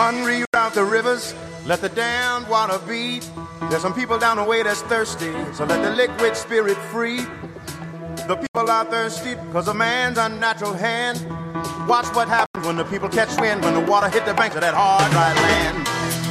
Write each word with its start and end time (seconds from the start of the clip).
unreroute 0.00 0.72
the 0.72 0.82
rivers, 0.82 1.34
let 1.66 1.80
the 1.80 1.90
damned 1.90 2.48
water 2.48 2.78
be. 2.88 3.20
There's 3.68 3.82
some 3.82 3.92
people 3.92 4.18
down 4.18 4.38
the 4.38 4.44
way 4.44 4.62
that's 4.62 4.80
thirsty, 4.82 5.32
so 5.52 5.64
let 5.64 5.82
the 5.82 5.90
liquid 5.90 6.36
spirit 6.36 6.76
free. 6.90 7.20
The 8.26 8.36
people 8.36 8.70
are 8.70 8.84
thirsty 8.86 9.34
because 9.34 9.68
of 9.68 9.76
man's 9.76 10.16
unnatural 10.16 10.72
hand. 10.72 11.18
Watch 11.86 12.06
what 12.14 12.28
happens 12.28 12.66
when 12.66 12.76
the 12.76 12.84
people 12.84 13.08
catch 13.08 13.38
wind, 13.40 13.62
when 13.62 13.74
the 13.74 13.80
water 13.80 14.08
hit 14.08 14.24
the 14.24 14.34
banks 14.34 14.54
of 14.54 14.62
that 14.62 14.74
hard, 14.74 15.10
dry 15.12 15.34
land. 15.34 15.76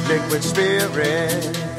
Liquid 0.08 0.42
spirit. 0.42 1.70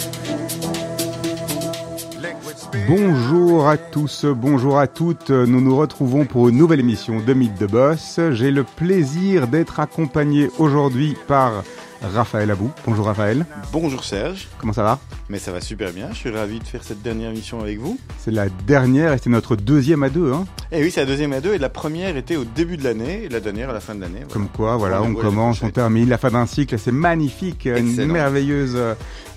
Bonjour 2.87 3.67
à 3.67 3.77
tous, 3.77 4.25
bonjour 4.25 4.79
à 4.79 4.87
toutes. 4.87 5.29
Nous 5.29 5.59
nous 5.59 5.75
retrouvons 5.75 6.25
pour 6.25 6.47
une 6.47 6.57
nouvelle 6.57 6.79
émission 6.79 7.19
de 7.19 7.33
Mythe 7.33 7.59
de 7.59 7.65
Boss. 7.65 8.19
J'ai 8.31 8.51
le 8.51 8.63
plaisir 8.63 9.47
d'être 9.47 9.81
accompagné 9.81 10.49
aujourd'hui 10.57 11.17
par 11.27 11.63
Raphaël 12.01 12.49
Abou. 12.49 12.71
Bonjour 12.85 13.05
Raphaël. 13.05 13.45
Bonjour 13.71 14.03
Serge. 14.03 14.47
Comment 14.57 14.73
ça 14.73 14.83
va? 14.83 14.99
Mais 15.29 15.37
ça 15.39 15.51
va 15.51 15.61
super 15.61 15.93
bien, 15.93 16.09
je 16.11 16.17
suis 16.17 16.29
ravi 16.29 16.59
de 16.59 16.63
faire 16.63 16.83
cette 16.83 17.01
dernière 17.01 17.29
émission 17.29 17.61
avec 17.61 17.79
vous. 17.79 17.97
C'est 18.17 18.31
la 18.31 18.49
dernière 18.49 19.13
et 19.13 19.17
c'est 19.17 19.29
notre 19.29 19.55
deuxième 19.55 20.03
à 20.03 20.09
deux. 20.09 20.33
Hein 20.33 20.45
et 20.71 20.79
eh 20.79 20.83
oui, 20.83 20.91
c'est 20.91 21.01
la 21.01 21.05
deuxième 21.05 21.33
à 21.33 21.41
deux 21.41 21.53
et 21.53 21.57
la 21.57 21.69
première 21.69 22.17
était 22.17 22.35
au 22.35 22.43
début 22.43 22.77
de 22.77 22.83
l'année 22.83 23.23
et 23.23 23.29
la 23.29 23.39
dernière 23.39 23.69
à 23.69 23.73
la 23.73 23.79
fin 23.79 23.93
de 23.93 24.01
l'année. 24.01 24.21
Comme 24.31 24.47
quoi, 24.47 24.77
voilà, 24.77 25.01
on, 25.01 25.13
commence, 25.13 25.61
on 25.61 25.69
termine, 25.69 26.09
la 26.09 26.17
fin 26.17 26.31
d'un 26.31 26.45
cycle, 26.45 26.77
c'est 26.79 26.91
magnifique, 26.91 27.65
une 27.65 28.05
merveilleuse, 28.05 28.77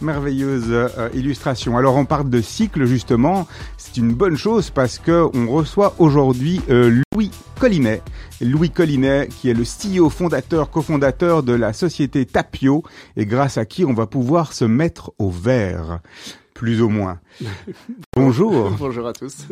merveilleuse 0.00 0.66
euh, 0.68 1.08
illustration. 1.14 1.76
Alors 1.76 1.96
on 1.96 2.04
parle 2.04 2.30
de 2.30 2.40
cycle 2.40 2.86
justement, 2.86 3.46
c'est 3.76 3.96
une 3.96 4.12
bonne 4.12 4.36
chose 4.36 4.70
parce 4.70 4.98
que 4.98 5.28
on 5.34 5.50
reçoit 5.50 5.94
aujourd'hui 5.98 6.60
euh, 6.70 7.02
Louis 7.12 7.30
Collinet. 7.58 8.02
Louis 8.40 8.70
Collinet, 8.70 9.28
qui 9.28 9.48
est 9.48 9.54
le 9.54 9.64
CEO 9.64 10.10
fondateur, 10.10 10.70
cofondateur 10.70 11.42
de 11.42 11.52
la 11.52 11.72
société 11.72 12.26
Tapio, 12.26 12.82
et 13.16 13.26
grâce 13.26 13.58
à 13.58 13.64
qui 13.64 13.84
on 13.84 13.94
va 13.94 14.06
pouvoir 14.06 14.52
se 14.52 14.64
mettre 14.64 15.12
au 15.18 15.30
vert. 15.30 16.00
Plus 16.54 16.82
ou 16.82 16.88
moins. 16.88 17.20
Bonjour. 18.16 18.70
Bonjour 18.78 19.06
à 19.06 19.12
tous. 19.12 19.46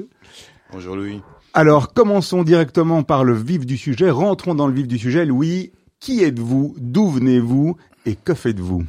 Bonjour 0.72 0.96
Louis. 0.96 1.20
Alors, 1.54 1.92
commençons 1.92 2.44
directement 2.44 3.02
par 3.02 3.24
le 3.24 3.34
vif 3.34 3.66
du 3.66 3.76
sujet. 3.76 4.10
Rentrons 4.10 4.54
dans 4.54 4.66
le 4.66 4.74
vif 4.74 4.88
du 4.88 4.98
sujet. 4.98 5.26
Louis, 5.26 5.72
qui 6.00 6.22
êtes-vous? 6.22 6.74
D'où 6.78 7.08
venez-vous? 7.08 7.76
Et 8.06 8.16
que 8.16 8.34
faites-vous? 8.34 8.84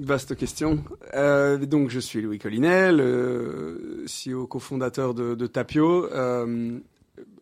Vaste 0.00 0.34
question. 0.34 0.82
Euh, 1.14 1.58
donc, 1.58 1.90
je 1.90 2.00
suis 2.00 2.20
Louis 2.20 2.40
Collinet, 2.40 2.90
le 2.90 4.04
CEO 4.06 4.48
cofondateur 4.48 5.14
de, 5.14 5.46
Tapio. 5.46 6.06
Euh, 6.12 6.80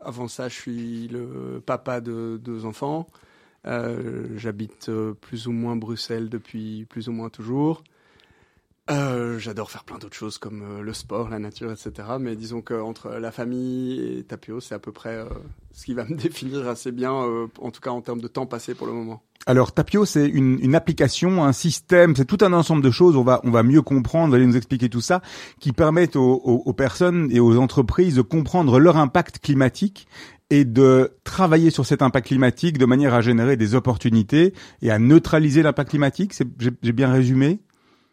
avant 0.05 0.29
ça, 0.29 0.49
je 0.49 0.55
suis 0.55 1.09
le 1.09 1.63
papa 1.65 2.01
de 2.01 2.41
deux 2.43 2.65
enfants. 2.65 3.07
Euh, 3.67 4.27
j'habite 4.37 4.89
euh, 4.91 5.15
plus 5.15 5.47
ou 5.47 5.53
moins 5.53 5.77
Bruxelles 5.77 6.29
depuis 6.29 6.85
plus 6.87 7.09
ou 7.09 7.13
moins 7.13 7.31
toujours. 7.31 7.83
Euh, 8.91 9.39
j'adore 9.39 9.71
faire 9.71 9.85
plein 9.85 9.97
d'autres 9.97 10.17
choses 10.17 10.37
comme 10.37 10.83
le 10.83 10.93
sport, 10.93 11.31
la 11.31 11.39
nature, 11.39 11.73
etc. 11.73 12.09
Mais 12.21 12.37
disons 12.37 12.61
qu'entre 12.61 13.13
la 13.13 13.33
famille 13.33 14.19
et 14.19 14.25
Tapio, 14.25 14.61
c'est 14.61 14.75
à 14.75 14.79
peu 14.79 14.93
près 14.93 15.25
ce 15.73 15.87
qui 15.87 15.95
va 15.95 16.05
me 16.05 16.17
définir 16.17 16.69
assez 16.69 16.93
bien, 16.93 17.13
en 17.13 17.71
tout 17.71 17.81
cas 17.81 17.91
en 17.91 18.03
termes 18.03 18.21
de 18.21 18.29
temps 18.29 18.47
passé 18.47 18.75
pour 18.75 18.87
le 18.87 18.93
moment. 18.93 19.23
Alors 19.47 19.73
Tapio, 19.73 20.07
c'est 20.07 20.27
une, 20.27 20.75
application, 20.75 21.45
un 21.45 21.53
système, 21.53 22.17
c'est 22.17 22.25
tout 22.25 22.39
un 22.41 22.53
ensemble 22.53 22.83
de 22.83 22.91
choses. 22.91 23.17
On 23.17 23.23
va 23.23 23.41
on 23.45 23.51
va 23.51 23.63
mieux 23.63 23.83
comprendre, 23.83 24.29
vous 24.29 24.35
allez 24.37 24.47
nous 24.47 24.57
expliquer 24.57 24.89
tout 24.89 25.03
ça, 25.03 25.21
qui 25.61 25.73
permettent 25.73 26.17
aux, 26.17 26.35
aux, 26.35 26.73
personnes 26.73 27.29
et 27.31 27.41
aux 27.41 27.59
entreprises 27.59 28.15
de 28.15 28.23
comprendre 28.23 28.79
leur 28.79 28.97
impact 28.97 29.41
climatique 29.41 30.07
et 30.51 30.65
de 30.65 31.13
travailler 31.25 31.71
sur 31.71 31.85
cet 31.85 32.01
impact 32.01 32.29
climatique 32.29 32.79
de 32.79 32.87
manière 32.87 33.13
à 33.13 33.21
générer 33.21 33.57
des 33.57 33.75
opportunités 33.75 34.55
et 34.83 34.91
à 34.91 34.99
neutraliser 34.99 35.63
l'impact 35.63 35.91
climatique. 35.91 36.33
J'ai 36.83 36.93
bien 36.93 37.13
résumé? 37.13 37.61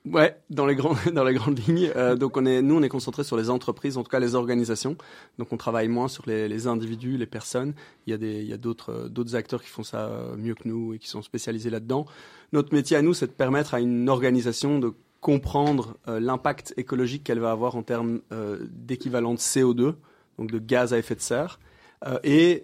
Ouais, 0.05 0.35
dans 0.49 0.65
les 0.65 0.75
grands, 0.75 0.95
dans 1.13 1.23
les 1.23 1.33
grandes 1.33 1.59
lignes. 1.67 1.91
Euh, 1.95 2.15
donc 2.15 2.37
on 2.37 2.45
est, 2.45 2.61
nous, 2.61 2.75
on 2.75 2.81
est 2.81 2.89
concentré 2.89 3.23
sur 3.23 3.37
les 3.37 3.49
entreprises, 3.49 3.97
en 3.97 4.03
tout 4.03 4.09
cas 4.09 4.19
les 4.19 4.35
organisations. 4.35 4.97
Donc 5.37 5.53
on 5.53 5.57
travaille 5.57 5.87
moins 5.87 6.07
sur 6.07 6.23
les, 6.27 6.47
les 6.47 6.67
individus, 6.67 7.17
les 7.17 7.27
personnes. 7.27 7.73
Il 8.07 8.11
y 8.11 8.13
a 8.13 8.17
des, 8.17 8.41
il 8.41 8.47
y 8.47 8.53
a 8.53 8.57
d'autres, 8.57 9.07
d'autres 9.09 9.35
acteurs 9.35 9.61
qui 9.61 9.69
font 9.69 9.83
ça 9.83 10.09
mieux 10.37 10.55
que 10.55 10.67
nous 10.67 10.93
et 10.93 10.99
qui 10.99 11.07
sont 11.07 11.21
spécialisés 11.21 11.69
là-dedans. 11.69 12.05
Notre 12.51 12.73
métier 12.73 12.97
à 12.97 13.01
nous, 13.01 13.13
c'est 13.13 13.27
de 13.27 13.31
permettre 13.31 13.73
à 13.73 13.79
une 13.79 14.09
organisation 14.09 14.79
de 14.79 14.93
comprendre 15.21 15.97
euh, 16.07 16.19
l'impact 16.19 16.73
écologique 16.77 17.23
qu'elle 17.23 17.39
va 17.39 17.51
avoir 17.51 17.75
en 17.75 17.83
termes 17.83 18.21
euh, 18.33 18.67
d'équivalent 18.71 19.33
de 19.33 19.39
CO2, 19.39 19.93
donc 20.37 20.51
de 20.51 20.59
gaz 20.59 20.93
à 20.93 20.97
effet 20.97 21.15
de 21.15 21.21
serre, 21.21 21.59
euh, 22.05 22.19
et 22.23 22.63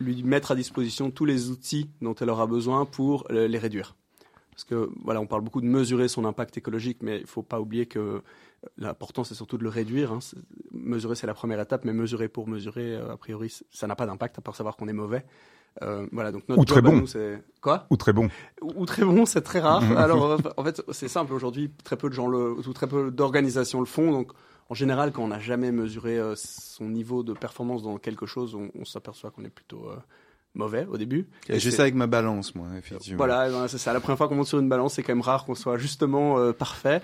lui 0.00 0.22
mettre 0.22 0.50
à 0.50 0.54
disposition 0.54 1.10
tous 1.10 1.26
les 1.26 1.50
outils 1.50 1.90
dont 2.00 2.14
elle 2.14 2.30
aura 2.30 2.46
besoin 2.46 2.86
pour 2.86 3.26
les 3.30 3.58
réduire. 3.58 3.96
Parce 4.58 4.64
que 4.64 4.90
voilà, 5.04 5.20
on 5.20 5.26
parle 5.28 5.42
beaucoup 5.42 5.60
de 5.60 5.66
mesurer 5.66 6.08
son 6.08 6.24
impact 6.24 6.58
écologique, 6.58 6.98
mais 7.00 7.18
il 7.18 7.22
ne 7.22 7.26
faut 7.28 7.44
pas 7.44 7.60
oublier 7.60 7.86
que 7.86 8.22
l'important 8.76 9.22
c'est 9.22 9.36
surtout 9.36 9.56
de 9.56 9.62
le 9.62 9.68
réduire. 9.68 10.10
Hein. 10.10 10.18
Mesurer 10.72 11.14
c'est 11.14 11.28
la 11.28 11.34
première 11.34 11.60
étape, 11.60 11.84
mais 11.84 11.92
mesurer 11.92 12.26
pour 12.26 12.48
mesurer, 12.48 12.96
euh, 12.96 13.12
a 13.12 13.16
priori, 13.16 13.54
ça 13.70 13.86
n'a 13.86 13.94
pas 13.94 14.04
d'impact 14.04 14.38
à 14.38 14.42
part 14.42 14.56
savoir 14.56 14.76
qu'on 14.76 14.88
est 14.88 14.92
mauvais. 14.92 15.24
Euh, 15.82 16.08
voilà, 16.10 16.32
donc 16.32 16.42
notre 16.48 16.60
Ou 16.60 16.64
très 16.64 16.82
bon. 16.82 17.06
c'est 17.06 17.40
quoi? 17.60 17.86
Ou 17.90 17.96
très 17.96 18.12
bon. 18.12 18.30
Ou 18.60 18.84
très 18.84 19.04
bon, 19.04 19.26
c'est 19.26 19.42
très 19.42 19.60
rare. 19.60 19.84
Alors 19.96 20.40
en 20.56 20.64
fait, 20.64 20.82
c'est 20.90 21.06
simple 21.06 21.34
aujourd'hui, 21.34 21.70
très 21.84 21.96
peu 21.96 22.08
de 22.08 22.14
gens 22.14 22.26
le, 22.26 22.54
ou 22.54 22.72
très 22.72 22.88
peu 22.88 23.12
d'organisations 23.12 23.78
le 23.78 23.86
font, 23.86 24.10
donc 24.10 24.32
en 24.70 24.74
général, 24.74 25.12
quand 25.12 25.22
on 25.22 25.28
n'a 25.28 25.38
jamais 25.38 25.72
mesuré 25.72 26.18
euh, 26.18 26.34
son 26.36 26.88
niveau 26.88 27.22
de 27.22 27.32
performance 27.32 27.82
dans 27.82 27.96
quelque 27.98 28.26
chose, 28.26 28.54
on, 28.54 28.84
s'aperçoit 28.84 29.30
qu'on 29.30 29.44
est 29.44 29.50
plutôt 29.50 29.88
euh, 29.88 29.96
mauvais 30.58 30.86
au 30.90 30.98
début. 30.98 31.26
J'ai 31.48 31.70
ça 31.70 31.82
avec 31.82 31.94
ma 31.94 32.06
balance, 32.06 32.54
moi, 32.54 32.66
effectivement. 32.76 33.16
Voilà, 33.16 33.48
ben, 33.48 33.68
c'est 33.68 33.78
ça. 33.78 33.92
La 33.92 34.00
première 34.00 34.18
fois 34.18 34.28
qu'on 34.28 34.34
monte 34.34 34.46
sur 34.46 34.58
une 34.58 34.68
balance, 34.68 34.94
c'est 34.94 35.02
quand 35.02 35.14
même 35.14 35.22
rare 35.22 35.44
qu'on 35.44 35.54
soit 35.54 35.78
justement 35.78 36.38
euh, 36.38 36.52
parfait. 36.52 37.00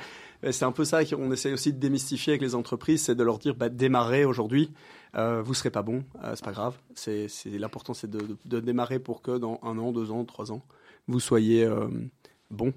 C'est 0.51 0.67
un 0.67 0.73
peu 0.73 0.85
ça 0.85 1.05
qu'on 1.07 1.33
essaie 1.33 1.53
aussi 1.53 1.73
de 1.73 1.79
démystifier 1.79 2.33
avec 2.33 2.43
les 2.43 2.55
entreprises, 2.55 3.05
c'est 3.05 3.15
de 3.15 3.25
leur 3.25 3.39
dire, 3.39 3.55
bah, 3.55 3.71
démarrez 3.71 4.27
aujourd'hui. 4.27 4.73
Euh, 5.17 5.41
vous 5.43 5.55
serez 5.55 5.71
pas 5.71 5.83
bon, 5.83 6.05
c'est 6.35 6.45
pas 6.45 6.53
grave. 6.53 6.75
C'est 6.95 7.29
l'important, 7.47 7.95
c'est 7.95 8.11
de, 8.11 8.37
de, 8.45 8.61
démarrer 8.61 8.99
pour 8.99 9.23
que 9.23 9.39
dans 9.39 9.59
un 9.63 9.79
an, 9.79 9.91
deux 9.93 10.11
ans, 10.11 10.25
trois 10.25 10.53
ans, 10.53 10.63
vous 11.09 11.21
soyez 11.21 11.67
bon 12.51 12.75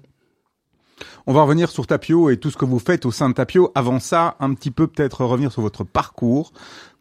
on 1.26 1.32
va 1.32 1.42
revenir 1.42 1.70
sur 1.70 1.86
Tapio 1.86 2.30
et 2.30 2.36
tout 2.36 2.50
ce 2.50 2.56
que 2.56 2.64
vous 2.64 2.78
faites 2.78 3.06
au 3.06 3.10
sein 3.10 3.28
de 3.28 3.34
Tapio. 3.34 3.70
Avant 3.74 4.00
ça, 4.00 4.36
un 4.40 4.54
petit 4.54 4.70
peu 4.70 4.86
peut-être 4.86 5.24
revenir 5.24 5.52
sur 5.52 5.62
votre 5.62 5.84
parcours. 5.84 6.52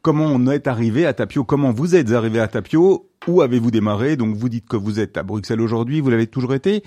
Comment 0.01 0.25
on 0.25 0.47
est 0.47 0.67
arrivé 0.67 1.05
à 1.05 1.13
Tapio? 1.13 1.43
Comment 1.43 1.71
vous 1.71 1.95
êtes 1.95 2.11
arrivé 2.11 2.39
à 2.39 2.47
Tapio? 2.47 3.09
Où 3.27 3.41
avez-vous 3.41 3.71
démarré? 3.71 4.15
Donc 4.15 4.35
vous 4.35 4.49
dites 4.49 4.67
que 4.67 4.77
vous 4.77 4.99
êtes 4.99 5.17
à 5.17 5.23
Bruxelles 5.23 5.61
aujourd'hui, 5.61 5.99
vous 5.99 6.09
l'avez 6.09 6.27
toujours 6.27 6.53
été. 6.53 6.83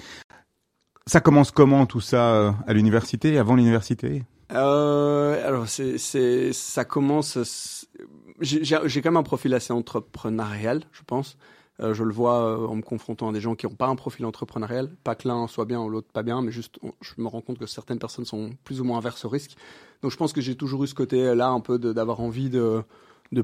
Ça 1.07 1.21
commence 1.21 1.51
comment 1.51 1.87
tout 1.87 2.01
ça 2.01 2.35
euh, 2.35 2.53
à 2.67 2.73
l'université, 2.73 3.37
avant 3.39 3.57
l'université? 3.57 4.23
Euh, 4.53 5.47
Alors 5.47 5.69
c'est, 5.69 5.99
c'est, 5.99 6.53
ça 6.53 6.85
commence. 6.85 7.87
J'ai, 8.41 8.65
j'ai 8.65 9.03
quand 9.03 9.11
même 9.11 9.17
un 9.17 9.23
profil 9.23 9.53
assez 9.55 9.73
entrepreneurial, 9.73 10.83
je 10.93 11.03
pense. 11.07 11.37
Euh, 11.81 11.95
je 11.95 12.05
le 12.05 12.13
vois 12.13 12.43
euh, 12.43 12.67
en 12.67 12.77
me 12.77 12.83
confrontant 12.83 13.31
à 13.31 13.33
des 13.33 13.41
gens 13.41 13.55
qui 13.55 13.67
n'ont 13.67 13.75
pas 13.75 13.87
un 13.87 13.97
profil 13.97 14.27
entrepreneurial, 14.27 14.91
pas 15.03 15.15
que 15.15 15.27
l'un 15.27 15.47
soit 15.47 15.65
bien 15.65 15.81
ou 15.81 15.89
l'autre 15.89 16.09
pas 16.13 16.23
bien, 16.23 16.43
mais 16.43 16.53
juste 16.53 16.79
je 17.01 17.13
me 17.19 17.27
rends 17.27 17.41
compte 17.41 17.59
que 17.59 17.67
certaines 17.67 17.99
personnes 17.99 18.25
sont 18.25 18.51
plus 18.65 18.81
ou 18.81 18.85
moins 18.85 18.99
averses 18.99 19.25
au 19.25 19.29
risque. 19.29 19.57
Donc 20.03 20.11
je 20.11 20.17
pense 20.17 20.33
que 20.33 20.41
j'ai 20.41 20.57
toujours 20.57 20.85
eu 20.85 20.87
ce 20.87 20.95
côté-là 20.95 21.49
un 21.49 21.61
peu 21.61 21.79
d'avoir 21.79 22.21
envie 22.21 22.51
de, 22.51 22.83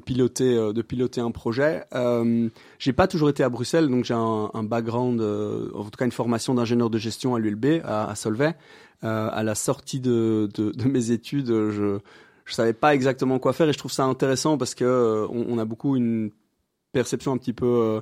piloter 0.04 0.56
euh, 0.56 0.72
de 0.72 0.82
piloter 0.82 1.20
un 1.20 1.30
projet. 1.30 1.84
Euh, 1.94 2.48
j'ai 2.78 2.92
pas 2.92 3.08
toujours 3.08 3.30
été 3.30 3.42
à 3.42 3.48
Bruxelles, 3.48 3.88
donc 3.88 4.04
j'ai 4.04 4.14
un, 4.14 4.50
un, 4.52 4.62
background, 4.62 5.20
en 5.20 5.84
tout 5.84 5.90
cas 5.96 6.04
une 6.04 6.12
formation 6.12 6.54
d'ingénieur 6.54 6.90
de 6.90 6.98
gestion 6.98 7.34
à 7.34 7.38
l'ULB 7.38 7.82
à, 7.84 8.14
Solvay. 8.14 8.54
à 9.02 9.42
la 9.42 9.54
sortie 9.54 10.00
de, 10.00 10.50
mes 10.86 11.10
études, 11.10 11.48
je 11.48 11.98
je 12.44 12.54
savais 12.54 12.74
pas 12.74 12.94
exactement 12.94 13.40
quoi 13.40 13.52
faire 13.52 13.68
et 13.68 13.72
je 13.72 13.78
trouve 13.78 13.90
ça 13.90 14.04
intéressant 14.04 14.56
parce 14.56 14.76
que 14.76 15.26
a 15.58 15.64
beaucoup 15.64 15.96
une 15.96 16.30
perception 16.92 17.32
un 17.32 17.38
petit 17.38 17.52
peu 17.52 18.00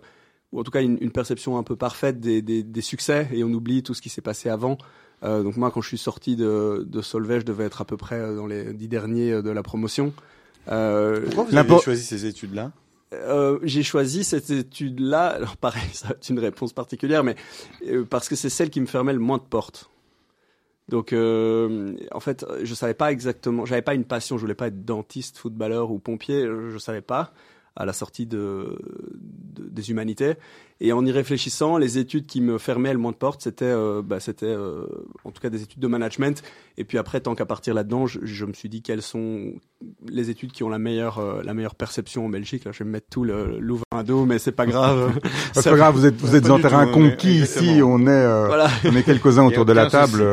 ou 0.54 0.60
en 0.60 0.62
tout 0.62 0.70
cas 0.70 0.80
une, 0.82 0.96
une 1.00 1.10
perception 1.10 1.58
un 1.58 1.62
peu 1.62 1.76
parfaite 1.76 2.20
des, 2.20 2.40
des, 2.40 2.62
des, 2.62 2.80
succès, 2.80 3.28
et 3.32 3.44
on 3.44 3.48
oublie 3.48 3.82
tout 3.82 3.92
ce 3.92 4.00
qui 4.00 4.08
s'est 4.08 4.22
passé 4.22 4.48
avant. 4.48 4.78
Euh, 5.24 5.42
donc 5.42 5.56
moi, 5.56 5.70
quand 5.70 5.80
je 5.80 5.88
suis 5.88 5.98
sorti 5.98 6.36
de, 6.36 6.86
de 6.86 7.02
Solvay, 7.02 7.40
je 7.40 7.44
devais 7.44 7.64
être 7.64 7.80
à 7.80 7.84
peu 7.84 7.96
près 7.96 8.20
euh, 8.20 8.36
dans 8.36 8.46
les 8.46 8.72
dix 8.72 8.88
derniers 8.88 9.32
euh, 9.32 9.42
de 9.42 9.50
la 9.50 9.62
promotion. 9.62 10.12
Euh, 10.70 11.22
Pourquoi 11.26 11.44
vous 11.44 11.56
avez 11.56 11.78
choisi 11.80 12.04
ces 12.04 12.24
études-là? 12.26 12.72
Euh, 13.12 13.58
j'ai 13.62 13.82
choisi 13.82 14.22
cette 14.24 14.50
étude-là. 14.50 15.26
Alors 15.26 15.56
pareil, 15.56 15.82
c'est 15.92 16.30
une 16.30 16.38
réponse 16.38 16.72
particulière, 16.72 17.24
mais 17.24 17.34
euh, 17.88 18.04
parce 18.04 18.28
que 18.28 18.36
c'est 18.36 18.48
celle 18.48 18.70
qui 18.70 18.80
me 18.80 18.86
fermait 18.86 19.12
le 19.12 19.18
moins 19.18 19.38
de 19.38 19.42
portes. 19.42 19.90
Donc, 20.88 21.14
euh, 21.14 21.96
en 22.12 22.20
fait, 22.20 22.44
je 22.62 22.74
savais 22.74 22.94
pas 22.94 23.10
exactement. 23.10 23.64
J'avais 23.64 23.82
pas 23.82 23.94
une 23.94 24.04
passion. 24.04 24.36
Je 24.36 24.42
voulais 24.42 24.54
pas 24.54 24.66
être 24.66 24.84
dentiste, 24.84 25.38
footballeur 25.38 25.90
ou 25.90 25.98
pompier. 25.98 26.42
Je, 26.42 26.70
je 26.70 26.78
savais 26.78 27.00
pas 27.00 27.32
à 27.76 27.84
la 27.84 27.92
sortie 27.92 28.26
de, 28.26 28.78
des 29.74 29.90
humanités. 29.90 30.34
Et 30.80 30.92
en 30.92 31.06
y 31.06 31.12
réfléchissant, 31.12 31.78
les 31.78 31.98
études 31.98 32.26
qui 32.26 32.40
me 32.40 32.58
fermaient 32.58 32.92
le 32.92 32.98
moins 32.98 33.12
de 33.12 33.16
portes, 33.16 33.42
c'était, 33.42 33.64
euh, 33.64 34.02
bah, 34.04 34.18
c'était 34.18 34.46
euh, 34.46 34.86
en 35.24 35.30
tout 35.30 35.40
cas 35.40 35.48
des 35.48 35.62
études 35.62 35.78
de 35.78 35.86
management. 35.86 36.42
Et 36.76 36.84
puis 36.84 36.98
après, 36.98 37.20
tant 37.20 37.36
qu'à 37.36 37.46
partir 37.46 37.74
là-dedans, 37.74 38.06
je, 38.06 38.18
je, 38.22 38.44
me 38.44 38.52
suis 38.52 38.68
dit 38.68 38.82
quelles 38.82 39.02
sont 39.02 39.52
les 40.08 40.30
études 40.30 40.50
qui 40.50 40.64
ont 40.64 40.68
la 40.68 40.80
meilleure, 40.80 41.18
euh, 41.18 41.42
la 41.44 41.54
meilleure 41.54 41.76
perception 41.76 42.26
en 42.26 42.28
Belgique. 42.28 42.64
Là, 42.64 42.72
je 42.72 42.80
vais 42.80 42.84
me 42.86 42.90
mettre 42.90 43.06
tout 43.08 43.22
le 43.22 43.60
louvain 43.60 43.84
à 43.92 44.02
dos, 44.02 44.24
mais 44.24 44.40
c'est 44.40 44.52
pas 44.52 44.66
grave. 44.66 45.16
c'est 45.52 45.70
pas 45.70 45.76
grave, 45.76 45.94
vous 45.94 46.06
êtes, 46.06 46.16
vous 46.16 46.34
êtes 46.34 46.50
en 46.50 46.58
terrain 46.58 46.86
conquis 46.88 47.42
ici. 47.42 47.80
On 47.82 48.00
est, 48.00 48.46
voilà. 48.46 48.68
on 48.84 48.96
est 48.96 49.04
quelques-uns 49.04 49.44
autour 49.46 49.64
de 49.64 49.72
la 49.72 49.88
table. 49.88 50.24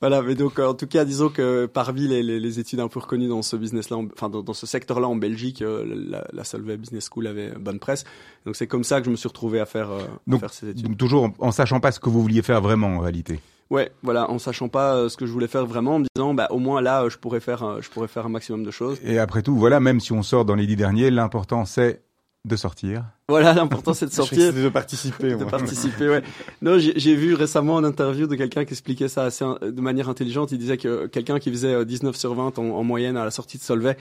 Voilà, 0.00 0.20
mais 0.20 0.34
donc 0.34 0.58
en 0.58 0.74
tout 0.74 0.86
cas, 0.86 1.04
disons 1.04 1.30
que 1.30 1.66
parmi 1.66 2.06
les, 2.06 2.22
les, 2.22 2.38
les 2.38 2.60
études 2.60 2.80
un 2.80 2.88
peu 2.88 3.00
reconnues 3.00 3.28
dans 3.28 3.40
ce 3.42 3.56
business-là, 3.56 3.96
enfin 3.96 4.28
dans, 4.28 4.42
dans, 4.42 4.52
ce 4.52 4.66
secteur-là 4.66 5.08
en 5.08 5.16
Belgique, 5.16 5.64
la, 5.64 6.26
la 6.32 6.44
Solvay 6.44 6.76
Business 6.76 7.08
School 7.10 7.26
avait 7.26 7.50
bonne 7.52 7.78
presse. 7.78 8.04
Donc 8.44 8.56
c'est 8.56 8.66
comme 8.66 8.84
ça 8.84 9.00
que 9.00 9.06
je 9.06 9.10
me 9.10 9.16
suis 9.16 9.28
retrouvé 9.28 9.58
à 9.58 9.66
faire, 9.66 9.88
donc, 10.26 10.38
à 10.38 10.40
faire 10.40 10.52
ces 10.52 10.68
études. 10.68 10.86
Donc 10.86 10.98
toujours 10.98 11.24
en, 11.24 11.34
en, 11.38 11.50
sachant 11.50 11.80
pas 11.80 11.92
ce 11.92 12.00
que 12.00 12.10
vous 12.10 12.20
vouliez 12.20 12.42
faire 12.42 12.60
vraiment 12.60 12.88
en 12.88 12.98
réalité. 12.98 13.40
Ouais, 13.70 13.90
voilà, 14.02 14.30
en 14.30 14.38
sachant 14.38 14.68
pas 14.68 15.08
ce 15.08 15.16
que 15.16 15.26
je 15.26 15.32
voulais 15.32 15.48
faire 15.48 15.66
vraiment, 15.66 15.96
en 15.96 15.98
me 16.00 16.06
disant, 16.14 16.34
bah 16.34 16.46
au 16.50 16.58
moins 16.58 16.80
là, 16.80 17.08
je 17.08 17.16
pourrais 17.16 17.40
faire, 17.40 17.82
je 17.82 17.88
pourrais 17.90 18.06
faire 18.06 18.26
un 18.26 18.28
maximum 18.28 18.64
de 18.64 18.70
choses. 18.70 18.98
Et 19.02 19.18
après 19.18 19.42
tout, 19.42 19.56
voilà, 19.56 19.80
même 19.80 19.98
si 20.00 20.12
on 20.12 20.22
sort 20.22 20.44
dans 20.44 20.54
les 20.54 20.66
dix 20.66 20.76
derniers, 20.76 21.10
l'important 21.10 21.64
c'est 21.64 22.02
de 22.44 22.54
sortir. 22.54 23.04
Voilà, 23.28 23.54
l'important 23.54 23.92
c'est 23.92 24.06
de 24.06 24.10
sortir. 24.12 24.52
de 24.52 24.68
participer. 24.68 25.34
de 25.34 25.44
participer, 25.44 26.08
ouais. 26.08 26.22
Non, 26.62 26.78
j'ai 26.78 27.14
vu 27.16 27.34
récemment 27.34 27.78
une 27.80 27.84
interview 27.84 28.28
de 28.28 28.36
quelqu'un 28.36 28.64
qui 28.64 28.72
expliquait 28.72 29.08
ça 29.08 29.24
assez 29.24 29.44
de 29.44 29.80
manière 29.80 30.08
intelligente. 30.08 30.52
Il 30.52 30.58
disait 30.58 30.76
que 30.76 31.06
quelqu'un 31.06 31.40
qui 31.40 31.50
faisait 31.50 31.84
19 31.84 32.14
sur 32.14 32.34
20 32.34 32.58
en, 32.58 32.62
en 32.62 32.84
moyenne 32.84 33.16
à 33.16 33.24
la 33.24 33.32
sortie 33.32 33.58
de 33.58 33.62
Solvay, 33.64 33.96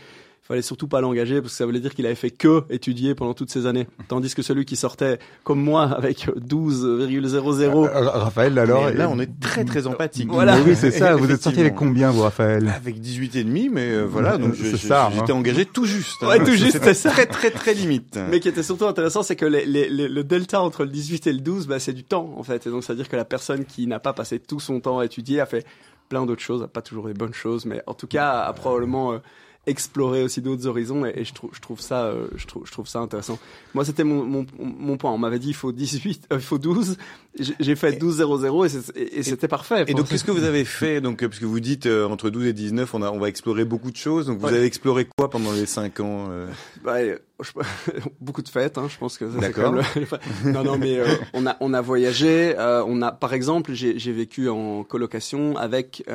fallait 0.48 0.62
surtout 0.62 0.88
pas 0.88 1.02
l'engager 1.02 1.42
parce 1.42 1.54
que 1.54 1.58
ça 1.58 1.66
voulait 1.66 1.80
dire 1.80 1.96
qu'il 1.96 2.06
avait 2.06 2.14
fait 2.14 2.30
que 2.30 2.64
étudier 2.70 3.16
pendant 3.16 3.34
toutes 3.34 3.50
ces 3.50 3.66
années. 3.66 3.88
Tandis 4.08 4.36
que 4.36 4.44
celui 4.44 4.66
qui 4.66 4.76
sortait 4.76 5.18
comme 5.44 5.60
moi 5.60 5.84
avec 5.86 6.28
12,00. 6.28 7.90
Raphaël, 8.08 8.60
alors. 8.60 8.92
là, 8.92 9.10
on 9.10 9.20
est 9.20 9.40
très 9.40 9.66
très 9.66 9.88
empathique. 9.88 10.30
Voilà. 10.30 10.58
oui, 10.66 10.76
c'est 10.76 10.92
ça. 10.92 11.16
Vous 11.16 11.32
êtes 11.32 11.42
sorti 11.42 11.62
avec 11.62 11.76
combien, 11.76 12.12
vous, 12.12 12.22
Raphaël? 12.22 12.72
Avec 12.76 13.00
18 13.00 13.36
et 13.36 13.44
demi, 13.44 13.70
mais 13.72 13.90
euh, 13.90 14.04
voilà. 14.04 14.38
Donc, 14.38 14.54
j'étais 14.54 14.94
hein. 14.94 15.10
engagé 15.32 15.66
tout 15.66 15.86
juste. 15.86 16.18
Hein. 16.22 16.28
Ouais, 16.28 16.40
tout 16.40 16.52
juste. 16.52 16.74
C'était 16.74 16.94
très 16.94 17.26
très 17.26 17.50
très 17.50 17.74
limite. 17.74 18.20
Mais 18.30 18.40
qui 18.40 18.48
était 18.48 18.64
surtout 18.64 18.86
intéressant, 18.86 19.15
c'est 19.24 19.36
que 19.36 19.46
le 19.46 20.24
delta 20.24 20.62
entre 20.62 20.84
le 20.84 20.90
18 20.90 21.28
et 21.28 21.34
le 21.34 21.40
12, 21.40 21.68
bah, 21.68 21.80
c'est 21.80 21.94
du 21.94 22.04
temps, 22.04 22.34
en 22.38 22.44
fait. 22.44 22.66
Et 22.68 22.70
donc, 22.70 22.84
ça 22.84 22.94
veut 22.94 22.98
dire 22.98 23.10
que 23.10 23.16
la 23.16 23.26
personne 23.26 23.66
qui 23.66 23.88
n'a 23.88 24.00
pas 24.00 24.14
passé 24.14 24.40
tout 24.40 24.60
son 24.60 24.80
temps 24.80 25.00
à 25.00 25.06
étudier 25.06 25.40
a 25.40 25.46
fait 25.46 25.66
plein 26.10 26.26
d'autres 26.26 26.42
choses, 26.42 26.68
pas 26.72 26.82
toujours 26.82 27.08
des 27.08 27.14
bonnes 27.14 27.34
choses, 27.34 27.66
mais 27.66 27.82
en 27.88 27.94
tout 27.94 28.08
cas, 28.08 28.42
a 28.42 28.54
probablement, 28.54 29.14
euh, 29.14 29.18
explorer 29.68 30.24
aussi 30.24 30.42
d'autres 30.42 30.68
horizons 30.68 31.06
et, 31.06 31.14
et, 31.16 31.26
je 31.26 31.34
trouve 31.34 31.50
je 31.54 31.60
trouve 31.60 31.80
ça 31.80 32.06
euh, 32.06 32.28
je 32.36 32.46
trouve 32.46 32.66
je 32.66 32.72
trouve 32.72 32.88
ça 32.88 33.00
intéressant. 33.00 33.40
Moi 33.74 33.86
c'était 33.86 34.04
mon, 34.04 34.24
mon 34.24 34.46
mon 34.60 34.98
point, 34.98 35.12
on 35.12 35.18
m'avait 35.18 35.40
dit 35.40 35.50
il 35.50 35.56
faut 35.56 35.72
18 35.72 36.28
euh, 36.32 36.36
il 36.36 36.42
faut 36.42 36.58
12. 36.58 36.98
J'ai 37.60 37.76
fait 37.76 37.94
12 37.94 38.18
00 38.18 38.66
et 38.96 39.24
c'était 39.24 39.48
parfait. 39.48 39.84
Et 39.88 39.94
donc 39.94 40.08
qu'est-ce 40.08 40.24
que 40.24 40.32
vous 40.32 40.44
avez 40.44 40.66
fait 40.66 41.02
donc 41.02 41.20
parce 41.20 41.40
que 41.40 41.46
vous 41.46 41.60
dites 41.60 41.86
euh, 41.86 42.08
entre 42.08 42.30
12 42.30 42.46
et 42.48 42.54
19 42.54 42.94
on 42.94 43.02
a 43.02 43.12
on 43.12 43.20
va 43.20 43.28
explorer 43.28 43.66
beaucoup 43.66 43.92
de 43.92 43.98
choses. 43.98 44.28
Donc 44.28 44.40
vous 44.40 44.46
ouais. 44.46 44.54
avez 44.54 44.66
exploré 44.66 45.08
quoi 45.18 45.30
pendant 45.30 45.52
les 45.52 45.66
5 45.66 46.00
ans 46.00 46.28
euh... 46.30 46.48
bah, 46.84 46.98
je, 47.42 47.52
beaucoup 48.22 48.42
de 48.42 48.50
fêtes 48.50 48.78
hein, 48.78 48.88
je 48.90 48.98
pense 48.98 49.18
que 49.18 49.26
D'accord. 49.26 49.74
Le... 49.74 50.52
non 50.52 50.64
non 50.64 50.78
mais 50.78 50.98
euh, 50.98 51.08
on 51.34 51.46
a 51.46 51.58
on 51.60 51.74
a 51.74 51.82
voyagé, 51.82 52.56
on 52.58 53.02
a 53.02 53.12
par 53.12 53.34
exemple 53.34 53.74
j'ai 53.74 54.00
j'ai 54.00 54.14
vécu 54.14 54.48
en 54.50 54.84
colocation 54.84 55.58
avec 55.58 56.06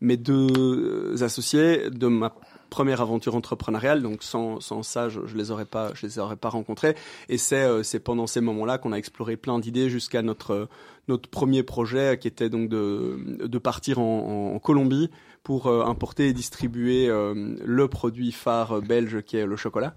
mes 0.00 0.16
deux 0.16 1.22
associés 1.22 1.90
de 1.90 2.08
ma 2.08 2.34
première 2.74 3.00
aventure 3.00 3.36
entrepreneuriale. 3.36 4.02
Donc 4.02 4.24
sans, 4.24 4.58
sans 4.58 4.82
ça, 4.82 5.08
je, 5.08 5.20
je 5.26 5.36
les 5.36 5.52
aurais 5.52 5.64
pas, 5.64 5.92
je 5.94 6.04
les 6.04 6.18
aurais 6.18 6.34
pas 6.34 6.48
rencontrés. 6.48 6.96
Et 7.28 7.38
c'est 7.38 7.62
euh, 7.62 7.84
c'est 7.84 8.00
pendant 8.00 8.26
ces 8.26 8.40
moments-là 8.40 8.78
qu'on 8.78 8.92
a 8.92 8.96
exploré 8.96 9.36
plein 9.36 9.60
d'idées 9.60 9.88
jusqu'à 9.88 10.22
notre 10.22 10.68
notre 11.06 11.28
premier 11.28 11.62
projet 11.62 12.18
qui 12.20 12.26
était 12.26 12.48
donc 12.48 12.68
de 12.68 13.46
de 13.46 13.58
partir 13.58 14.00
en, 14.00 14.58
Colombie 14.58 15.08
pour 15.44 15.68
euh, 15.68 15.84
importer 15.84 16.28
et 16.28 16.32
distribuer 16.32 17.08
euh, 17.08 17.54
le 17.64 17.86
produit 17.86 18.32
phare 18.32 18.82
belge 18.82 19.22
qui 19.22 19.36
est 19.36 19.46
le 19.46 19.56
chocolat. 19.56 19.94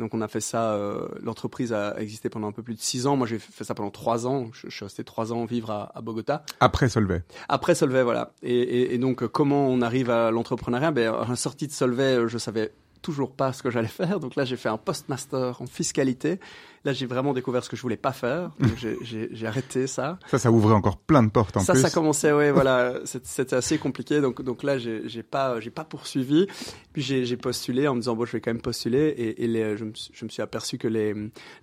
Donc 0.00 0.14
on 0.14 0.20
a 0.20 0.28
fait 0.28 0.40
ça. 0.40 0.72
Euh, 0.72 1.06
L'entreprise 1.22 1.72
a 1.72 2.00
existé 2.00 2.28
pendant 2.28 2.48
un 2.48 2.52
peu 2.52 2.62
plus 2.62 2.74
de 2.74 2.80
six 2.80 3.06
ans. 3.06 3.16
Moi 3.16 3.26
j'ai 3.26 3.38
fait 3.38 3.64
ça 3.64 3.74
pendant 3.74 3.90
trois 3.90 4.26
ans. 4.26 4.48
Je, 4.52 4.68
je, 4.68 4.74
suis 4.74 4.84
resté 4.84 5.04
trois 5.04 5.32
ans 5.32 5.44
vivre 5.44 5.70
à, 5.70 5.92
à 5.94 6.00
Bogota. 6.00 6.42
Après 6.58 6.88
Solvay. 6.88 7.22
Après 7.48 7.74
Solvay, 7.74 8.02
voilà. 8.02 8.32
Et, 8.42 8.58
et, 8.58 8.94
et 8.94 8.98
donc 8.98 9.26
comment 9.28 9.68
on 9.68 9.80
arrive 9.82 10.10
à 10.10 10.30
l'entrepreneuriat? 10.30 10.90
Ben 10.90 11.14
à 11.14 11.28
la 11.28 11.36
sortie 11.36 11.66
de 11.66 11.72
Solvay, 11.72 12.26
je 12.26 12.38
savais 12.38 12.72
toujours 13.02 13.32
pas 13.32 13.52
ce 13.52 13.62
que 13.62 13.70
j'allais 13.70 13.88
faire. 13.88 14.20
Donc 14.20 14.36
là, 14.36 14.44
j'ai 14.44 14.56
fait 14.56 14.68
un 14.68 14.76
postmaster 14.76 15.60
en 15.60 15.66
fiscalité. 15.66 16.40
Là, 16.84 16.92
j'ai 16.92 17.06
vraiment 17.06 17.34
découvert 17.34 17.62
ce 17.62 17.68
que 17.68 17.76
je 17.76 17.82
voulais 17.82 17.96
pas 17.96 18.12
faire. 18.12 18.50
Donc 18.58 18.76
j'ai 18.78 19.46
arrêté 19.46 19.86
ça. 19.86 20.18
Ça, 20.28 20.38
ça 20.38 20.50
ouvrait 20.50 20.74
encore 20.74 20.96
plein 20.96 21.22
de 21.22 21.30
portes 21.30 21.56
en 21.56 21.60
ça, 21.60 21.74
plus. 21.74 21.82
Ça, 21.82 21.88
ça 21.88 21.94
commençait, 21.94 22.32
ouais, 22.32 22.50
voilà. 22.52 22.94
C'était 23.04 23.54
assez 23.54 23.78
compliqué. 23.78 24.20
Donc, 24.20 24.42
donc 24.42 24.62
là, 24.62 24.78
j'ai 24.78 25.22
pas, 25.22 25.60
j'ai 25.60 25.70
pas 25.70 25.84
poursuivi. 25.84 26.46
Puis 26.92 27.02
j'ai 27.02 27.36
postulé 27.36 27.86
en 27.88 27.94
me 27.94 28.00
disant 28.00 28.16
bon, 28.16 28.24
je 28.24 28.32
vais 28.32 28.40
quand 28.40 28.52
même 28.52 28.62
postuler. 28.62 29.08
Et, 29.08 29.44
et 29.44 29.46
les, 29.46 29.76
je, 29.76 29.84
me, 29.84 29.92
je, 30.12 30.24
me, 30.24 30.30
suis 30.30 30.42
aperçu 30.42 30.78
que 30.78 30.88
les, 30.88 31.14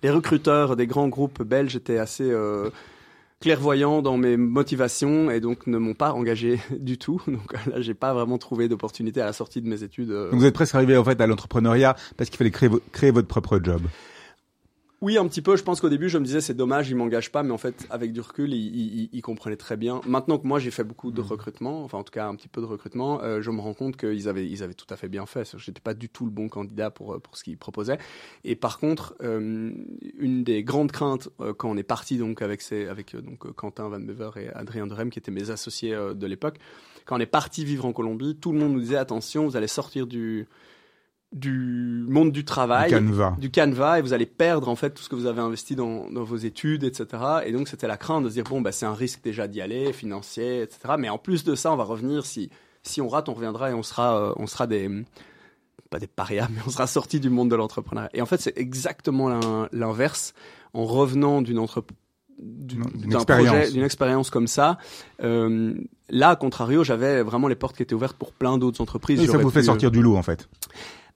les 0.02 0.10
recruteurs 0.10 0.76
des 0.76 0.86
grands 0.86 1.08
groupes 1.08 1.42
belges 1.42 1.74
étaient 1.74 1.98
assez 1.98 2.30
euh, 2.30 2.70
clairvoyants 3.40 4.02
dans 4.02 4.16
mes 4.16 4.36
motivations 4.36 5.30
et 5.30 5.40
donc 5.40 5.66
ne 5.66 5.78
m'ont 5.78 5.94
pas 5.94 6.12
engagé 6.12 6.60
du 6.78 6.98
tout. 6.98 7.20
Donc 7.26 7.52
là, 7.52 7.80
j'ai 7.80 7.94
pas 7.94 8.12
vraiment 8.12 8.38
trouvé 8.38 8.68
d'opportunité 8.68 9.20
à 9.20 9.26
la 9.26 9.32
sortie 9.32 9.62
de 9.62 9.68
mes 9.68 9.82
études. 9.82 10.10
Donc 10.10 10.34
vous 10.34 10.46
êtes 10.46 10.54
presque 10.54 10.74
arrivé 10.74 10.96
en 10.96 11.04
fait 11.04 11.20
à 11.20 11.26
l'entrepreneuriat 11.26 11.96
parce 12.16 12.30
qu'il 12.30 12.38
fallait 12.38 12.50
créer, 12.50 12.70
créer 12.92 13.10
votre 13.10 13.28
propre 13.28 13.60
job. 13.62 13.82
Oui, 15.00 15.16
un 15.16 15.28
petit 15.28 15.42
peu. 15.42 15.56
Je 15.56 15.62
pense 15.62 15.80
qu'au 15.80 15.88
début, 15.88 16.08
je 16.08 16.18
me 16.18 16.24
disais 16.24 16.40
c'est 16.40 16.54
dommage, 16.54 16.90
il 16.90 16.96
m'engage 16.96 17.30
pas, 17.30 17.44
mais 17.44 17.52
en 17.52 17.58
fait, 17.58 17.86
avec 17.88 18.12
du 18.12 18.20
recul, 18.20 18.52
il, 18.52 18.74
il, 18.74 19.08
il 19.12 19.22
comprenait 19.22 19.56
très 19.56 19.76
bien. 19.76 20.00
Maintenant 20.08 20.38
que 20.38 20.46
moi, 20.46 20.58
j'ai 20.58 20.72
fait 20.72 20.82
beaucoup 20.82 21.12
de 21.12 21.20
recrutement, 21.20 21.84
enfin 21.84 21.98
en 21.98 22.02
tout 22.02 22.10
cas 22.10 22.26
un 22.26 22.34
petit 22.34 22.48
peu 22.48 22.60
de 22.60 22.66
recrutement, 22.66 23.22
euh, 23.22 23.40
je 23.40 23.52
me 23.52 23.60
rends 23.60 23.74
compte 23.74 23.96
qu'ils 23.96 24.28
avaient, 24.28 24.48
ils 24.48 24.64
avaient 24.64 24.74
tout 24.74 24.86
à 24.90 24.96
fait 24.96 25.08
bien 25.08 25.24
fait. 25.24 25.54
J'étais 25.56 25.80
pas 25.80 25.94
du 25.94 26.08
tout 26.08 26.24
le 26.24 26.32
bon 26.32 26.48
candidat 26.48 26.90
pour 26.90 27.20
pour 27.20 27.36
ce 27.36 27.44
qu'ils 27.44 27.56
proposaient. 27.56 27.98
Et 28.42 28.56
par 28.56 28.80
contre, 28.80 29.14
euh, 29.22 29.70
une 30.18 30.42
des 30.42 30.64
grandes 30.64 30.90
craintes 30.90 31.28
euh, 31.40 31.54
quand 31.54 31.70
on 31.70 31.76
est 31.76 31.84
parti 31.84 32.18
donc 32.18 32.42
avec 32.42 32.60
ces, 32.60 32.88
avec 32.88 33.14
donc 33.14 33.52
Quentin 33.52 33.88
Van 33.88 34.00
Bever 34.00 34.30
et 34.34 34.48
Adrien 34.48 34.88
Derem, 34.88 35.10
qui 35.10 35.20
étaient 35.20 35.30
mes 35.30 35.50
associés 35.50 35.94
de 35.94 36.26
l'époque, 36.26 36.58
quand 37.04 37.16
on 37.16 37.20
est 37.20 37.26
parti 37.26 37.64
vivre 37.64 37.84
en 37.84 37.92
Colombie, 37.92 38.34
tout 38.34 38.50
le 38.50 38.58
monde 38.58 38.72
nous 38.72 38.80
disait 38.80 38.96
attention, 38.96 39.46
vous 39.46 39.56
allez 39.56 39.68
sortir 39.68 40.08
du 40.08 40.48
du 41.32 42.06
monde 42.08 42.32
du 42.32 42.44
travail, 42.44 42.88
du 42.88 42.94
canevas. 42.94 43.36
du 43.38 43.50
canevas, 43.50 43.98
et 43.98 44.02
vous 44.02 44.12
allez 44.12 44.26
perdre 44.26 44.68
en 44.68 44.76
fait 44.76 44.90
tout 44.90 45.02
ce 45.02 45.08
que 45.08 45.14
vous 45.14 45.26
avez 45.26 45.40
investi 45.40 45.76
dans, 45.76 46.10
dans 46.10 46.24
vos 46.24 46.36
études, 46.36 46.84
etc. 46.84 47.22
Et 47.44 47.52
donc 47.52 47.68
c'était 47.68 47.86
la 47.86 47.98
crainte 47.98 48.24
de 48.24 48.28
se 48.28 48.34
dire 48.34 48.44
bon 48.44 48.60
bah 48.60 48.72
c'est 48.72 48.86
un 48.86 48.94
risque 48.94 49.22
déjà 49.22 49.46
d'y 49.46 49.60
aller, 49.60 49.92
financier, 49.92 50.62
etc. 50.62 50.94
Mais 50.98 51.08
en 51.10 51.18
plus 51.18 51.44
de 51.44 51.54
ça, 51.54 51.72
on 51.72 51.76
va 51.76 51.84
revenir 51.84 52.24
si 52.24 52.50
si 52.82 53.02
on 53.02 53.08
rate, 53.08 53.28
on 53.28 53.34
reviendra 53.34 53.70
et 53.70 53.74
on 53.74 53.82
sera 53.82 54.18
euh, 54.18 54.32
on 54.36 54.46
sera 54.46 54.66
des 54.66 54.90
pas 55.90 55.98
des 55.98 56.06
parias, 56.06 56.48
mais 56.54 56.60
on 56.66 56.70
sera 56.70 56.86
sorti 56.86 57.20
du 57.20 57.28
monde 57.28 57.50
de 57.50 57.56
l'entrepreneuriat. 57.56 58.10
Et 58.14 58.22
en 58.22 58.26
fait 58.26 58.40
c'est 58.40 58.56
exactement 58.56 59.28
l'inverse. 59.72 60.34
En 60.74 60.84
revenant 60.84 61.40
d'une 61.40 61.58
entreprise 61.58 61.96
d'une 62.38 63.12
expérience. 63.12 63.72
d'une 63.72 63.82
expérience 63.82 64.30
comme 64.30 64.46
ça. 64.46 64.78
Euh, 65.22 65.74
là, 66.08 66.30
à 66.30 66.36
contrario, 66.36 66.84
j'avais 66.84 67.22
vraiment 67.22 67.48
les 67.48 67.56
portes 67.56 67.76
qui 67.76 67.82
étaient 67.82 67.94
ouvertes 67.94 68.16
pour 68.16 68.32
plein 68.32 68.58
d'autres 68.58 68.80
entreprises. 68.80 69.20
Et 69.20 69.26
ça 69.26 69.38
vous 69.38 69.50
fait 69.50 69.64
sortir 69.64 69.90
du 69.90 70.02
lot, 70.02 70.16
en 70.16 70.22
fait. 70.22 70.48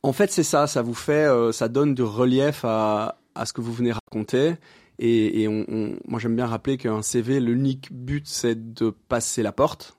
En 0.02 0.12
fait, 0.12 0.32
c'est 0.32 0.42
ça. 0.42 0.66
Ça 0.66 0.82
vous 0.82 0.94
fait, 0.94 1.26
euh, 1.26 1.52
ça 1.52 1.68
donne 1.68 1.94
du 1.94 2.02
relief 2.02 2.64
à, 2.64 3.18
à 3.34 3.46
ce 3.46 3.52
que 3.52 3.60
vous 3.60 3.72
venez 3.72 3.92
raconter. 3.92 4.54
Et, 4.98 5.48
moi, 5.48 6.20
j'aime 6.20 6.36
bien 6.36 6.46
rappeler 6.46 6.76
qu'un 6.76 7.02
CV, 7.02 7.40
l'unique 7.40 7.92
but, 7.92 8.26
c'est 8.26 8.74
de 8.74 8.90
passer 8.90 9.42
la 9.42 9.50
porte. 9.50 9.96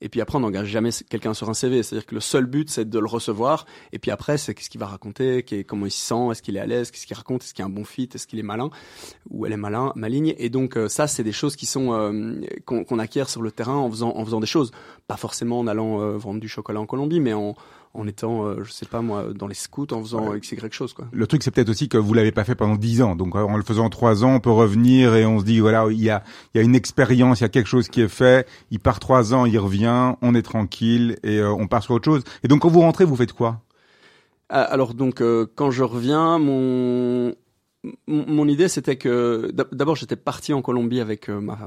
Et 0.00 0.08
puis 0.08 0.20
après, 0.20 0.38
on 0.38 0.40
n'engage 0.40 0.68
jamais 0.68 0.90
quelqu'un 1.10 1.34
sur 1.34 1.50
un 1.50 1.54
CV. 1.54 1.82
C'est-à-dire 1.82 2.06
que 2.06 2.14
le 2.14 2.20
seul 2.20 2.46
but, 2.46 2.70
c'est 2.70 2.88
de 2.88 2.98
le 2.98 3.06
recevoir. 3.06 3.66
Et 3.92 3.98
puis 3.98 4.12
après, 4.12 4.38
c'est 4.38 4.54
qu'est-ce 4.54 4.70
qu'il 4.70 4.80
va 4.80 4.86
raconter, 4.86 5.44
comment 5.66 5.86
il 5.86 5.90
se 5.90 6.00
sent, 6.00 6.30
est-ce 6.30 6.40
qu'il 6.40 6.56
est 6.56 6.60
à 6.60 6.66
l'aise, 6.66 6.90
qu'est-ce 6.92 7.06
qu'il 7.06 7.16
raconte, 7.16 7.42
est-ce 7.42 7.52
qu'il 7.52 7.64
a 7.64 7.66
un 7.66 7.70
bon 7.70 7.84
fit, 7.84 8.08
est-ce 8.14 8.28
qu'il 8.28 8.38
est 8.38 8.44
malin 8.44 8.70
ou 9.28 9.44
elle 9.44 9.52
est 9.52 9.56
malin, 9.56 9.92
maligne. 9.96 10.34
Et 10.38 10.50
donc 10.50 10.76
euh, 10.76 10.88
ça, 10.88 11.08
c'est 11.08 11.24
des 11.24 11.32
choses 11.32 11.56
qui 11.56 11.66
sont 11.66 11.92
euh, 11.92 12.40
qu'on 12.64 12.84
qu 12.84 13.00
acquiert 13.00 13.28
sur 13.28 13.42
le 13.42 13.50
terrain 13.50 13.74
en 13.74 13.90
faisant 13.90 14.16
en 14.16 14.24
faisant 14.24 14.38
des 14.38 14.46
choses, 14.46 14.70
pas 15.08 15.16
forcément 15.16 15.58
en 15.58 15.66
allant 15.66 16.16
vendre 16.16 16.38
du 16.38 16.48
chocolat 16.48 16.80
en 16.80 16.86
Colombie, 16.86 17.18
mais 17.18 17.32
en 17.32 17.56
en 17.94 18.06
étant, 18.06 18.44
euh, 18.44 18.62
je 18.62 18.70
sais 18.70 18.86
pas 18.86 19.00
moi, 19.00 19.26
dans 19.34 19.46
les 19.46 19.54
scouts, 19.54 19.86
en 19.92 20.00
faisant 20.02 20.28
ouais. 20.28 20.38
x 20.38 20.52
y 20.52 20.72
chose 20.72 20.92
quoi. 20.92 21.06
Le 21.12 21.26
truc, 21.26 21.42
c'est 21.42 21.50
peut-être 21.50 21.68
aussi 21.68 21.88
que 21.88 21.98
vous 21.98 22.14
l'avez 22.14 22.32
pas 22.32 22.44
fait 22.44 22.54
pendant 22.54 22.76
dix 22.76 23.02
ans, 23.02 23.16
donc 23.16 23.34
en 23.34 23.56
le 23.56 23.62
faisant 23.62 23.88
trois 23.88 24.24
ans, 24.24 24.34
on 24.34 24.40
peut 24.40 24.50
revenir 24.50 25.14
et 25.14 25.26
on 25.26 25.40
se 25.40 25.44
dit 25.44 25.60
voilà, 25.60 25.86
il 25.90 26.02
y 26.02 26.10
a, 26.10 26.22
il 26.54 26.58
y 26.58 26.60
a 26.60 26.64
une 26.64 26.74
expérience, 26.74 27.40
il 27.40 27.44
y 27.44 27.46
a 27.46 27.48
quelque 27.48 27.66
chose 27.66 27.88
qui 27.88 28.00
est 28.00 28.08
fait. 28.08 28.46
Il 28.70 28.80
part 28.80 29.00
trois 29.00 29.34
ans, 29.34 29.46
il 29.46 29.58
revient, 29.58 30.14
on 30.22 30.34
est 30.34 30.42
tranquille 30.42 31.18
et 31.22 31.38
euh, 31.38 31.52
on 31.52 31.66
part 31.66 31.82
sur 31.82 31.94
autre 31.94 32.04
chose. 32.04 32.22
Et 32.42 32.48
donc 32.48 32.62
quand 32.62 32.68
vous 32.68 32.80
rentrez, 32.80 33.04
vous 33.04 33.16
faites 33.16 33.32
quoi? 33.32 33.62
Alors 34.48 34.94
donc 34.94 35.20
euh, 35.20 35.46
quand 35.54 35.70
je 35.70 35.82
reviens, 35.82 36.38
mon 36.38 37.34
mon 38.06 38.48
idée 38.48 38.68
c'était 38.68 38.96
que 38.96 39.52
d'abord 39.52 39.94
j'étais 39.94 40.16
parti 40.16 40.52
en 40.52 40.62
Colombie 40.62 41.00
avec 41.00 41.28
euh, 41.28 41.40
ma 41.40 41.58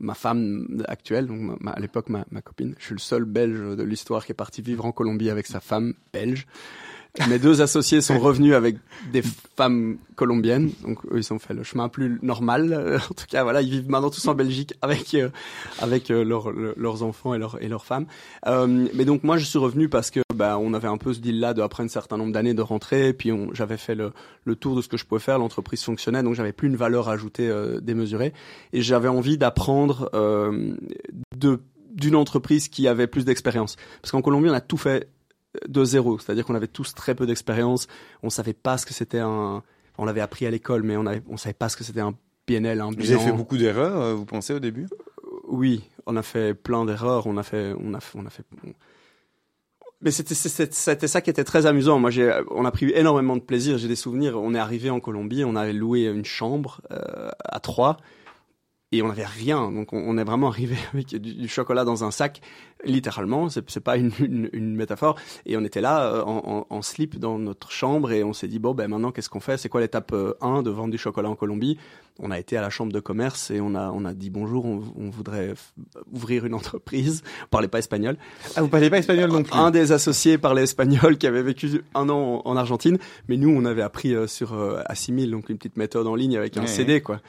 ma 0.00 0.14
femme 0.14 0.82
actuelle, 0.88 1.26
donc 1.26 1.58
à 1.66 1.78
l'époque 1.78 2.08
ma, 2.08 2.24
ma, 2.30 2.42
copine. 2.42 2.74
Je 2.78 2.86
suis 2.86 2.94
le 2.94 3.00
seul 3.00 3.24
Belge 3.24 3.76
de 3.76 3.82
l'histoire 3.82 4.24
qui 4.24 4.32
est 4.32 4.34
parti 4.34 4.62
vivre 4.62 4.84
en 4.84 4.92
Colombie 4.92 5.30
avec 5.30 5.46
sa 5.46 5.60
femme 5.60 5.94
belge. 6.12 6.46
Mes 7.28 7.38
deux 7.38 7.60
associés 7.60 8.00
sont 8.00 8.18
revenus 8.18 8.54
avec 8.54 8.76
des 9.12 9.22
femmes 9.56 9.98
colombiennes, 10.14 10.70
donc 10.82 11.04
eux 11.06 11.18
ils 11.18 11.32
ont 11.32 11.38
fait 11.38 11.54
le 11.54 11.62
chemin 11.62 11.88
plus 11.88 12.18
normal. 12.22 13.00
en 13.10 13.14
tout 13.14 13.26
cas, 13.28 13.42
voilà, 13.42 13.62
ils 13.62 13.70
vivent 13.70 13.90
maintenant 13.90 14.10
tous 14.10 14.26
en 14.28 14.34
Belgique 14.34 14.74
avec 14.82 15.16
avec 15.80 16.08
leurs 16.08 17.02
enfants 17.02 17.34
et, 17.34 17.38
leurs 17.38 17.62
et 17.62 17.68
leurs 17.68 17.84
femmes. 17.84 18.06
mais 18.46 19.04
donc 19.04 19.24
moi 19.24 19.36
je 19.38 19.44
suis 19.44 19.58
revenu 19.58 19.88
parce 19.88 20.10
que 20.10 20.20
bah, 20.34 20.58
on 20.58 20.72
avait 20.74 20.88
un 20.88 20.98
peu 20.98 21.12
ce 21.12 21.20
deal 21.20 21.40
là 21.40 21.54
de 21.54 21.62
après 21.62 21.82
un 21.82 21.88
certain 21.88 22.16
nombre 22.16 22.32
d'années 22.32 22.54
de 22.54 22.62
rentrer, 22.62 23.12
puis 23.12 23.30
j'avais 23.52 23.76
fait 23.76 23.94
le, 23.94 24.12
le 24.44 24.56
tour 24.56 24.76
de 24.76 24.82
ce 24.82 24.88
que 24.88 24.96
je 24.96 25.04
pouvais 25.04 25.20
faire, 25.20 25.38
l'entreprise 25.38 25.82
fonctionnait, 25.82 26.22
donc 26.22 26.34
j'avais 26.34 26.52
plus 26.52 26.68
une 26.68 26.76
valeur 26.76 27.08
ajoutée 27.08 27.52
démesurée 27.82 28.32
et 28.72 28.82
j'avais 28.82 29.08
envie 29.08 29.38
d'apprendre 29.38 30.10
de 31.36 31.60
d'une 31.92 32.16
entreprise 32.16 32.68
qui 32.68 32.88
avait 32.88 33.06
plus 33.06 33.24
d'expérience. 33.24 33.76
Parce 34.00 34.12
qu'en 34.12 34.22
Colombie, 34.22 34.48
on 34.48 34.54
a 34.54 34.60
tout 34.60 34.76
fait 34.76 35.08
de 35.68 35.84
zéro. 35.84 36.18
C'est-à-dire 36.18 36.44
qu'on 36.44 36.54
avait 36.54 36.68
tous 36.68 36.94
très 36.94 37.14
peu 37.14 37.26
d'expérience. 37.26 37.86
On 38.22 38.30
savait 38.30 38.52
pas 38.52 38.78
ce 38.78 38.86
que 38.86 38.94
c'était 38.94 39.18
un. 39.18 39.62
On 39.98 40.04
l'avait 40.04 40.20
appris 40.20 40.46
à 40.46 40.50
l'école, 40.50 40.82
mais 40.82 40.96
on 40.96 41.06
avait, 41.06 41.22
on 41.28 41.36
savait 41.36 41.52
pas 41.54 41.68
ce 41.68 41.76
que 41.76 41.84
c'était 41.84 42.00
un 42.00 42.14
PNL, 42.46 42.80
un 42.80 42.90
bilan. 42.90 43.04
Vous 43.04 43.12
avez 43.12 43.30
fait 43.30 43.36
beaucoup 43.36 43.58
d'erreurs, 43.58 44.00
euh, 44.00 44.14
vous 44.14 44.24
pensez 44.24 44.54
au 44.54 44.60
début? 44.60 44.88
Oui, 45.48 45.84
on 46.06 46.16
a 46.16 46.22
fait 46.22 46.54
plein 46.54 46.84
d'erreurs. 46.84 47.26
On 47.26 47.36
a 47.36 47.42
fait, 47.42 47.74
on 47.78 47.92
a, 47.94 47.98
on 48.14 48.24
a 48.24 48.30
fait. 48.30 48.44
Mais 50.00 50.10
c'était 50.10 50.34
c'était 50.34 51.08
ça 51.08 51.20
qui 51.20 51.28
était 51.28 51.44
très 51.44 51.66
amusant. 51.66 51.98
Moi, 51.98 52.10
j'ai, 52.10 52.40
on 52.50 52.64
a 52.64 52.70
pris 52.70 52.90
énormément 52.94 53.36
de 53.36 53.42
plaisir. 53.42 53.76
J'ai 53.76 53.88
des 53.88 53.96
souvenirs. 53.96 54.40
On 54.40 54.54
est 54.54 54.58
arrivé 54.58 54.88
en 54.88 55.00
Colombie, 55.00 55.44
on 55.44 55.56
avait 55.56 55.74
loué 55.74 56.04
une 56.04 56.24
chambre 56.24 56.80
euh, 56.90 57.28
à 57.44 57.60
trois 57.60 57.98
et 58.92 59.02
on 59.02 59.08
n'avait 59.08 59.24
rien. 59.24 59.70
Donc 59.70 59.92
on, 59.92 60.18
est 60.18 60.24
vraiment 60.24 60.48
arrivé 60.48 60.76
avec 60.92 61.14
du, 61.16 61.48
chocolat 61.48 61.84
dans 61.84 62.04
un 62.04 62.10
sac, 62.10 62.40
littéralement. 62.84 63.48
C'est 63.48 63.80
pas 63.80 63.96
une, 63.96 64.10
une, 64.20 64.50
une, 64.52 64.74
métaphore. 64.74 65.16
Et 65.46 65.56
on 65.56 65.64
était 65.64 65.80
là 65.80 66.06
euh, 66.06 66.22
en, 66.22 66.66
en, 66.70 66.76
en, 66.76 66.82
slip 66.82 67.18
dans 67.18 67.38
notre 67.38 67.70
chambre 67.70 68.12
et 68.12 68.24
on 68.24 68.32
s'est 68.32 68.48
dit 68.48 68.58
bon 68.58 68.74
ben 68.74 68.88
maintenant 68.88 69.12
qu'est-ce 69.12 69.28
qu'on 69.28 69.40
fait? 69.40 69.58
C'est 69.58 69.68
quoi 69.68 69.80
l'étape 69.80 70.12
1 70.12 70.58
euh, 70.58 70.62
de 70.62 70.70
vendre 70.70 70.90
du 70.90 70.98
chocolat 70.98 71.28
en 71.28 71.36
Colombie? 71.36 71.78
On 72.18 72.30
a 72.30 72.38
été 72.38 72.56
à 72.56 72.60
la 72.60 72.68
chambre 72.68 72.92
de 72.92 73.00
commerce 73.00 73.50
et 73.50 73.60
on 73.60 73.74
a 73.74 73.90
on 73.90 74.04
a 74.04 74.12
dit 74.12 74.28
bonjour. 74.28 74.64
On, 74.64 74.82
on 74.96 75.08
voudrait 75.08 75.54
ouvrir 76.12 76.44
une 76.44 76.54
entreprise. 76.54 77.22
On 77.44 77.48
parlait 77.48 77.68
pas 77.68 77.78
espagnol. 77.78 78.16
Ah 78.56 78.62
vous 78.62 78.68
parlez 78.68 78.90
pas 78.90 78.98
espagnol 78.98 79.30
non 79.30 79.44
plus 79.44 79.54
Un 79.54 79.70
des 79.70 79.92
associés 79.92 80.36
parlait 80.36 80.64
espagnol 80.64 81.16
qui 81.16 81.26
avait 81.28 81.42
vécu 81.42 81.82
un 81.94 82.08
an 82.08 82.42
en, 82.44 82.56
Argentine, 82.56 82.98
mais 83.28 83.36
nous 83.36 83.50
on 83.50 83.64
avait 83.64 83.82
appris 83.82 84.14
euh, 84.14 84.26
sur 84.26 84.58
Assimil 84.86 85.30
donc 85.30 85.48
une 85.48 85.58
petite 85.58 85.76
méthode 85.76 86.08
en 86.08 86.16
ligne 86.16 86.36
avec 86.36 86.56
un 86.56 86.66
CD 86.66 87.00
quoi. 87.00 87.20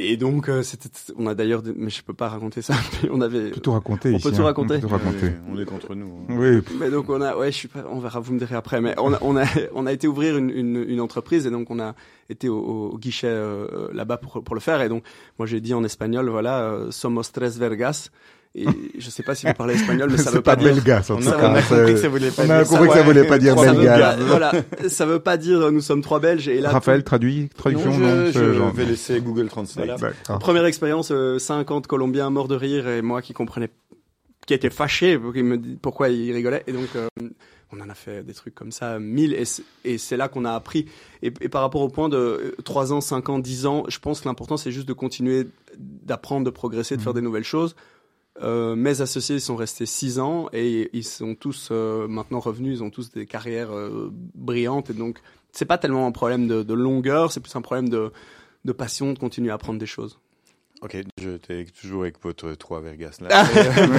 Et 0.00 0.16
donc, 0.16 0.48
euh, 0.48 0.62
c'était, 0.62 0.88
on 1.16 1.26
a 1.26 1.34
d'ailleurs, 1.34 1.60
mais 1.76 1.90
je 1.90 2.04
peux 2.04 2.14
pas 2.14 2.28
raconter 2.28 2.62
ça. 2.62 2.74
Mais 3.02 3.08
on 3.12 3.20
avait. 3.20 3.48
On 3.48 3.54
peut 3.54 3.60
tout 3.60 3.72
raconter. 3.72 4.14
On 4.14 4.20
peut 4.20 4.30
tout 4.30 4.42
hein. 4.42 4.44
raconter. 4.44 4.76
On, 4.76 4.80
peut 4.80 4.86
tout 4.86 4.92
raconter. 4.92 5.32
on 5.52 5.58
est 5.58 5.64
contre 5.64 5.96
nous. 5.96 6.06
Hein. 6.06 6.36
Oui. 6.38 6.60
Mais 6.78 6.88
donc 6.88 7.10
on 7.10 7.20
a, 7.20 7.36
ouais, 7.36 7.50
je 7.50 7.56
suis 7.56 7.68
pas, 7.68 7.84
on 7.90 7.98
verra, 7.98 8.20
vous 8.20 8.32
me 8.32 8.38
direz 8.38 8.54
après. 8.54 8.80
Mais 8.80 8.94
on 8.98 9.12
a, 9.12 9.18
on 9.22 9.36
a, 9.36 9.44
on 9.74 9.86
a 9.86 9.92
été 9.92 10.06
ouvrir 10.06 10.38
une, 10.38 10.50
une, 10.50 10.84
une 10.88 11.00
entreprise 11.00 11.46
et 11.48 11.50
donc 11.50 11.68
on 11.70 11.80
a 11.80 11.96
été 12.30 12.48
au, 12.48 12.60
au 12.92 12.98
guichet 12.98 13.26
euh, 13.26 13.88
là-bas 13.92 14.18
pour 14.18 14.44
pour 14.44 14.54
le 14.54 14.60
faire. 14.60 14.80
Et 14.82 14.88
donc 14.88 15.02
moi 15.36 15.46
j'ai 15.46 15.60
dit 15.60 15.74
en 15.74 15.82
espagnol, 15.82 16.28
voilà, 16.28 16.60
euh, 16.60 16.90
somos 16.92 17.32
tres 17.32 17.58
vergas. 17.58 18.10
Et 18.58 18.66
je 18.98 19.10
sais 19.10 19.22
pas 19.22 19.34
si 19.34 19.46
vous 19.46 19.54
parlez 19.54 19.74
espagnol, 19.74 20.10
mais 20.10 20.16
ça 20.16 20.30
veut 20.30 20.40
pas, 20.40 20.56
dire. 20.56 20.74
Belgas, 20.74 21.06
on, 21.10 21.24
a, 21.26 21.50
on 21.50 21.54
a 21.54 21.62
compris 21.62 21.94
que 21.94 22.00
ça 22.00 22.08
voulait 22.08 22.30
pas 22.30 22.42
on 22.42 22.46
dire. 22.46 22.54
a 22.54 22.64
compris 22.64 22.88
que 22.88 22.94
ça 22.94 23.02
voulait 23.02 23.24
pas 23.24 23.38
dire. 23.38 23.56
Veut, 23.56 24.24
voilà, 24.26 24.52
ça 24.88 25.06
veut 25.06 25.20
pas 25.20 25.36
dire 25.36 25.70
nous 25.70 25.80
sommes 25.80 26.02
trois 26.02 26.18
Belges. 26.18 26.48
Et 26.48 26.60
là, 26.60 26.70
Raphaël, 26.70 27.04
traduit, 27.04 27.48
traduction, 27.56 27.96
non, 27.96 28.14
non, 28.16 28.26
je, 28.26 28.52
je 28.52 28.76
vais 28.76 28.84
laisser 28.84 29.20
Google 29.20 29.48
Translate. 29.48 29.98
Voilà. 29.98 30.38
Première 30.40 30.64
expérience, 30.64 31.10
euh, 31.12 31.38
50 31.38 31.86
Colombiens 31.86 32.30
morts 32.30 32.48
de 32.48 32.56
rire 32.56 32.88
et 32.88 33.02
moi 33.02 33.22
qui 33.22 33.32
comprenais, 33.32 33.70
qui 34.46 34.54
était 34.54 34.70
fâché, 34.70 35.18
qui 35.34 35.42
me 35.42 35.56
dit 35.58 35.78
pourquoi 35.80 36.08
ils 36.08 36.32
rigolaient. 36.32 36.64
Et 36.66 36.72
donc, 36.72 36.88
euh, 36.96 37.08
on 37.72 37.80
en 37.80 37.88
a 37.88 37.94
fait 37.94 38.22
des 38.22 38.34
trucs 38.34 38.54
comme 38.54 38.72
ça, 38.72 38.98
mille, 38.98 39.34
et, 39.34 39.44
et 39.84 39.98
c'est 39.98 40.16
là 40.16 40.28
qu'on 40.28 40.44
a 40.44 40.52
appris. 40.52 40.86
Et, 41.22 41.32
et, 41.40 41.48
par 41.48 41.60
rapport 41.62 41.82
au 41.82 41.88
point 41.88 42.08
de 42.08 42.54
3 42.64 42.92
ans, 42.92 43.00
5 43.00 43.28
ans, 43.28 43.38
10 43.38 43.66
ans, 43.66 43.84
je 43.88 43.98
pense 43.98 44.20
que 44.20 44.28
l'important 44.28 44.56
c'est 44.56 44.72
juste 44.72 44.88
de 44.88 44.94
continuer 44.94 45.46
d'apprendre, 45.76 46.46
de 46.46 46.50
progresser, 46.50 46.96
de 46.96 47.02
faire 47.02 47.14
des 47.14 47.20
nouvelles 47.20 47.44
choses. 47.44 47.76
Euh, 48.42 48.76
mes 48.76 49.00
associés 49.00 49.40
sont 49.40 49.56
restés 49.56 49.86
six 49.86 50.18
ans 50.18 50.48
et 50.52 50.90
ils 50.92 51.04
sont 51.04 51.34
tous 51.34 51.68
euh, 51.70 52.06
maintenant 52.06 52.40
revenus, 52.40 52.78
ils 52.78 52.82
ont 52.82 52.90
tous 52.90 53.10
des 53.10 53.26
carrières 53.26 53.72
euh, 53.72 54.12
brillantes 54.34 54.90
et 54.90 54.94
donc 54.94 55.18
c'est 55.50 55.64
pas 55.64 55.78
tellement 55.78 56.06
un 56.06 56.12
problème 56.12 56.46
de, 56.46 56.62
de 56.62 56.74
longueur, 56.74 57.32
c'est 57.32 57.40
plus 57.40 57.54
un 57.56 57.62
problème 57.62 57.88
de, 57.88 58.12
de 58.64 58.72
passion, 58.72 59.12
de 59.12 59.18
continuer 59.18 59.50
à 59.50 59.54
apprendre 59.54 59.78
des 59.78 59.86
choses. 59.86 60.20
Ok, 60.80 60.96
je 61.20 61.30
t'ai 61.30 61.64
toujours 61.64 62.02
avec 62.02 62.22
votre 62.22 62.52
3 62.52 62.80
Vergas 62.80 63.18
là. 63.20 63.44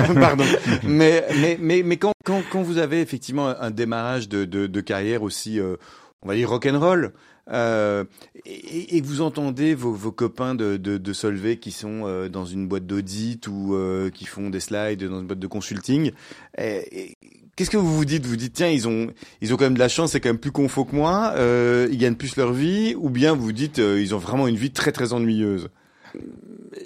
Pardon. 0.14 0.46
Mais, 0.84 1.26
mais, 1.42 1.58
mais, 1.60 1.84
mais 1.84 1.98
quand, 1.98 2.14
quand, 2.24 2.42
quand 2.50 2.62
vous 2.62 2.78
avez 2.78 3.02
effectivement 3.02 3.48
un 3.48 3.72
démarrage 3.72 4.30
de, 4.30 4.46
de 4.46 4.82
carrière 4.82 5.24
aussi, 5.24 5.60
on 6.22 6.28
va 6.28 6.36
dire 6.36 6.50
rock'n'roll, 6.50 7.14
euh, 7.52 8.04
et, 8.46 8.98
et, 8.98 9.02
vous 9.02 9.22
entendez 9.22 9.74
vos, 9.74 9.92
vos 9.92 10.12
copains 10.12 10.54
de, 10.54 10.78
de, 10.78 10.98
de 10.98 11.14
Solvay 11.14 11.58
qui 11.58 11.72
sont 11.72 12.04
euh, 12.06 12.30
dans 12.30 12.46
une 12.46 12.68
boîte 12.68 12.86
d'audit 12.86 13.48
ou 13.48 13.74
euh, 13.74 14.12
qui 14.12 14.26
font 14.26 14.52
des 14.52 14.60
slides 14.60 15.04
dans 15.04 15.20
une 15.20 15.28
boîte 15.28 15.40
de 15.40 15.48
consulting. 15.48 16.12
Qu'est-ce 17.60 17.72
que 17.72 17.76
vous 17.76 17.94
vous 17.94 18.06
dites? 18.06 18.26
Vous 18.26 18.38
dites 18.38 18.54
tiens 18.54 18.70
ils 18.70 18.88
ont 18.88 19.10
ils 19.42 19.54
ont 19.54 19.58
quand 19.58 19.66
même 19.66 19.74
de 19.74 19.80
la 19.80 19.90
chance, 19.90 20.14
c'est 20.14 20.22
quand 20.22 20.30
même 20.30 20.38
plus 20.38 20.54
confo 20.54 20.86
que 20.86 20.96
moi, 20.96 21.34
euh, 21.36 21.90
ils 21.92 21.98
gagnent 21.98 22.16
plus 22.16 22.38
leur 22.38 22.54
vie, 22.54 22.96
ou 22.98 23.10
bien 23.10 23.34
vous 23.34 23.52
dites 23.52 23.80
euh, 23.80 24.00
ils 24.02 24.16
ont 24.16 24.18
vraiment 24.18 24.48
une 24.48 24.56
vie 24.56 24.72
très 24.72 24.94
très 24.94 25.12
ennuyeuse? 25.12 25.68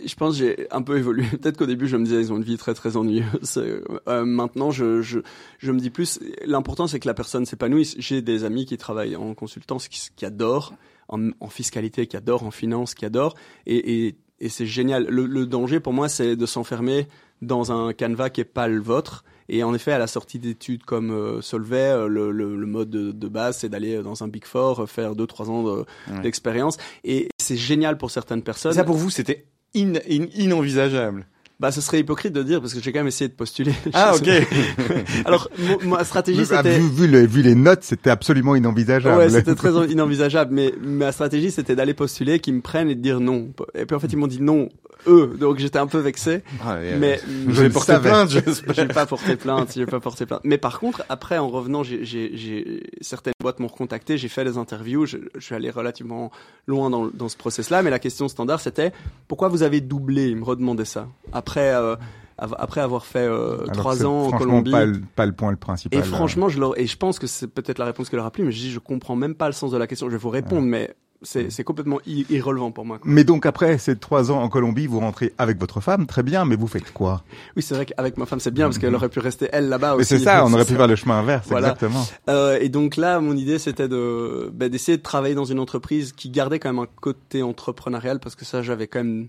Je 0.06 0.16
pense 0.16 0.38
j'ai 0.38 0.68
un 0.72 0.82
peu 0.82 0.98
évolué. 0.98 1.24
Peut-être 1.42 1.58
qu'au 1.58 1.66
début 1.66 1.88
je 1.88 1.98
me 1.98 2.06
disais 2.06 2.20
ils 2.20 2.34
ont 2.34 2.38
une 2.38 2.44
vie 2.44 2.58
très 2.58 2.74
très 2.74 2.98
ennuyeuse. 2.98 3.58
Euh, 3.58 4.26
maintenant 4.26 4.72
je, 4.72 5.02
je 5.02 5.20
je 5.60 5.72
me 5.72 5.80
dis 5.80 5.90
plus 5.90 6.20
l'important 6.46 6.88
c'est 6.88 7.00
que 7.00 7.08
la 7.08 7.14
personne 7.14 7.46
s'épanouisse. 7.46 7.96
J'ai 7.98 8.22
des 8.22 8.44
amis 8.44 8.66
qui 8.66 8.78
travaillent 8.78 9.16
en 9.16 9.34
consultance 9.34 9.88
qui, 9.88 10.10
qui 10.16 10.26
adorent 10.26 10.74
en, 11.10 11.30
en, 11.40 11.50
fiscalité, 11.50 12.08
qui 12.08 12.18
adorent 12.18 12.44
en 12.44 12.52
finance, 12.52 12.96
qui 12.96 13.06
adorent 13.06 13.36
et, 13.66 14.06
et, 14.08 14.16
et 14.40 14.50
c'est 14.50 14.66
génial. 14.66 15.08
Le, 15.08 15.26
le, 15.26 15.46
danger 15.46 15.80
pour 15.80 15.94
moi 15.94 16.10
c'est 16.10 16.36
de 16.36 16.46
s'enfermer 16.46 17.08
dans 17.42 17.72
un 17.72 17.94
canevas 17.94 18.30
qui 18.30 18.42
est 18.42 18.46
pas 18.46 18.68
le 18.68 18.82
vôtre. 18.82 19.24
Et 19.50 19.62
en 19.62 19.74
effet, 19.74 19.92
à 19.92 19.98
la 19.98 20.08
sortie 20.08 20.40
d'études 20.40 20.86
comme 20.86 21.12
euh, 21.12 21.42
Solvay, 21.42 21.76
euh, 21.76 22.08
le, 22.08 22.32
le, 22.32 22.56
le, 22.56 22.66
mode 22.66 22.90
de, 22.90 23.12
de 23.12 23.28
base, 23.28 23.58
c'est 23.58 23.68
d'aller 23.68 24.02
dans 24.02 24.24
un 24.24 24.30
Big 24.30 24.46
Four, 24.46 24.90
faire 24.90 25.18
deux 25.18 25.28
trois 25.28 25.50
ans 25.50 25.84
d'expérience. 26.22 26.78
et 27.04 27.28
c'est 27.38 27.58
génial 27.58 27.98
pour 27.98 28.10
certaines 28.10 28.42
personnes. 28.42 28.72
Ça 28.72 28.86
pour 28.86 28.96
vous, 28.96 29.10
c'était 29.10 29.48
in, 29.74 29.96
in, 29.96 30.30
inenvisageable. 30.32 31.24
Bah, 31.63 31.72
ce 31.72 31.79
serait 31.79 32.01
hypocrite 32.01 32.34
de 32.34 32.43
dire 32.43 32.60
parce 32.60 32.74
que 32.74 32.82
j'ai 32.82 32.91
quand 32.91 33.00
même 33.00 33.08
essayé 33.08 33.29
de 33.29 33.34
postuler. 33.36 33.72
Ah, 33.93 34.13
ok. 34.17 34.27
Alors, 35.25 35.48
ma 35.86 36.03
stratégie, 36.03 36.46
c'était. 36.46 36.77
Vu, 36.77 36.89
vu, 36.89 37.08
les, 37.08 37.25
vu 37.25 37.41
les 37.41 37.55
notes, 37.55 37.84
c'était 37.84 38.10
absolument 38.10 38.58
inenvisageable. 38.58 39.17
Ouais, 39.17 39.29
c'était 39.29 39.55
très 39.55 39.72
inenvisageable. 39.89 40.53
Mais 40.53 40.74
ma 40.82 41.13
stratégie, 41.13 41.51
c'était 41.51 41.77
d'aller 41.77 41.93
postuler, 41.93 42.39
qu'ils 42.39 42.55
me 42.55 42.60
prennent 42.60 42.89
et 42.89 42.96
de 42.96 43.01
dire 43.01 43.22
non. 43.22 43.53
Et 43.75 43.86
puis 43.86 43.96
en 43.96 44.01
fait, 44.01 44.12
ils 44.12 44.17
m'ont 44.17 44.27
dit 44.27 44.41
non 44.41 44.67
eux, 45.08 45.36
donc 45.39 45.60
j'étais 45.60 45.79
un 45.79 45.88
peu 45.88 46.00
vexé. 46.00 46.43
Ah, 46.63 46.77
mais 46.98 47.20
j'ai 47.50 47.70
porté 47.70 47.98
plainte. 48.00 48.29
J'ai 48.74 48.86
pas 48.88 49.05
porté 49.05 49.36
plainte. 49.36 49.72
J'ai 49.75 49.86
pas 49.86 50.00
porté 50.00 50.25
plainte. 50.25 50.41
Mais 50.43 50.58
par 50.58 50.79
contre, 50.79 51.03
après, 51.10 51.38
en 51.38 51.50
revenant, 51.50 51.84
j'ai 51.84 52.84
certaines 53.01 53.34
boîtes 53.41 53.60
m'ont 53.60 53.67
recontacté. 53.67 54.17
J'ai 54.17 54.27
fait 54.27 54.43
des 54.43 54.58
interviews. 54.58 55.05
Je, 55.05 55.17
je, 55.36 55.39
suis 55.39 55.55
allé 55.55 55.70
relativement 55.70 56.32
loin 56.67 56.89
dans, 56.89 57.08
dans 57.08 57.29
ce 57.29 57.38
process-là. 57.38 57.82
Mais 57.84 57.89
la 57.89 58.00
question 58.00 58.27
standard, 58.27 58.60
c'était 58.60 58.91
pourquoi 59.27 59.48
vous 59.48 59.63
avez 59.63 59.82
doublé? 59.82 60.29
Ils 60.29 60.38
me 60.38 60.43
redemandaient 60.43 60.86
ça. 60.86 61.08
Après. 61.32 61.53
Euh, 61.62 61.96
après 62.38 62.82
avoir 62.82 63.06
fait 63.06 63.20
euh, 63.20 63.66
trois 63.74 64.06
ans 64.06 64.28
en 64.28 64.32
Colombie. 64.32 64.72
Pas 64.72 64.86
le, 64.86 65.02
pas 65.16 65.26
le 65.26 65.34
point 65.34 65.52
le 65.52 65.58
principal. 65.58 66.00
Et 66.00 66.04
franchement, 66.04 66.50
je 66.50 66.60
leur, 66.60 66.78
et 66.80 66.88
je 66.88 66.98
pense 66.98 67.20
que 67.20 67.28
c'est 67.28 67.48
peut-être 67.48 67.78
la 67.78 67.86
réponse 67.86 68.10
qu'elle 68.10 68.18
leur 68.18 68.26
a 68.26 68.32
plu, 68.32 68.44
mais 68.44 68.52
je 68.52 68.60
dis, 68.60 68.72
je 68.72 68.80
comprends 68.80 69.16
même 69.16 69.36
pas 69.36 69.48
le 69.48 69.54
sens 69.54 69.72
de 69.72 69.78
la 69.78 69.88
question. 69.88 70.08
Je 70.08 70.14
vais 70.14 70.18
vous 70.18 70.30
répondre, 70.30 70.64
ouais. 70.64 70.68
mais 70.68 70.96
c'est 71.26 71.64
complètement 71.64 72.00
irrelevant 72.06 72.72
pour 72.72 72.86
moi. 72.86 73.00
Quoi. 73.00 73.10
Mais 73.10 73.24
donc 73.24 73.46
après 73.46 73.78
ces 73.78 73.96
trois 73.96 74.32
ans 74.32 74.42
en 74.42 74.50
Colombie, 74.50 74.88
vous 74.88 75.00
rentrez 75.00 75.34
avec 75.38 75.58
votre 75.58 75.80
femme, 75.80 76.06
très 76.06 76.22
bien, 76.22 76.44
mais 76.44 76.58
vous 76.58 76.68
faites 76.68 76.92
quoi? 76.92 77.24
Oui, 77.56 77.62
c'est 77.62 77.76
vrai 77.76 77.86
qu'avec 77.86 78.18
ma 78.18 78.26
femme 78.26 78.42
c'est 78.42 78.52
bien 78.52 78.66
parce 78.66 78.78
qu'elle 78.78 78.94
aurait 78.94 79.08
pu 79.08 79.20
rester 79.20 79.48
elle 79.54 79.70
là-bas 79.70 79.96
aussi. 79.96 80.14
Mais 80.14 80.20
c'est 80.20 80.26
ça, 80.26 80.46
on 80.46 80.54
aurait 80.54 80.66
pu 80.66 80.76
faire 80.76 80.88
le 80.88 80.96
chemin 80.98 81.20
inverse, 81.20 81.48
voilà. 81.48 81.70
exactement. 81.70 82.06
Euh, 82.30 82.58
et 82.60 82.68
donc 82.68 82.98
là, 82.98 83.22
mon 83.22 83.38
idée 83.38 83.58
c'était 83.58 83.88
de 83.88 84.52
bah, 84.54 84.68
d'essayer 84.68 84.98
de 84.98 85.04
travailler 85.04 85.36
dans 85.36 85.46
une 85.46 85.60
entreprise 85.60 86.12
qui 86.12 86.30
gardait 86.30 86.60
quand 86.60 86.74
même 86.74 86.84
un 86.84 86.90
côté 87.00 87.42
entrepreneurial 87.42 88.20
parce 88.20 88.36
que 88.36 88.44
ça 88.44 88.62
j'avais 88.62 88.88
quand 88.88 89.00
même 89.00 89.24
euh, 89.24 89.28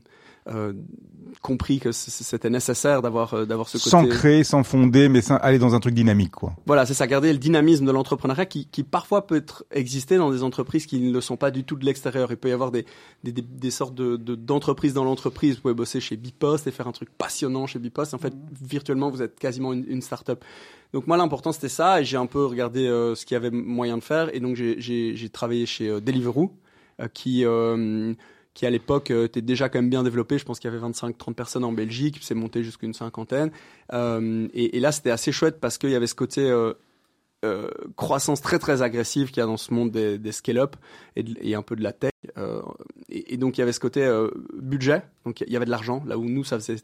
compris 1.42 1.78
que 1.78 1.92
c'était 1.92 2.50
nécessaire 2.50 3.02
d'avoir 3.02 3.34
euh, 3.34 3.44
d'avoir 3.44 3.68
ce 3.68 3.78
côté 3.78 3.90
sans 3.90 4.06
créer, 4.06 4.44
sans 4.44 4.62
fonder, 4.62 5.08
mais 5.08 5.22
sans 5.22 5.36
aller 5.36 5.58
dans 5.58 5.74
un 5.74 5.80
truc 5.80 5.94
dynamique 5.94 6.32
quoi. 6.32 6.54
Voilà, 6.66 6.86
c'est 6.86 6.94
ça, 6.94 7.06
garder 7.06 7.32
le 7.32 7.38
dynamisme 7.38 7.84
de 7.84 7.90
l'entrepreneuriat 7.90 8.46
qui, 8.46 8.66
qui 8.66 8.82
parfois 8.82 9.26
peut 9.26 9.36
être 9.36 9.64
exister 9.70 10.16
dans 10.16 10.30
des 10.30 10.42
entreprises 10.42 10.86
qui 10.86 11.00
ne 11.00 11.12
le 11.12 11.20
sont 11.20 11.36
pas 11.36 11.50
du 11.50 11.64
tout 11.64 11.76
de 11.76 11.84
l'extérieur. 11.84 12.30
Il 12.30 12.36
peut 12.36 12.48
y 12.48 12.52
avoir 12.52 12.70
des 12.70 12.86
des, 13.24 13.32
des, 13.32 13.42
des 13.42 13.70
sortes 13.70 13.94
de 13.94 14.16
d'entreprises 14.16 14.94
dans 14.94 15.04
l'entreprise. 15.04 15.56
Vous 15.56 15.62
pouvez 15.62 15.74
bosser 15.74 16.00
chez 16.00 16.16
Bipost 16.16 16.66
et 16.66 16.70
faire 16.70 16.88
un 16.88 16.92
truc 16.92 17.10
passionnant 17.16 17.66
chez 17.66 17.78
Bipost. 17.78 18.14
En 18.14 18.18
fait, 18.18 18.34
virtuellement, 18.62 19.10
vous 19.10 19.22
êtes 19.22 19.38
quasiment 19.38 19.72
une, 19.72 19.84
une 19.88 20.02
start-up. 20.02 20.44
Donc 20.92 21.08
moi, 21.08 21.16
l'important 21.16 21.52
c'était 21.52 21.68
ça 21.68 22.00
et 22.00 22.04
j'ai 22.04 22.16
un 22.16 22.26
peu 22.26 22.44
regardé 22.46 22.86
euh, 22.86 23.14
ce 23.14 23.26
qu'il 23.26 23.34
y 23.34 23.36
avait 23.36 23.50
moyen 23.50 23.98
de 23.98 24.02
faire 24.02 24.34
et 24.34 24.40
donc 24.40 24.54
j'ai 24.56 25.28
travaillé 25.32 25.66
chez 25.66 25.88
euh, 25.88 26.00
Deliveroo 26.00 26.52
euh, 27.00 27.08
qui 27.12 27.44
qui 28.54 28.66
à 28.66 28.70
l'époque 28.70 29.10
euh, 29.10 29.24
était 29.24 29.42
déjà 29.42 29.68
quand 29.68 29.78
même 29.78 29.90
bien 29.90 30.02
développé. 30.02 30.38
Je 30.38 30.44
pense 30.44 30.58
qu'il 30.58 30.70
y 30.70 30.74
avait 30.74 30.84
25-30 30.84 31.34
personnes 31.34 31.64
en 31.64 31.72
Belgique, 31.72 32.18
c'est 32.22 32.34
monté 32.34 32.62
jusqu'à 32.62 32.86
une 32.86 32.94
cinquantaine. 32.94 33.50
Euh, 33.92 34.48
et, 34.54 34.76
et, 34.76 34.80
là, 34.80 34.92
c'était 34.92 35.10
assez 35.10 35.32
chouette 35.32 35.60
parce 35.60 35.76
qu'il 35.78 35.90
y 35.90 35.96
avait 35.96 36.06
ce 36.06 36.14
côté 36.14 36.50
euh, 37.44 37.68
croissance 37.96 38.40
très 38.40 38.58
très 38.58 38.80
agressive 38.80 39.28
qu'il 39.28 39.38
y 39.38 39.42
a 39.42 39.46
dans 39.46 39.58
ce 39.58 39.74
monde 39.74 39.90
des, 39.90 40.16
des 40.16 40.32
scale-up 40.32 40.76
et, 41.14 41.24
et, 41.42 41.54
un 41.54 41.60
peu 41.60 41.76
de 41.76 41.82
la 41.82 41.92
tech. 41.92 42.12
Euh, 42.38 42.62
et, 43.10 43.34
et, 43.34 43.36
donc 43.36 43.58
il 43.58 43.60
y 43.60 43.62
avait 43.62 43.72
ce 43.72 43.80
côté 43.80 44.02
euh, 44.02 44.30
budget, 44.54 45.02
donc 45.26 45.42
il 45.42 45.52
y 45.52 45.56
avait 45.56 45.66
de 45.66 45.70
l'argent, 45.70 46.02
là 46.06 46.16
où 46.16 46.24
nous 46.24 46.42
ça 46.42 46.58
faisait 46.58 46.80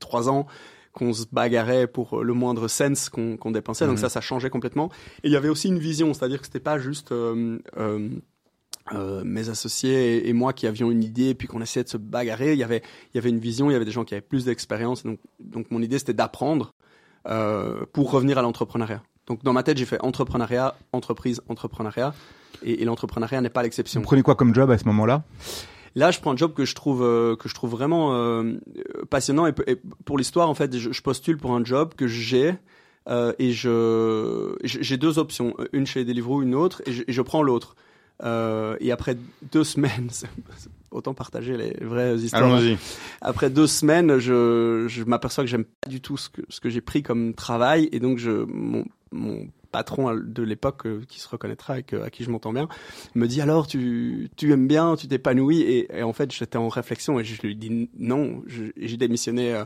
trois 0.00 0.28
ans 0.28 0.46
qu'on 0.92 1.14
se 1.14 1.24
bagarrait 1.32 1.86
pour 1.86 2.22
le 2.22 2.34
moindre 2.34 2.68
sense 2.68 3.08
qu'on 3.08 3.38
qu 3.38 3.52
dépensait, 3.52 3.86
donc 3.86 3.96
mmh. 3.96 4.02
ça 4.02 4.08
ça 4.10 4.20
changeait 4.20 4.50
complètement. 4.50 4.90
Et 5.22 5.28
il 5.28 5.32
y 5.32 5.36
avait 5.36 5.48
aussi 5.48 5.68
une 5.68 5.78
vision, 5.78 6.12
c'est-à-dire 6.12 6.40
que 6.40 6.46
c'était 6.46 6.60
pas 6.60 6.78
juste 6.78 7.14
euh, 8.92 9.22
mes 9.24 9.48
associés 9.48 10.28
et, 10.28 10.32
moi 10.32 10.52
qui 10.52 10.66
avions 10.66 10.90
une 10.90 11.02
idée 11.02 11.28
et 11.28 11.34
puis 11.34 11.48
qu'on 11.48 11.62
essayait 11.62 11.84
de 11.84 11.88
se 11.88 11.96
bagarrer. 11.96 12.52
Il 12.52 12.58
y 12.58 12.64
avait, 12.64 12.82
il 13.12 13.16
y 13.16 13.18
avait 13.18 13.30
une 13.30 13.38
vision, 13.38 13.70
il 13.70 13.72
y 13.72 13.76
avait 13.76 13.84
des 13.84 13.90
gens 13.90 14.04
qui 14.04 14.14
avaient 14.14 14.20
plus 14.20 14.44
d'expérience. 14.44 15.04
Donc, 15.04 15.18
donc 15.40 15.70
mon 15.70 15.80
idée 15.82 15.98
c'était 15.98 16.14
d'apprendre 16.14 16.74
euh, 17.26 17.84
pour 17.92 18.10
revenir 18.10 18.38
à 18.38 18.42
l'entrepreneuriat. 18.42 19.02
Donc 19.26 19.42
dans 19.42 19.52
ma 19.52 19.62
tête 19.62 19.78
j'ai 19.78 19.86
fait 19.86 20.02
entrepreneuriat, 20.02 20.76
entreprise, 20.92 21.40
entrepreneuriat 21.48 22.14
et, 22.62 22.82
et 22.82 22.84
l'entrepreneuriat 22.84 23.40
n'est 23.40 23.50
pas 23.50 23.62
l'exception. 23.62 24.00
Vous 24.00 24.06
prenez 24.06 24.22
quoi 24.22 24.34
comme 24.34 24.54
job 24.54 24.70
à 24.70 24.78
ce 24.78 24.84
moment-là? 24.84 25.24
Là, 25.96 26.10
je 26.10 26.20
prends 26.20 26.32
un 26.32 26.36
job 26.36 26.54
que 26.54 26.64
je 26.64 26.74
trouve 26.74 27.02
euh, 27.04 27.36
que 27.36 27.48
je 27.48 27.54
trouve 27.54 27.70
vraiment 27.70 28.14
euh, 28.14 28.54
passionnant 29.10 29.46
et, 29.46 29.54
et 29.66 29.76
pour 30.04 30.18
l'histoire 30.18 30.48
en 30.48 30.54
fait, 30.54 30.76
je, 30.76 30.92
je, 30.92 31.02
postule 31.02 31.36
pour 31.36 31.52
un 31.52 31.64
job 31.64 31.94
que 31.96 32.08
j'ai 32.08 32.54
euh, 33.08 33.32
et 33.38 33.52
je 33.52 34.56
j'ai 34.64 34.96
deux 34.96 35.18
options, 35.18 35.54
une 35.72 35.86
chez 35.86 36.04
Deliveroo, 36.04 36.42
une 36.42 36.54
autre 36.54 36.82
et 36.86 36.92
je, 36.92 37.02
et 37.06 37.12
je 37.12 37.22
prends 37.22 37.42
l'autre. 37.42 37.76
Euh, 38.22 38.76
et 38.80 38.92
après 38.92 39.16
deux 39.50 39.64
semaines, 39.64 40.08
autant 40.90 41.14
partager 41.14 41.56
les 41.56 41.76
vraies 41.84 42.16
histoires. 42.16 42.60
Après 43.20 43.50
deux 43.50 43.66
semaines, 43.66 44.18
je, 44.18 44.86
je 44.88 45.04
m'aperçois 45.04 45.44
que 45.44 45.50
j'aime 45.50 45.64
pas 45.64 45.88
du 45.88 46.00
tout 46.00 46.16
ce 46.16 46.28
que, 46.28 46.42
ce 46.48 46.60
que 46.60 46.70
j'ai 46.70 46.80
pris 46.80 47.02
comme 47.02 47.34
travail, 47.34 47.88
et 47.90 47.98
donc 47.98 48.18
je, 48.18 48.30
mon, 48.30 48.84
mon 49.10 49.48
patron 49.72 50.14
de 50.14 50.42
l'époque 50.44 50.86
euh, 50.86 51.02
qui 51.08 51.18
se 51.18 51.28
reconnaîtra 51.28 51.80
et 51.80 51.84
à 52.00 52.08
qui 52.08 52.22
je 52.22 52.30
m'entends 52.30 52.52
bien 52.52 52.68
me 53.16 53.26
dit 53.26 53.40
alors 53.40 53.66
tu 53.66 54.30
tu 54.36 54.52
aimes 54.52 54.68
bien, 54.68 54.94
tu 54.94 55.08
t'épanouis, 55.08 55.62
et, 55.62 55.98
et, 55.98 56.04
en 56.04 56.12
fait 56.12 56.30
j'étais 56.30 56.58
en 56.58 56.68
réflexion 56.68 57.18
et 57.18 57.24
je 57.24 57.42
lui 57.42 57.56
dis 57.56 57.90
non, 57.98 58.42
j'ai 58.46 58.96
démissionné. 58.96 59.52
Euh, 59.52 59.64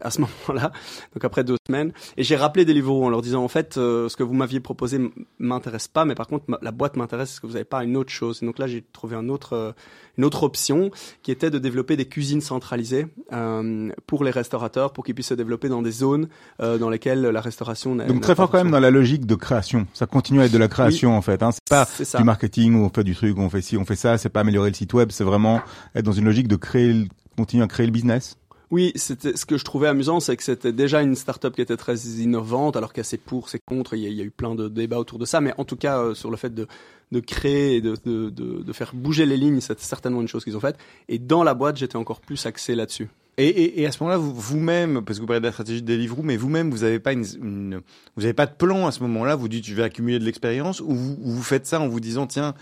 à 0.00 0.10
ce 0.10 0.20
moment-là, 0.48 0.72
donc 1.14 1.24
après 1.24 1.44
deux 1.44 1.56
semaines. 1.66 1.92
Et 2.16 2.22
j'ai 2.22 2.36
rappelé 2.36 2.64
Deliveroo 2.64 3.04
en 3.04 3.08
leur 3.08 3.22
disant 3.22 3.42
en 3.42 3.48
fait 3.48 3.76
euh, 3.76 4.08
ce 4.08 4.16
que 4.16 4.22
vous 4.22 4.34
m'aviez 4.34 4.60
proposé 4.60 5.00
m'intéresse 5.38 5.88
pas, 5.88 6.04
mais 6.04 6.14
par 6.14 6.26
contre 6.26 6.44
la 6.62 6.70
boîte 6.70 6.96
m'intéresse. 6.96 7.32
Est-ce 7.32 7.40
que 7.40 7.46
vous 7.46 7.54
n'avez 7.54 7.64
pas 7.64 7.84
une 7.84 7.96
autre 7.96 8.12
chose? 8.12 8.40
Et 8.42 8.46
donc 8.46 8.58
là 8.58 8.66
j'ai 8.66 8.82
trouvé 8.92 9.16
un 9.16 9.28
autre, 9.28 9.54
euh, 9.54 9.72
une 10.18 10.24
autre 10.24 10.42
option 10.42 10.90
qui 11.22 11.30
était 11.30 11.50
de 11.50 11.58
développer 11.58 11.96
des 11.96 12.06
cuisines 12.06 12.40
centralisées 12.40 13.06
euh, 13.32 13.90
pour 14.06 14.24
les 14.24 14.30
restaurateurs, 14.30 14.92
pour 14.92 15.04
qu'ils 15.04 15.14
puissent 15.14 15.28
se 15.28 15.34
développer 15.34 15.68
dans 15.68 15.82
des 15.82 15.90
zones 15.90 16.28
euh, 16.60 16.78
dans 16.78 16.90
lesquelles 16.90 17.22
la 17.22 17.40
restauration. 17.40 17.96
Donc 17.96 18.20
très 18.20 18.34
fort 18.34 18.50
quand 18.50 18.58
même 18.58 18.70
dans 18.70 18.80
la 18.80 18.90
logique 18.90 19.26
de 19.26 19.34
création. 19.34 19.86
Ça 19.94 20.06
continue 20.06 20.40
à 20.40 20.46
être 20.46 20.52
de 20.52 20.58
la 20.58 20.68
création 20.68 21.10
oui, 21.10 21.16
en 21.16 21.22
fait. 21.22 21.42
Hein. 21.42 21.50
C'est 21.52 21.68
pas 21.68 22.18
du 22.18 22.24
marketing 22.24 22.74
où 22.74 22.84
on 22.84 22.90
fait 22.90 23.04
du 23.04 23.14
truc, 23.14 23.36
où 23.36 23.40
on 23.40 23.50
fait 23.50 23.62
ci, 23.62 23.76
on 23.76 23.84
fait 23.84 23.96
ça. 23.96 24.18
C'est 24.18 24.28
pas 24.28 24.40
améliorer 24.40 24.70
le 24.70 24.74
site 24.74 24.92
web. 24.94 25.10
C'est 25.10 25.24
vraiment 25.24 25.60
être 25.94 26.04
dans 26.04 26.12
une 26.12 26.24
logique 26.24 26.48
de 26.48 26.56
créer, 26.56 27.06
continuer 27.36 27.64
à 27.64 27.66
créer 27.66 27.86
le 27.86 27.92
business. 27.92 28.36
Oui, 28.70 28.92
c'était 28.96 29.36
ce 29.36 29.46
que 29.46 29.56
je 29.56 29.64
trouvais 29.64 29.86
amusant, 29.86 30.18
c'est 30.18 30.36
que 30.36 30.42
c'était 30.42 30.72
déjà 30.72 31.00
une 31.00 31.14
startup 31.14 31.54
qui 31.54 31.60
était 31.60 31.76
très 31.76 31.96
innovante, 31.96 32.76
alors 32.76 32.92
a 32.96 33.02
ses 33.04 33.16
pour, 33.16 33.48
ses 33.48 33.60
contre, 33.60 33.94
il 33.94 34.02
y, 34.02 34.06
a, 34.06 34.08
il 34.08 34.16
y, 34.16 34.20
a, 34.20 34.24
eu 34.24 34.30
plein 34.30 34.56
de 34.56 34.68
débats 34.68 34.98
autour 34.98 35.20
de 35.20 35.24
ça, 35.24 35.40
mais 35.40 35.54
en 35.56 35.64
tout 35.64 35.76
cas 35.76 36.00
euh, 36.00 36.14
sur 36.14 36.32
le 36.32 36.36
fait 36.36 36.52
de, 36.52 36.66
de 37.12 37.20
créer 37.20 37.76
et 37.76 37.80
de, 37.80 37.96
de, 38.04 38.28
de, 38.30 38.62
de, 38.64 38.72
faire 38.72 38.92
bouger 38.92 39.24
les 39.24 39.36
lignes, 39.36 39.60
c'est 39.60 39.78
certainement 39.78 40.20
une 40.20 40.26
chose 40.26 40.42
qu'ils 40.42 40.56
ont 40.56 40.60
faite. 40.60 40.78
Et 41.08 41.20
dans 41.20 41.44
la 41.44 41.54
boîte, 41.54 41.76
j'étais 41.76 41.96
encore 41.96 42.20
plus 42.20 42.44
axé 42.44 42.74
là-dessus. 42.74 43.08
Et, 43.38 43.46
et, 43.46 43.82
et, 43.82 43.86
à 43.86 43.92
ce 43.92 44.02
moment-là, 44.02 44.18
vous-même, 44.18 45.04
parce 45.04 45.18
que 45.18 45.20
vous 45.20 45.26
parlez 45.26 45.40
de 45.40 45.46
la 45.46 45.52
stratégie 45.52 45.82
de 45.82 45.86
Deliveroo, 45.86 46.22
mais 46.22 46.36
vous-même, 46.36 46.70
vous 46.70 46.78
n'avez 46.78 46.98
pas 46.98 47.12
une, 47.12 47.24
une, 47.40 47.80
vous 48.16 48.24
avez 48.24 48.32
pas 48.32 48.46
de 48.46 48.54
plan 48.54 48.86
à 48.86 48.92
ce 48.92 49.00
moment-là. 49.02 49.36
Vous 49.36 49.48
dites, 49.48 49.66
je 49.66 49.74
vais 49.74 49.82
accumuler 49.84 50.18
de 50.18 50.24
l'expérience, 50.24 50.80
ou 50.80 50.94
vous, 50.94 51.16
vous 51.20 51.42
faites 51.42 51.66
ça 51.66 51.78
en 51.80 51.86
vous 51.86 52.00
disant, 52.00 52.26
tiens, 52.26 52.54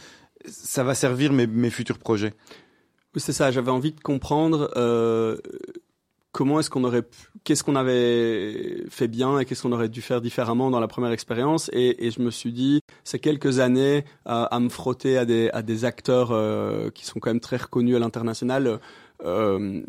ça 0.46 0.82
va 0.84 0.94
servir 0.94 1.32
mes, 1.32 1.46
mes 1.46 1.70
futurs 1.70 1.98
projets? 1.98 2.34
C'est 3.16 3.32
ça. 3.32 3.50
J'avais 3.50 3.70
envie 3.70 3.92
de 3.92 4.00
comprendre. 4.00 4.70
Euh, 4.76 5.38
comment 6.34 6.58
est-ce 6.58 6.68
qu'on 6.68 6.84
aurait 6.84 7.04
qu'est-ce 7.44 7.62
qu'on 7.62 7.76
avait 7.76 8.84
fait 8.90 9.08
bien 9.08 9.38
et 9.38 9.44
qu'est-ce 9.44 9.62
qu'on 9.62 9.72
aurait 9.72 9.88
dû 9.88 10.02
faire 10.02 10.20
différemment 10.20 10.68
dans 10.70 10.80
la 10.80 10.88
première 10.88 11.12
expérience 11.12 11.70
et, 11.72 12.06
et 12.06 12.10
je 12.10 12.20
me 12.20 12.30
suis 12.30 12.52
dit 12.52 12.80
ces 13.04 13.20
quelques 13.20 13.60
années 13.60 14.04
euh, 14.26 14.46
à 14.50 14.60
me 14.60 14.68
frotter 14.68 15.16
à 15.16 15.24
des, 15.24 15.48
à 15.52 15.62
des 15.62 15.84
acteurs 15.84 16.32
euh, 16.32 16.90
qui 16.90 17.06
sont 17.06 17.20
quand 17.20 17.30
même 17.30 17.40
très 17.40 17.56
reconnus 17.56 17.94
à 17.96 18.00
l'international 18.00 18.80
euh, 19.22 19.80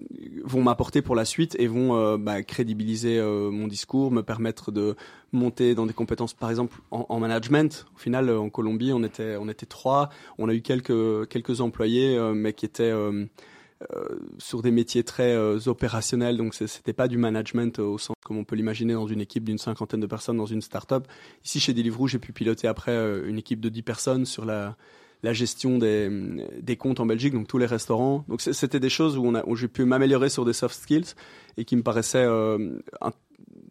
vont 0.43 0.61
m'apporter 0.61 1.01
pour 1.01 1.15
la 1.15 1.25
suite 1.25 1.55
et 1.59 1.67
vont 1.67 1.95
euh, 1.97 2.17
bah, 2.17 2.43
crédibiliser 2.43 3.17
euh, 3.17 3.49
mon 3.49 3.67
discours, 3.67 4.11
me 4.11 4.21
permettre 4.21 4.71
de 4.71 4.95
monter 5.31 5.73
dans 5.73 5.87
des 5.87 5.93
compétences, 5.93 6.35
par 6.35 6.51
exemple 6.51 6.77
en, 6.91 7.07
en 7.09 7.19
management. 7.19 7.87
Au 7.95 7.99
final, 7.99 8.29
en 8.29 8.49
Colombie, 8.49 8.93
on 8.93 9.03
était 9.03 9.35
on 9.39 9.49
était 9.49 9.65
trois, 9.65 10.09
on 10.37 10.47
a 10.47 10.53
eu 10.53 10.61
quelques 10.61 11.27
quelques 11.27 11.59
employés, 11.59 12.17
mais 12.33 12.53
qui 12.53 12.65
étaient 12.65 12.83
euh, 12.83 13.25
sur 14.37 14.61
des 14.61 14.71
métiers 14.71 15.03
très 15.03 15.35
euh, 15.35 15.59
opérationnels, 15.67 16.37
donc 16.37 16.53
c'était 16.53 16.93
pas 16.93 17.07
du 17.07 17.17
management 17.17 17.79
au 17.79 17.97
sens 17.97 18.15
comme 18.23 18.37
on 18.37 18.43
peut 18.43 18.55
l'imaginer 18.55 18.93
dans 18.93 19.07
une 19.07 19.21
équipe 19.21 19.43
d'une 19.43 19.57
cinquantaine 19.57 19.99
de 19.99 20.07
personnes 20.07 20.37
dans 20.37 20.45
une 20.45 20.61
start-up. 20.61 21.07
Ici 21.43 21.59
chez 21.59 21.73
Deliveroo, 21.73 22.07
j'ai 22.07 22.19
pu 22.19 22.31
piloter 22.33 22.67
après 22.67 22.91
euh, 22.91 23.27
une 23.27 23.37
équipe 23.37 23.59
de 23.59 23.69
10 23.69 23.81
personnes 23.83 24.25
sur 24.25 24.45
la, 24.45 24.77
la 25.23 25.33
gestion 25.33 25.77
des, 25.77 26.09
des 26.61 26.77
comptes 26.77 26.99
en 26.99 27.05
Belgique, 27.05 27.33
donc 27.33 27.47
tous 27.47 27.57
les 27.57 27.65
restaurants. 27.65 28.25
Donc 28.27 28.41
c'était 28.41 28.79
des 28.79 28.89
choses 28.89 29.17
où, 29.17 29.25
on 29.25 29.41
où 29.45 29.55
j'ai 29.55 29.67
pu 29.67 29.85
m'améliorer 29.85 30.29
sur 30.29 30.45
des 30.45 30.53
soft 30.53 30.75
skills 30.75 31.13
et 31.57 31.65
qui 31.65 31.75
me 31.75 31.83
paraissaient 31.83 32.25
euh, 32.25 32.79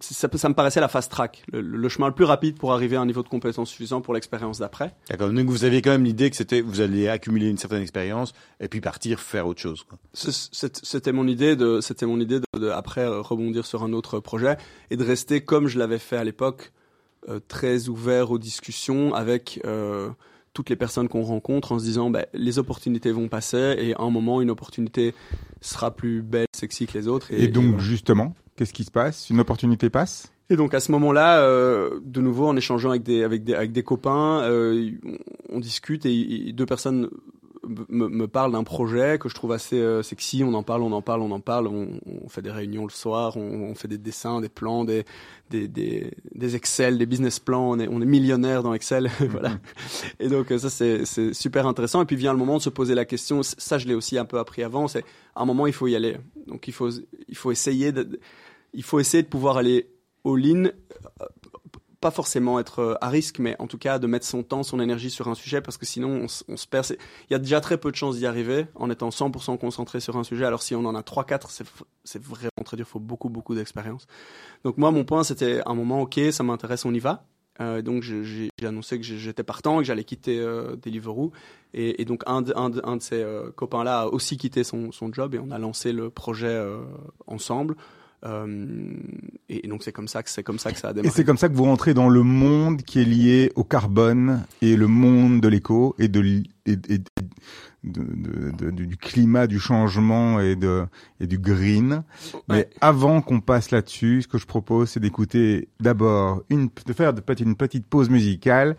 ça, 0.00 0.28
ça, 0.33 0.48
me 0.48 0.54
paraissait 0.54 0.80
la 0.80 0.88
fast 0.88 1.11
track, 1.11 1.44
le, 1.52 1.61
le, 1.61 1.88
chemin 1.88 2.09
le 2.09 2.14
plus 2.14 2.24
rapide 2.24 2.57
pour 2.57 2.72
arriver 2.72 2.96
à 2.96 3.00
un 3.00 3.07
niveau 3.07 3.22
de 3.22 3.28
compétence 3.28 3.70
suffisant 3.70 4.00
pour 4.00 4.14
l'expérience 4.14 4.59
d'après. 4.59 4.94
D'accord. 5.09 5.30
Donc 5.30 5.48
vous 5.48 5.64
aviez 5.64 5.83
quand 5.83 5.90
même 5.90 6.04
l'idée 6.04 6.30
que 6.30 6.37
c'était 6.37 6.61
vous 6.61 6.80
alliez 6.80 7.09
accumuler 7.09 7.48
une 7.48 7.59
certaine 7.59 7.83
expérience 7.83 8.33
et 8.61 8.68
puis 8.68 8.80
partir 8.80 9.20
faire 9.20 9.46
autre 9.46 9.61
chose. 9.61 9.87
C'était 10.12 11.12
mon 11.12 11.26
idée 11.26 11.57
de 11.57 11.80
c'était 11.80 12.07
mon 12.07 12.20
idée 12.20 12.40
de, 12.40 12.59
de, 12.59 12.68
après 12.68 13.07
rebondir 13.07 13.66
sur 13.66 13.83
un 13.83 13.92
autre 13.92 14.20
projet 14.20 14.57
et 14.90 14.96
de 14.96 15.04
rester 15.04 15.42
comme 15.42 15.68
je 15.68 15.78
l'avais 15.78 15.98
fait 15.98 16.16
à 16.16 16.24
l'époque, 16.24 16.72
euh, 17.28 17.40
très 17.46 17.88
ouvert 17.88 18.30
aux 18.30 18.38
discussions 18.38 19.14
avec 19.14 19.61
euh, 19.64 20.11
toutes 20.52 20.70
les 20.70 20.76
personnes 20.76 21.09
qu'on 21.09 21.22
rencontre 21.22 21.72
en 21.72 21.78
se 21.78 21.85
disant 21.85 22.11
bah, 22.11 22.26
les 22.35 22.59
opportunités 22.59 23.12
vont 23.12 23.28
passer 23.28 23.76
et 23.78 23.94
à 23.94 24.02
un 24.02 24.11
moment 24.11 24.40
une 24.40 24.50
opportunité 24.50 25.14
sera 25.61 25.90
plus 25.90 26.22
belle, 26.22 26.46
sexy 26.54 26.87
que 26.87 26.96
les 26.98 27.09
autres. 27.09 27.33
Et, 27.33 27.44
et 27.44 27.48
donc 27.48 27.64
et 27.64 27.68
voilà. 27.68 27.83
justement, 27.83 28.35
qu'est-ce 28.56 28.72
qui 28.72 28.84
se 28.84 28.90
passe? 28.90 29.30
Une 29.30 29.40
opportunité 29.40 29.90
passe? 29.90 30.32
Et 30.50 30.56
donc 30.56 30.74
à 30.74 30.80
ce 30.80 30.92
moment-là, 30.92 31.40
euh, 31.40 32.00
de 32.04 32.20
nouveau 32.20 32.46
en 32.46 32.56
échangeant 32.56 32.90
avec 32.90 33.02
des 33.02 33.22
avec 33.22 33.44
des 33.44 33.54
avec 33.54 33.72
des 33.72 33.82
copains, 33.82 34.42
euh, 34.42 34.90
on 35.48 35.58
discute 35.58 36.04
et, 36.04 36.48
et 36.48 36.52
deux 36.52 36.66
personnes 36.66 37.08
me, 37.88 38.08
me 38.08 38.28
parlent 38.28 38.52
d'un 38.52 38.64
projet 38.64 39.18
que 39.18 39.28
je 39.28 39.34
trouve 39.34 39.52
assez 39.52 39.76
euh, 39.76 40.02
sexy. 40.02 40.42
On 40.44 40.54
en 40.54 40.62
parle, 40.62 40.82
on 40.82 40.92
en 40.92 41.02
parle, 41.02 41.22
on 41.22 41.30
en 41.30 41.40
parle. 41.40 41.66
On, 41.66 41.98
on 42.06 42.28
fait 42.28 42.42
des 42.42 42.50
réunions 42.50 42.84
le 42.84 42.90
soir, 42.90 43.36
on, 43.36 43.70
on, 43.70 43.74
fait 43.74 43.88
des 43.88 43.98
dessins, 43.98 44.40
des 44.40 44.48
plans, 44.48 44.84
des 44.84 45.04
des, 45.50 45.68
des, 45.68 46.12
des 46.34 46.56
Excel, 46.56 46.98
des 46.98 47.06
business 47.06 47.38
plans. 47.38 47.70
On 47.70 47.78
est 47.78 47.88
on 47.88 48.00
est 48.00 48.06
millionnaire 48.06 48.62
dans 48.62 48.74
Excel, 48.74 49.10
voilà. 49.30 49.58
Et 50.20 50.28
donc 50.28 50.48
ça 50.48 50.70
c'est 50.70 51.04
c'est 51.04 51.32
super 51.32 51.66
intéressant. 51.66 52.02
Et 52.02 52.06
puis 52.06 52.16
vient 52.16 52.32
le 52.32 52.38
moment 52.38 52.58
de 52.58 52.62
se 52.62 52.70
poser 52.70 52.94
la 52.94 53.04
question. 53.04 53.42
Ça 53.42 53.78
je 53.78 53.86
l'ai 53.86 53.94
aussi 53.94 54.18
un 54.18 54.24
peu 54.24 54.38
appris 54.38 54.62
avant. 54.62 54.88
C'est 54.88 55.04
à 55.34 55.42
un 55.42 55.46
moment 55.46 55.66
il 55.66 55.72
faut 55.72 55.86
y 55.86 55.96
aller. 55.96 56.16
Donc 56.46 56.68
il 56.68 56.74
faut 56.74 56.90
il 57.28 57.36
faut 57.36 57.50
essayer 57.50 57.92
de 57.92 58.20
il 58.74 58.82
faut 58.82 59.00
essayer 59.00 59.22
de 59.22 59.28
pouvoir 59.28 59.56
aller 59.56 59.90
all-in, 60.24 60.70
pas 62.00 62.10
forcément 62.10 62.58
être 62.58 62.98
à 63.00 63.08
risque, 63.08 63.38
mais 63.38 63.56
en 63.58 63.66
tout 63.66 63.78
cas 63.78 63.98
de 63.98 64.06
mettre 64.06 64.26
son 64.26 64.42
temps, 64.42 64.62
son 64.62 64.78
énergie 64.78 65.10
sur 65.10 65.28
un 65.28 65.34
sujet, 65.34 65.62
parce 65.62 65.78
que 65.78 65.87
sinon 65.87 66.26
on, 66.48 66.56
se 66.56 66.66
perd. 66.66 66.87
Il 67.30 67.32
y 67.32 67.34
a 67.34 67.38
déjà 67.38 67.60
très 67.60 67.78
peu 67.78 67.90
de 67.90 67.96
chances 67.96 68.18
d'y 68.18 68.26
arriver 68.26 68.66
en 68.74 68.90
étant 68.90 69.08
100% 69.08 69.58
concentré 69.58 70.00
sur 70.00 70.16
un 70.16 70.24
sujet. 70.24 70.44
Alors 70.44 70.62
si 70.62 70.74
on 70.74 70.84
en 70.84 70.94
a 70.94 71.00
3-4, 71.00 71.62
c'est 72.04 72.22
vraiment 72.22 72.50
très 72.64 72.76
dur, 72.76 72.87
il 72.87 72.92
faut 72.92 73.00
beaucoup, 73.00 73.30
beaucoup 73.30 73.54
d'expérience. 73.54 74.06
Donc 74.64 74.76
moi, 74.76 74.90
mon 74.90 75.04
point, 75.04 75.24
c'était 75.24 75.62
un 75.64 75.74
moment, 75.74 76.02
ok, 76.02 76.20
ça 76.30 76.42
m'intéresse, 76.42 76.84
on 76.84 76.92
y 76.92 76.98
va. 76.98 77.26
Euh, 77.60 77.82
donc 77.82 78.02
j'ai 78.02 78.50
annoncé 78.62 78.98
que 78.98 79.04
j'étais 79.04 79.44
partant 79.44 79.78
que 79.78 79.84
j'allais 79.84 80.04
quitter 80.04 80.38
euh, 80.38 80.76
Deliveroo. 80.76 81.32
Et, 81.72 82.04
donc 82.04 82.22
un 82.26 82.42
de, 82.42 82.52
ces 83.00 83.22
euh, 83.22 83.50
copains-là 83.50 84.02
a 84.02 84.06
aussi 84.06 84.37
quitté 84.37 84.62
son, 84.64 84.90
job 85.12 85.34
et 85.34 85.38
on 85.38 85.50
a 85.50 85.58
lancé 85.58 85.92
le 85.92 86.10
projet 86.10 86.46
euh, 86.46 86.82
ensemble. 87.26 87.76
Euh, 88.26 88.94
et, 89.48 89.66
et, 89.66 89.68
donc 89.68 89.82
c'est 89.82 89.92
comme 89.92 90.08
ça 90.08 90.22
que 90.22 90.30
c'est 90.30 90.42
comme 90.42 90.58
ça 90.58 90.72
que 90.72 90.78
ça 90.78 90.88
a 90.88 90.92
démarré. 90.94 91.08
Et 91.08 91.10
c'est 91.10 91.24
comme 91.24 91.37
ça 91.37 91.48
que 91.48 91.54
vous 91.54 91.64
rentrez 91.64 91.92
dans 91.92 92.08
le 92.08 92.22
monde 92.22 92.82
qui 92.82 93.00
est 93.00 93.04
lié 93.04 93.52
au 93.54 93.64
carbone 93.64 94.44
et 94.62 94.76
le 94.76 94.87
monde 94.87 95.40
de 95.42 95.48
l'éco 95.48 95.94
et 95.98 96.08
de, 96.08 96.22
et, 96.24 96.44
et 96.66 96.76
de, 96.76 97.04
de, 97.84 98.50
de, 98.50 98.70
du 98.70 98.96
climat, 98.96 99.46
du 99.46 99.58
changement 99.58 100.40
et 100.40 100.56
de 100.56 100.87
et 101.20 101.26
du 101.26 101.38
green. 101.38 102.02
Ouais. 102.32 102.40
Mais 102.48 102.70
avant 102.80 103.20
qu'on 103.20 103.40
passe 103.40 103.70
là-dessus, 103.70 104.22
ce 104.22 104.28
que 104.28 104.38
je 104.38 104.46
propose, 104.46 104.88
c'est 104.88 105.00
d'écouter 105.00 105.68
d'abord 105.80 106.42
une 106.48 106.70
de 106.87 106.92
faire 106.94 107.14
peut-être 107.14 107.40
une 107.40 107.56
petite 107.56 107.87
pause 107.87 108.08
musicale. 108.08 108.76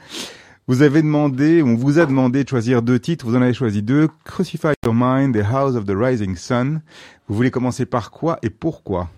Vous 0.68 0.82
avez 0.82 1.04
demandé, 1.04 1.62
on 1.62 1.76
vous 1.76 2.00
a 2.00 2.08
demandé 2.08 2.44
de 2.44 2.50
choisir 2.50 2.82
deux 2.82 2.98
titres, 2.98 3.28
vous 3.28 3.36
en 3.36 3.42
avez 3.44 3.54
choisi 3.54 3.84
deux, 3.84 4.10
Crucify 4.24 4.70
Your 4.84 4.96
Mind 4.96 5.36
et 5.36 5.44
House 5.44 5.76
of 5.76 5.86
the 5.86 5.94
Rising 5.96 6.36
Sun. 6.36 6.82
Vous 7.28 7.36
voulez 7.36 7.52
commencer 7.52 7.86
par 7.86 8.10
quoi 8.10 8.40
et 8.42 8.50
pourquoi? 8.50 9.12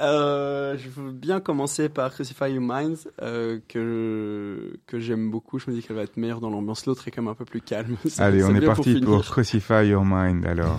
Euh, 0.00 0.76
Je 0.78 0.88
veux 0.88 1.12
bien 1.12 1.40
commencer 1.40 1.88
par 1.88 2.12
Crucify 2.12 2.50
Your 2.52 2.62
Minds, 2.62 3.08
euh, 3.20 3.58
que, 3.68 4.78
que 4.86 4.98
j'aime 4.98 5.30
beaucoup. 5.30 5.58
Je 5.58 5.70
me 5.70 5.76
dis 5.76 5.82
qu'elle 5.82 5.96
va 5.96 6.02
être 6.02 6.16
meilleure 6.16 6.40
dans 6.40 6.50
l'ambiance. 6.50 6.86
L'autre 6.86 7.06
est 7.08 7.10
quand 7.10 7.22
même 7.22 7.30
un 7.30 7.34
peu 7.34 7.44
plus 7.44 7.60
calme. 7.60 7.96
Allez, 8.18 8.44
on 8.44 8.54
est 8.54 8.60
parti 8.60 9.00
pour, 9.00 9.16
pour 9.16 9.24
Crucify 9.24 9.86
Your 9.86 10.04
Mind 10.04 10.46
alors. 10.46 10.78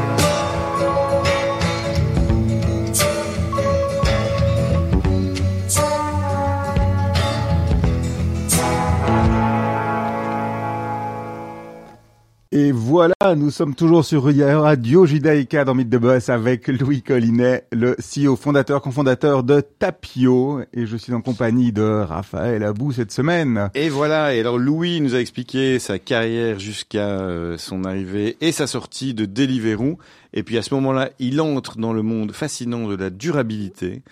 Voilà, 12.91 13.15
nous 13.37 13.51
sommes 13.51 13.73
toujours 13.73 14.03
sur 14.03 14.25
Radio 14.25 15.05
Judaïka 15.05 15.63
dans 15.63 15.73
Mythe 15.73 15.87
de 15.87 15.97
Boss 15.97 16.27
avec 16.27 16.67
Louis 16.67 17.01
Collinet, 17.01 17.63
le 17.71 17.95
CEO 17.95 18.35
fondateur, 18.35 18.81
cofondateur 18.81 19.45
de 19.45 19.61
Tapio. 19.61 20.59
Et 20.73 20.85
je 20.85 20.97
suis 20.97 21.13
en 21.13 21.21
compagnie 21.21 21.71
de 21.71 21.81
Raphaël 21.81 22.65
Abou 22.65 22.91
cette 22.91 23.13
semaine. 23.13 23.69
Et 23.75 23.87
voilà, 23.87 24.35
et 24.35 24.41
alors 24.41 24.57
Louis 24.57 24.99
nous 24.99 25.15
a 25.15 25.19
expliqué 25.19 25.79
sa 25.79 25.99
carrière 25.99 26.59
jusqu'à 26.59 27.21
euh, 27.21 27.57
son 27.57 27.85
arrivée 27.85 28.35
et 28.41 28.51
sa 28.51 28.67
sortie 28.67 29.13
de 29.13 29.23
Deliveroo. 29.23 29.97
Et 30.33 30.43
puis 30.43 30.57
à 30.57 30.61
ce 30.61 30.73
moment-là, 30.73 31.11
il 31.17 31.39
entre 31.39 31.77
dans 31.77 31.93
le 31.93 32.01
monde 32.01 32.33
fascinant 32.33 32.89
de 32.89 32.97
la 32.97 33.09
durabilité 33.09 34.03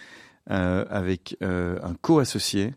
euh, 0.52 0.86
avec 0.90 1.36
euh, 1.44 1.80
un 1.84 1.96
co-associé 1.96 2.74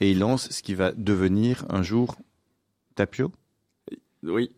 et 0.00 0.12
il 0.12 0.20
lance 0.20 0.48
ce 0.48 0.62
qui 0.62 0.72
va 0.72 0.92
devenir 0.92 1.66
un 1.68 1.82
jour 1.82 2.16
Tapio? 2.94 3.30
Oui, 4.22 4.50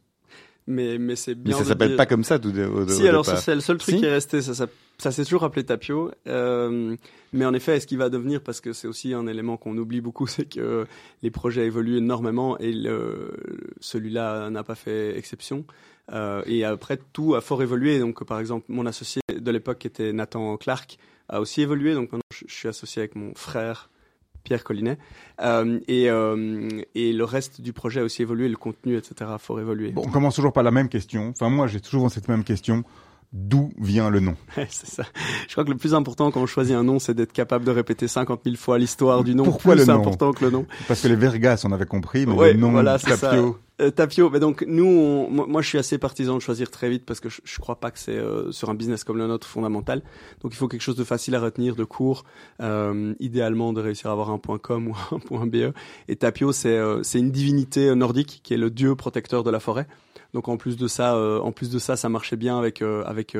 mais 0.67 0.99
mais 0.99 1.17
c'est 1.17 1.35
bien. 1.35 1.57
Mais 1.57 1.63
ça 1.63 1.69
s'appelle 1.69 1.97
pas 1.97 2.07
comme 2.07 2.25
ça 2.25 2.39
tout 2.39 2.57
au, 2.57 2.89
Si 2.89 3.07
alors 3.07 3.27
c'est 3.27 3.55
le 3.55 3.61
seul 3.61 3.79
truc 3.79 3.97
qui 3.97 4.05
est 4.05 4.11
resté, 4.11 4.41
ça, 4.43 4.55
ça, 4.55 4.67
ça 4.99 5.13
s'est 5.13 5.25
toujours 5.25 5.45
appelé 5.45 5.65
Tapio. 5.65 6.11
Euh, 6.27 6.97
mais 7.33 7.45
en 7.45 7.53
effet, 7.53 7.77
est-ce 7.77 7.87
qu'il 7.87 7.99
va 7.99 8.09
devenir? 8.09 8.41
Parce 8.41 8.61
que 8.61 8.73
c'est 8.73 8.89
aussi 8.89 9.13
un 9.13 9.27
élément 9.27 9.57
qu'on 9.57 9.77
oublie 9.77 10.01
beaucoup, 10.01 10.27
c'est 10.29 10.49
que 10.49 10.87
les 11.23 11.31
projets 11.31 11.67
évoluent 11.67 11.99
énormément 11.99 12.59
et 12.59 12.73
celui-là 13.81 14.51
n'a 14.51 14.63
pas 14.63 14.75
fait 14.75 15.17
exception. 15.19 15.65
Euh, 16.13 16.43
et 16.47 16.65
après 16.65 16.99
tout 17.13 17.35
a 17.35 17.41
fort 17.41 17.63
évolué. 17.63 17.99
Donc 17.99 18.25
par 18.25 18.41
exemple, 18.41 18.67
mon 18.69 18.87
associé 18.87 19.21
de 19.35 19.51
l'époque 19.51 19.79
qui 19.79 19.87
était 19.87 20.13
Nathan 20.13 20.57
Clark 20.57 20.99
a 21.29 21.41
aussi 21.41 21.63
évolué. 21.63 21.95
Donc 21.95 22.13
maintenant 22.13 22.21
je 22.35 22.53
suis 22.53 22.69
associé 22.69 23.01
avec 23.01 23.17
mon 23.17 23.35
frère 23.35 23.91
Pierre 24.45 24.63
Collinet. 24.63 24.99
Euh, 25.43 25.81
et, 25.89 26.09
euh, 26.09 26.69
et 26.95 27.13
le 27.13 27.25
reste 27.25 27.61
du 27.61 27.73
projet 27.73 28.01
a 28.01 28.05
aussi 28.05 28.23
évolué, 28.23 28.49
le 28.49 28.57
contenu, 28.57 28.97
etc. 28.97 29.31
faut 29.39 29.59
évoluer. 29.59 29.91
Bon, 29.91 30.05
on 30.07 30.11
commence 30.11 30.37
toujours 30.37 30.53
par 30.53 30.63
la 30.63 30.71
même 30.71 30.89
question. 30.89 31.31
Enfin, 31.31 31.49
moi, 31.49 31.67
j'ai 31.67 31.81
toujours 31.81 32.11
cette 32.11 32.29
même 32.29 32.45
question. 32.45 32.85
D'où 33.33 33.73
vient 33.81 34.11
le 34.11 34.21
nom? 34.21 34.37
C'est 34.69 34.87
ça. 34.87 35.03
Je 35.49 35.53
crois 35.53 35.65
que 35.65 35.71
le 35.71 35.77
plus 35.77 35.93
important 35.93 36.31
quand 36.31 36.41
on 36.41 36.47
choisit 36.47 36.77
un 36.77 36.85
nom, 36.85 37.01
c'est 37.01 37.15
d'être 37.15 37.33
capable 37.33 37.65
de 37.65 37.73
répéter 37.73 38.07
50 38.07 38.43
000 38.45 38.55
fois 38.55 38.79
l'histoire 38.79 39.25
du 39.25 39.35
nom. 39.35 39.43
Pourquoi 39.43 39.75
plus 39.75 39.85
le 39.85 39.93
nom? 39.93 40.01
important 40.01 40.33
que 40.33 40.45
le 40.45 40.53
nom 40.53 40.67
Parce 40.87 41.01
que 41.01 41.09
les 41.09 41.17
Vergas, 41.17 41.63
on 41.65 41.73
avait 41.73 41.85
compris, 41.85 42.27
mais 42.27 42.53
le 42.53 42.59
nom 42.59 42.71
voilà, 42.71 42.97
Tapio. 42.97 43.59
Euh, 43.81 43.91
Tapio, 43.91 44.31
mais 44.31 44.39
donc 44.39 44.65
nous, 44.69 45.29
moi, 45.29 45.61
je 45.61 45.69
suis 45.69 45.79
assez 45.79 45.99
partisan 45.99 46.37
de 46.37 46.41
choisir 46.41 46.71
très 46.71 46.89
vite 46.89 47.05
parce 47.05 47.19
que 47.19 47.29
je, 47.29 47.41
je 47.43 47.59
crois 47.59 47.81
pas 47.81 47.91
que 47.91 47.99
c'est 47.99 48.17
euh, 48.17 48.53
sur 48.53 48.71
un 48.71 48.75
business 48.75 49.03
comme 49.03 49.19
le 49.19 49.27
nôtre 49.27 49.49
fondamental. 49.49 50.03
Donc 50.43 50.53
il 50.53 50.57
faut 50.57 50.69
quelque 50.69 50.81
chose 50.81 50.95
de 50.97 51.03
facile 51.03 51.35
à 51.35 51.41
retenir, 51.41 51.75
de 51.75 51.83
court, 51.83 52.25
euh, 52.63 53.15
idéalement 53.19 53.73
de 53.73 53.81
réussir 53.81 54.11
à 54.11 54.13
avoir 54.13 54.31
un 54.31 54.39
.com 54.39 54.93
ou 55.31 55.37
un 55.37 55.47
.be. 55.47 55.73
Et 56.07 56.15
Tapio, 56.15 56.53
c'est 56.53 56.69
euh, 56.69 57.03
c'est 57.03 57.19
une 57.19 57.33
divinité 57.33 57.93
nordique 57.97 58.41
qui 58.45 58.55
est 58.55 58.59
le 58.59 58.71
dieu 58.71 58.95
protecteur 58.95 59.43
de 59.43 59.51
la 59.51 59.59
forêt. 59.59 59.89
Donc 60.35 60.49
en 60.49 60.57
plus 60.57 60.77
de 60.77 60.87
ça, 60.87 61.17
en 61.17 61.53
plus 61.53 61.71
de 61.71 61.79
ça, 61.79 61.95
ça 61.95 62.09
marchait 62.09 62.37
bien 62.37 62.59
avec 62.59 62.83
avec 62.83 63.37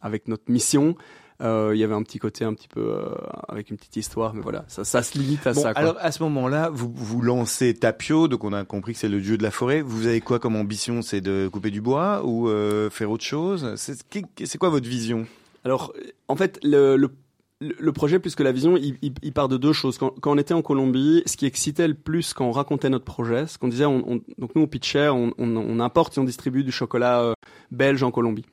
avec 0.00 0.26
notre 0.26 0.50
mission. 0.50 0.96
Euh, 1.40 1.72
il 1.74 1.80
y 1.80 1.84
avait 1.84 1.94
un 1.94 2.02
petit 2.02 2.18
côté 2.18 2.44
un 2.44 2.54
petit 2.54 2.68
peu 2.68 2.80
euh, 2.80 3.08
avec 3.48 3.70
une 3.70 3.76
petite 3.76 3.96
histoire, 3.96 4.34
mais 4.34 4.42
voilà, 4.42 4.64
ça, 4.68 4.84
ça 4.84 5.02
se 5.02 5.18
limite 5.18 5.46
à 5.46 5.54
ça. 5.54 5.72
Quoi. 5.72 5.80
Alors 5.80 5.96
à 6.00 6.12
ce 6.12 6.22
moment-là, 6.24 6.70
vous 6.70 6.92
vous 6.94 7.20
lancez 7.20 7.74
Tapio, 7.74 8.28
donc 8.28 8.44
on 8.44 8.52
a 8.52 8.64
compris 8.64 8.92
que 8.92 8.98
c'est 8.98 9.08
le 9.08 9.20
dieu 9.20 9.36
de 9.38 9.42
la 9.42 9.50
forêt. 9.50 9.82
Vous 9.82 10.06
avez 10.06 10.20
quoi 10.20 10.38
comme 10.38 10.56
ambition 10.56 11.02
C'est 11.02 11.20
de 11.20 11.48
couper 11.48 11.70
du 11.70 11.80
bois 11.80 12.22
ou 12.24 12.48
euh, 12.48 12.90
faire 12.90 13.10
autre 13.10 13.24
chose? 13.24 13.74
C'est 13.76 14.58
quoi 14.58 14.68
votre 14.68 14.88
vision? 14.88 15.26
Alors 15.64 15.92
en 16.28 16.36
fait, 16.36 16.58
le, 16.62 16.96
le 16.96 17.10
le 17.78 17.92
projet, 17.92 18.18
plus 18.18 18.34
que 18.34 18.42
la 18.42 18.50
vision, 18.50 18.76
il, 18.76 18.96
il, 19.00 19.32
part 19.32 19.46
de 19.46 19.56
deux 19.56 19.72
choses. 19.72 19.96
Quand, 19.96 20.10
quand, 20.20 20.32
on 20.32 20.36
était 20.36 20.52
en 20.52 20.62
Colombie, 20.62 21.22
ce 21.26 21.36
qui 21.36 21.46
excitait 21.46 21.86
le 21.86 21.94
plus 21.94 22.34
quand 22.34 22.44
on 22.44 22.50
racontait 22.50 22.90
notre 22.90 23.04
projet, 23.04 23.46
ce 23.46 23.56
qu'on 23.56 23.68
disait, 23.68 23.84
on, 23.84 24.02
on, 24.10 24.20
donc 24.36 24.56
nous 24.56 24.62
on 24.62 24.66
pitchait, 24.66 25.08
on, 25.08 25.32
on, 25.38 25.78
importe 25.78 26.16
et 26.16 26.20
on 26.20 26.24
distribue 26.24 26.64
du 26.64 26.72
chocolat 26.72 27.34
belge 27.70 28.02
en 28.02 28.10
Colombie. 28.10 28.44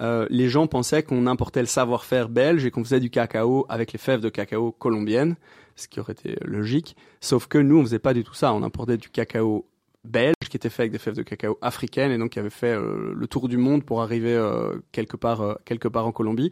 Euh, 0.00 0.26
les 0.30 0.48
gens 0.48 0.66
pensaient 0.66 1.02
qu'on 1.02 1.26
importait 1.26 1.60
le 1.60 1.66
savoir-faire 1.66 2.28
belge 2.28 2.64
et 2.64 2.70
qu'on 2.70 2.84
faisait 2.84 3.00
du 3.00 3.10
cacao 3.10 3.66
avec 3.68 3.92
les 3.92 3.98
fèves 3.98 4.20
de 4.20 4.28
cacao 4.28 4.72
colombiennes, 4.72 5.36
ce 5.76 5.88
qui 5.88 6.00
aurait 6.00 6.12
été 6.12 6.36
logique. 6.44 6.96
Sauf 7.20 7.46
que 7.46 7.58
nous, 7.58 7.78
on 7.78 7.82
faisait 7.82 7.98
pas 7.98 8.14
du 8.14 8.24
tout 8.24 8.34
ça. 8.34 8.52
On 8.54 8.62
importait 8.62 8.96
du 8.96 9.10
cacao 9.10 9.66
belge 10.02 10.34
qui 10.48 10.56
était 10.56 10.70
fait 10.70 10.84
avec 10.84 10.92
des 10.92 10.98
fèves 10.98 11.14
de 11.14 11.22
cacao 11.22 11.58
africaines 11.60 12.10
et 12.10 12.16
donc 12.16 12.30
qui 12.30 12.38
avait 12.38 12.48
fait 12.48 12.74
euh, 12.74 13.12
le 13.14 13.26
tour 13.26 13.48
du 13.48 13.58
monde 13.58 13.84
pour 13.84 14.00
arriver 14.00 14.32
euh, 14.32 14.78
quelque 14.92 15.18
part 15.18 15.58
quelque 15.66 15.88
part 15.88 16.06
en 16.06 16.12
Colombie. 16.12 16.50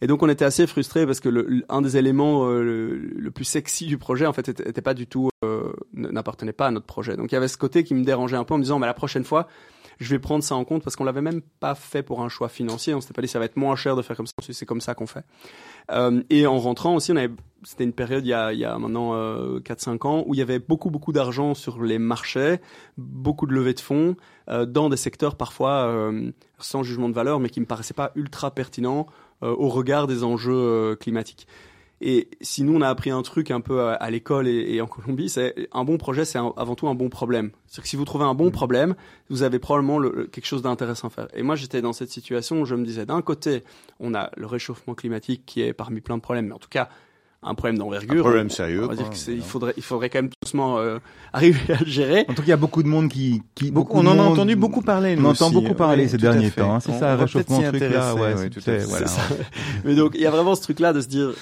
Et 0.00 0.06
donc 0.06 0.22
on 0.22 0.28
était 0.30 0.46
assez 0.46 0.66
frustrés 0.66 1.04
parce 1.04 1.20
que 1.20 1.28
le, 1.28 1.62
un 1.68 1.82
des 1.82 1.98
éléments 1.98 2.48
le, 2.48 3.30
plus 3.34 3.44
sexy 3.44 3.86
du 3.86 3.98
projet 3.98 4.24
en 4.24 4.32
fait 4.32 4.50
n'appartenait 5.92 6.54
pas 6.54 6.68
à 6.68 6.70
notre 6.70 6.86
projet. 6.86 7.16
Donc 7.16 7.32
il 7.32 7.34
y 7.34 7.38
avait 7.38 7.48
ce 7.48 7.58
côté 7.58 7.84
qui 7.84 7.94
me 7.94 8.02
dérangeait 8.02 8.38
un 8.38 8.44
peu 8.44 8.54
en 8.54 8.58
me 8.58 8.62
disant 8.62 8.78
mais 8.78 8.86
la 8.86 8.94
prochaine 8.94 9.24
fois 9.24 9.46
je 9.98 10.10
vais 10.10 10.18
prendre 10.18 10.44
ça 10.44 10.54
en 10.54 10.64
compte 10.64 10.82
parce 10.82 10.96
qu'on 10.96 11.04
l'avait 11.04 11.22
même 11.22 11.40
pas 11.60 11.74
fait 11.74 12.02
pour 12.02 12.22
un 12.22 12.28
choix 12.28 12.48
financier. 12.48 12.94
On 12.94 13.00
s'était 13.00 13.14
pas 13.14 13.22
dit 13.22 13.28
ça 13.28 13.38
va 13.38 13.46
être 13.46 13.56
moins 13.56 13.76
cher 13.76 13.96
de 13.96 14.02
faire 14.02 14.16
comme 14.16 14.26
ça. 14.26 14.34
C'est 14.40 14.66
comme 14.66 14.80
ça 14.80 14.94
qu'on 14.94 15.06
fait. 15.06 15.24
Euh, 15.90 16.22
et 16.30 16.46
en 16.46 16.58
rentrant 16.58 16.94
aussi, 16.94 17.12
on 17.12 17.16
avait, 17.16 17.32
c'était 17.62 17.84
une 17.84 17.92
période 17.92 18.24
il 18.26 18.30
y 18.30 18.34
a, 18.34 18.52
il 18.52 18.58
y 18.58 18.64
a 18.64 18.78
maintenant 18.78 19.14
euh, 19.14 19.60
4-5 19.60 20.06
ans 20.06 20.24
où 20.26 20.34
il 20.34 20.38
y 20.38 20.42
avait 20.42 20.58
beaucoup 20.58 20.90
beaucoup 20.90 21.12
d'argent 21.12 21.54
sur 21.54 21.82
les 21.82 21.98
marchés, 21.98 22.60
beaucoup 22.98 23.46
de 23.46 23.52
levées 23.52 23.74
de 23.74 23.80
fonds 23.80 24.16
euh, 24.48 24.66
dans 24.66 24.88
des 24.88 24.96
secteurs 24.96 25.36
parfois 25.36 25.86
euh, 25.86 26.30
sans 26.58 26.82
jugement 26.82 27.08
de 27.08 27.14
valeur, 27.14 27.40
mais 27.40 27.48
qui 27.48 27.60
me 27.60 27.66
paraissaient 27.66 27.94
pas 27.94 28.12
ultra 28.14 28.50
pertinents 28.50 29.06
au 29.42 29.68
regard 29.68 30.06
des 30.06 30.24
enjeux 30.24 30.96
climatiques. 30.98 31.46
Et 32.00 32.28
si 32.42 32.62
nous 32.62 32.76
on 32.76 32.82
a 32.82 32.88
appris 32.88 33.10
un 33.10 33.22
truc 33.22 33.50
un 33.50 33.60
peu 33.60 33.88
à, 33.88 34.10
l'école 34.10 34.48
et, 34.48 34.80
en 34.80 34.86
Colombie, 34.86 35.30
c'est 35.30 35.54
un 35.72 35.84
bon 35.84 35.96
projet, 35.96 36.24
c'est 36.24 36.38
avant 36.38 36.74
tout 36.74 36.88
un 36.88 36.94
bon 36.94 37.08
problème. 37.08 37.50
C'est 37.66 37.80
que 37.80 37.88
si 37.88 37.96
vous 37.96 38.04
trouvez 38.04 38.24
un 38.24 38.34
bon 38.34 38.50
problème, 38.50 38.94
vous 39.30 39.42
avez 39.42 39.58
probablement 39.58 40.00
quelque 40.30 40.46
chose 40.46 40.62
d'intéressant 40.62 41.08
à 41.08 41.10
faire. 41.10 41.28
Et 41.34 41.42
moi 41.42 41.56
j'étais 41.56 41.80
dans 41.80 41.94
cette 41.94 42.10
situation 42.10 42.60
où 42.60 42.66
je 42.66 42.74
me 42.74 42.84
disais 42.84 43.06
d'un 43.06 43.22
côté, 43.22 43.64
on 43.98 44.14
a 44.14 44.30
le 44.36 44.46
réchauffement 44.46 44.94
climatique 44.94 45.44
qui 45.46 45.62
est 45.62 45.72
parmi 45.72 46.02
plein 46.02 46.16
de 46.16 46.22
problèmes, 46.22 46.48
mais 46.48 46.54
en 46.54 46.58
tout 46.58 46.68
cas 46.68 46.90
un 47.42 47.54
problème 47.54 47.78
d'envergure. 47.78 48.18
Un 48.18 48.20
problème 48.20 48.50
sérieux. 48.50 48.84
On 48.84 48.88
va 48.88 48.96
dire 48.96 49.10
qu'il 49.10 49.40
faudrait, 49.40 49.74
il 49.76 49.82
faudrait 49.82 50.10
quand 50.10 50.18
même 50.20 50.30
doucement 50.42 50.78
euh, 50.78 50.98
arriver 51.32 51.72
à 51.72 51.78
le 51.78 51.86
gérer. 51.86 52.24
En 52.28 52.34
tout 52.34 52.42
cas, 52.42 52.46
il 52.46 52.50
y 52.50 52.52
a 52.52 52.56
beaucoup 52.56 52.82
de 52.82 52.88
monde 52.88 53.08
qui, 53.08 53.42
qui 53.54 53.70
beaucoup, 53.70 53.98
on 53.98 54.06
en 54.06 54.18
a 54.18 54.22
entendu 54.22 54.56
beaucoup 54.56 54.82
parler. 54.82 55.16
on 55.18 55.24
entend 55.24 55.50
beaucoup 55.50 55.74
parler 55.74 56.08
ces 56.08 56.18
derniers 56.18 56.50
temps. 56.50 56.74
Hein. 56.74 56.80
C'est 56.80 56.98
ça, 56.98 57.16
réchauffement 57.16 57.62
truc 57.62 57.80
là. 57.80 58.14
Ouais, 58.14 58.50
tout 58.50 58.58
à 58.58 58.62
fait. 58.62 58.84
Voilà. 58.84 59.06
Mais 59.84 59.94
donc, 59.94 60.12
il 60.14 60.20
y 60.20 60.26
a 60.26 60.30
vraiment 60.30 60.54
ce 60.54 60.62
truc 60.62 60.80
là 60.80 60.92
de 60.92 61.00
se 61.00 61.08
dire, 61.08 61.32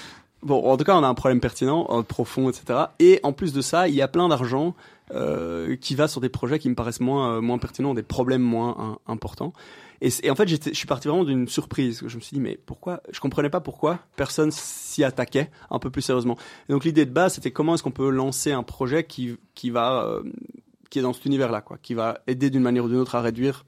Bon, 0.44 0.62
en 0.70 0.76
tout 0.76 0.84
cas, 0.84 0.94
on 0.94 1.02
a 1.02 1.08
un 1.08 1.14
problème 1.14 1.40
pertinent, 1.40 2.02
profond, 2.06 2.50
etc. 2.50 2.80
Et 2.98 3.18
en 3.22 3.32
plus 3.32 3.52
de 3.52 3.62
ça, 3.62 3.88
il 3.88 3.94
y 3.94 4.02
a 4.02 4.08
plein 4.08 4.28
d'argent 4.28 4.74
euh, 5.10 5.76
qui 5.76 5.94
va 5.94 6.06
sur 6.06 6.20
des 6.20 6.28
projets 6.28 6.58
qui 6.58 6.68
me 6.68 6.74
paraissent 6.74 7.00
moins, 7.00 7.36
euh, 7.36 7.40
moins 7.40 7.58
pertinents, 7.58 7.94
des 7.94 8.02
problèmes 8.02 8.42
moins 8.42 8.98
importants. 9.06 9.52
Et, 10.00 10.30
en 10.30 10.34
fait, 10.34 10.48
je 10.48 10.56
suis 10.74 10.86
parti 10.86 11.08
vraiment 11.08 11.24
d'une 11.24 11.48
surprise. 11.48 12.02
Je 12.06 12.16
me 12.16 12.20
suis 12.20 12.34
dit, 12.34 12.40
mais 12.40 12.58
pourquoi 12.66 13.02
Je 13.10 13.20
comprenais 13.20 13.48
pas 13.48 13.60
pourquoi 13.60 14.00
personne 14.16 14.50
s'y 14.50 15.02
attaquait 15.02 15.50
un 15.70 15.78
peu 15.78 15.88
plus 15.88 16.02
sérieusement. 16.02 16.36
Donc 16.68 16.84
l'idée 16.84 17.06
de 17.06 17.10
base, 17.10 17.34
c'était 17.34 17.50
comment 17.50 17.74
est-ce 17.74 17.82
qu'on 17.82 17.90
peut 17.90 18.10
lancer 18.10 18.52
un 18.52 18.62
projet 18.62 19.04
qui, 19.04 19.36
qui 19.54 19.70
va, 19.70 20.04
euh, 20.04 20.22
qui 20.90 20.98
est 20.98 21.02
dans 21.02 21.14
cet 21.14 21.24
univers-là, 21.24 21.62
quoi, 21.62 21.78
qui 21.82 21.94
va 21.94 22.20
aider 22.26 22.50
d'une 22.50 22.62
manière 22.62 22.84
ou 22.84 22.88
d'une 22.88 22.98
autre 22.98 23.14
à 23.14 23.22
réduire 23.22 23.64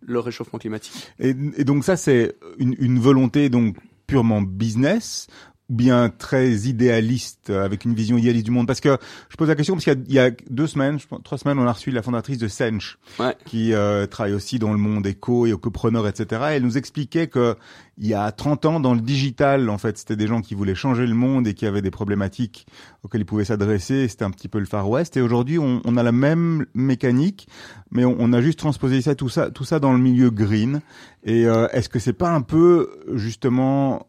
le 0.00 0.20
réchauffement 0.20 0.58
climatique. 0.58 0.92
Et, 1.18 1.34
et 1.56 1.64
donc 1.64 1.84
ça, 1.84 1.96
c'est 1.96 2.36
une, 2.58 2.76
une 2.78 3.00
volonté 3.00 3.48
donc 3.48 3.76
purement 4.06 4.42
business 4.42 5.28
bien 5.70 6.10
très 6.10 6.50
idéaliste, 6.50 7.50
avec 7.50 7.84
une 7.84 7.94
vision 7.94 8.18
idéaliste 8.18 8.44
du 8.44 8.50
monde 8.50 8.66
Parce 8.66 8.80
que 8.80 8.98
je 9.28 9.36
pose 9.36 9.48
la 9.48 9.54
question 9.54 9.74
parce 9.74 9.84
qu'il 9.84 10.12
y, 10.12 10.18
a 10.18 10.30
deux 10.50 10.66
semaines, 10.66 10.98
trois 11.24 11.38
semaines, 11.38 11.58
on 11.58 11.66
a 11.66 11.72
reçu 11.72 11.90
la 11.90 12.02
fondatrice 12.02 12.38
de 12.38 12.48
Sench, 12.48 12.98
qui 13.46 13.72
euh, 13.72 14.06
travaille 14.06 14.34
aussi 14.34 14.58
dans 14.58 14.72
le 14.72 14.78
monde 14.78 15.06
éco 15.06 15.46
et 15.46 15.50
écopreneur, 15.50 16.06
etc. 16.08 16.42
elle 16.50 16.64
nous 16.64 16.76
expliquait 16.76 17.28
que 17.28 17.56
il 18.02 18.06
y 18.06 18.14
a 18.14 18.32
30 18.32 18.64
ans, 18.64 18.80
dans 18.80 18.94
le 18.94 19.02
digital, 19.02 19.68
en 19.68 19.76
fait, 19.76 19.98
c'était 19.98 20.16
des 20.16 20.26
gens 20.26 20.40
qui 20.40 20.54
voulaient 20.54 20.74
changer 20.74 21.06
le 21.06 21.14
monde 21.14 21.46
et 21.46 21.52
qui 21.52 21.66
avaient 21.66 21.82
des 21.82 21.90
problématiques 21.90 22.66
auxquelles 23.02 23.20
ils 23.20 23.26
pouvaient 23.26 23.44
s'adresser. 23.44 24.08
C'était 24.08 24.24
un 24.24 24.30
petit 24.30 24.48
peu 24.48 24.58
le 24.58 24.64
Far 24.64 24.88
West. 24.88 25.18
Et 25.18 25.20
aujourd'hui, 25.20 25.58
on, 25.58 25.82
on, 25.84 25.98
a 25.98 26.02
la 26.02 26.10
même 26.10 26.64
mécanique, 26.72 27.46
mais 27.90 28.06
on, 28.06 28.16
on, 28.18 28.32
a 28.32 28.40
juste 28.40 28.58
transposé 28.58 29.02
ça, 29.02 29.14
tout 29.14 29.28
ça, 29.28 29.50
tout 29.50 29.64
ça 29.64 29.80
dans 29.80 29.92
le 29.92 29.98
milieu 29.98 30.30
green. 30.30 30.80
Et 31.24 31.46
euh, 31.46 31.68
est-ce 31.72 31.90
que 31.90 31.98
c'est 31.98 32.14
pas 32.14 32.30
un 32.30 32.40
peu 32.40 32.88
justement 33.12 34.06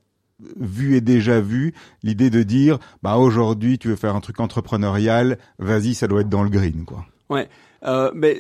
vu 0.60 0.96
et 0.96 1.02
déjà 1.02 1.42
vu 1.42 1.74
l'idée 2.04 2.30
de 2.30 2.44
dire 2.44 2.80
bah 3.04 3.18
aujourd'hui 3.18 3.78
tu 3.78 3.88
veux 3.90 3.96
faire 3.96 4.16
un 4.16 4.22
truc 4.22 4.40
entrepreneurial 4.40 5.38
vas-y 5.60 5.94
ça 5.94 6.08
doit 6.08 6.22
être 6.22 6.30
dans 6.30 6.44
le 6.44 6.50
green 6.50 6.86
quoi. 6.86 7.06
Ouais. 7.30 7.50
Euh, 7.84 8.12
mais 8.14 8.38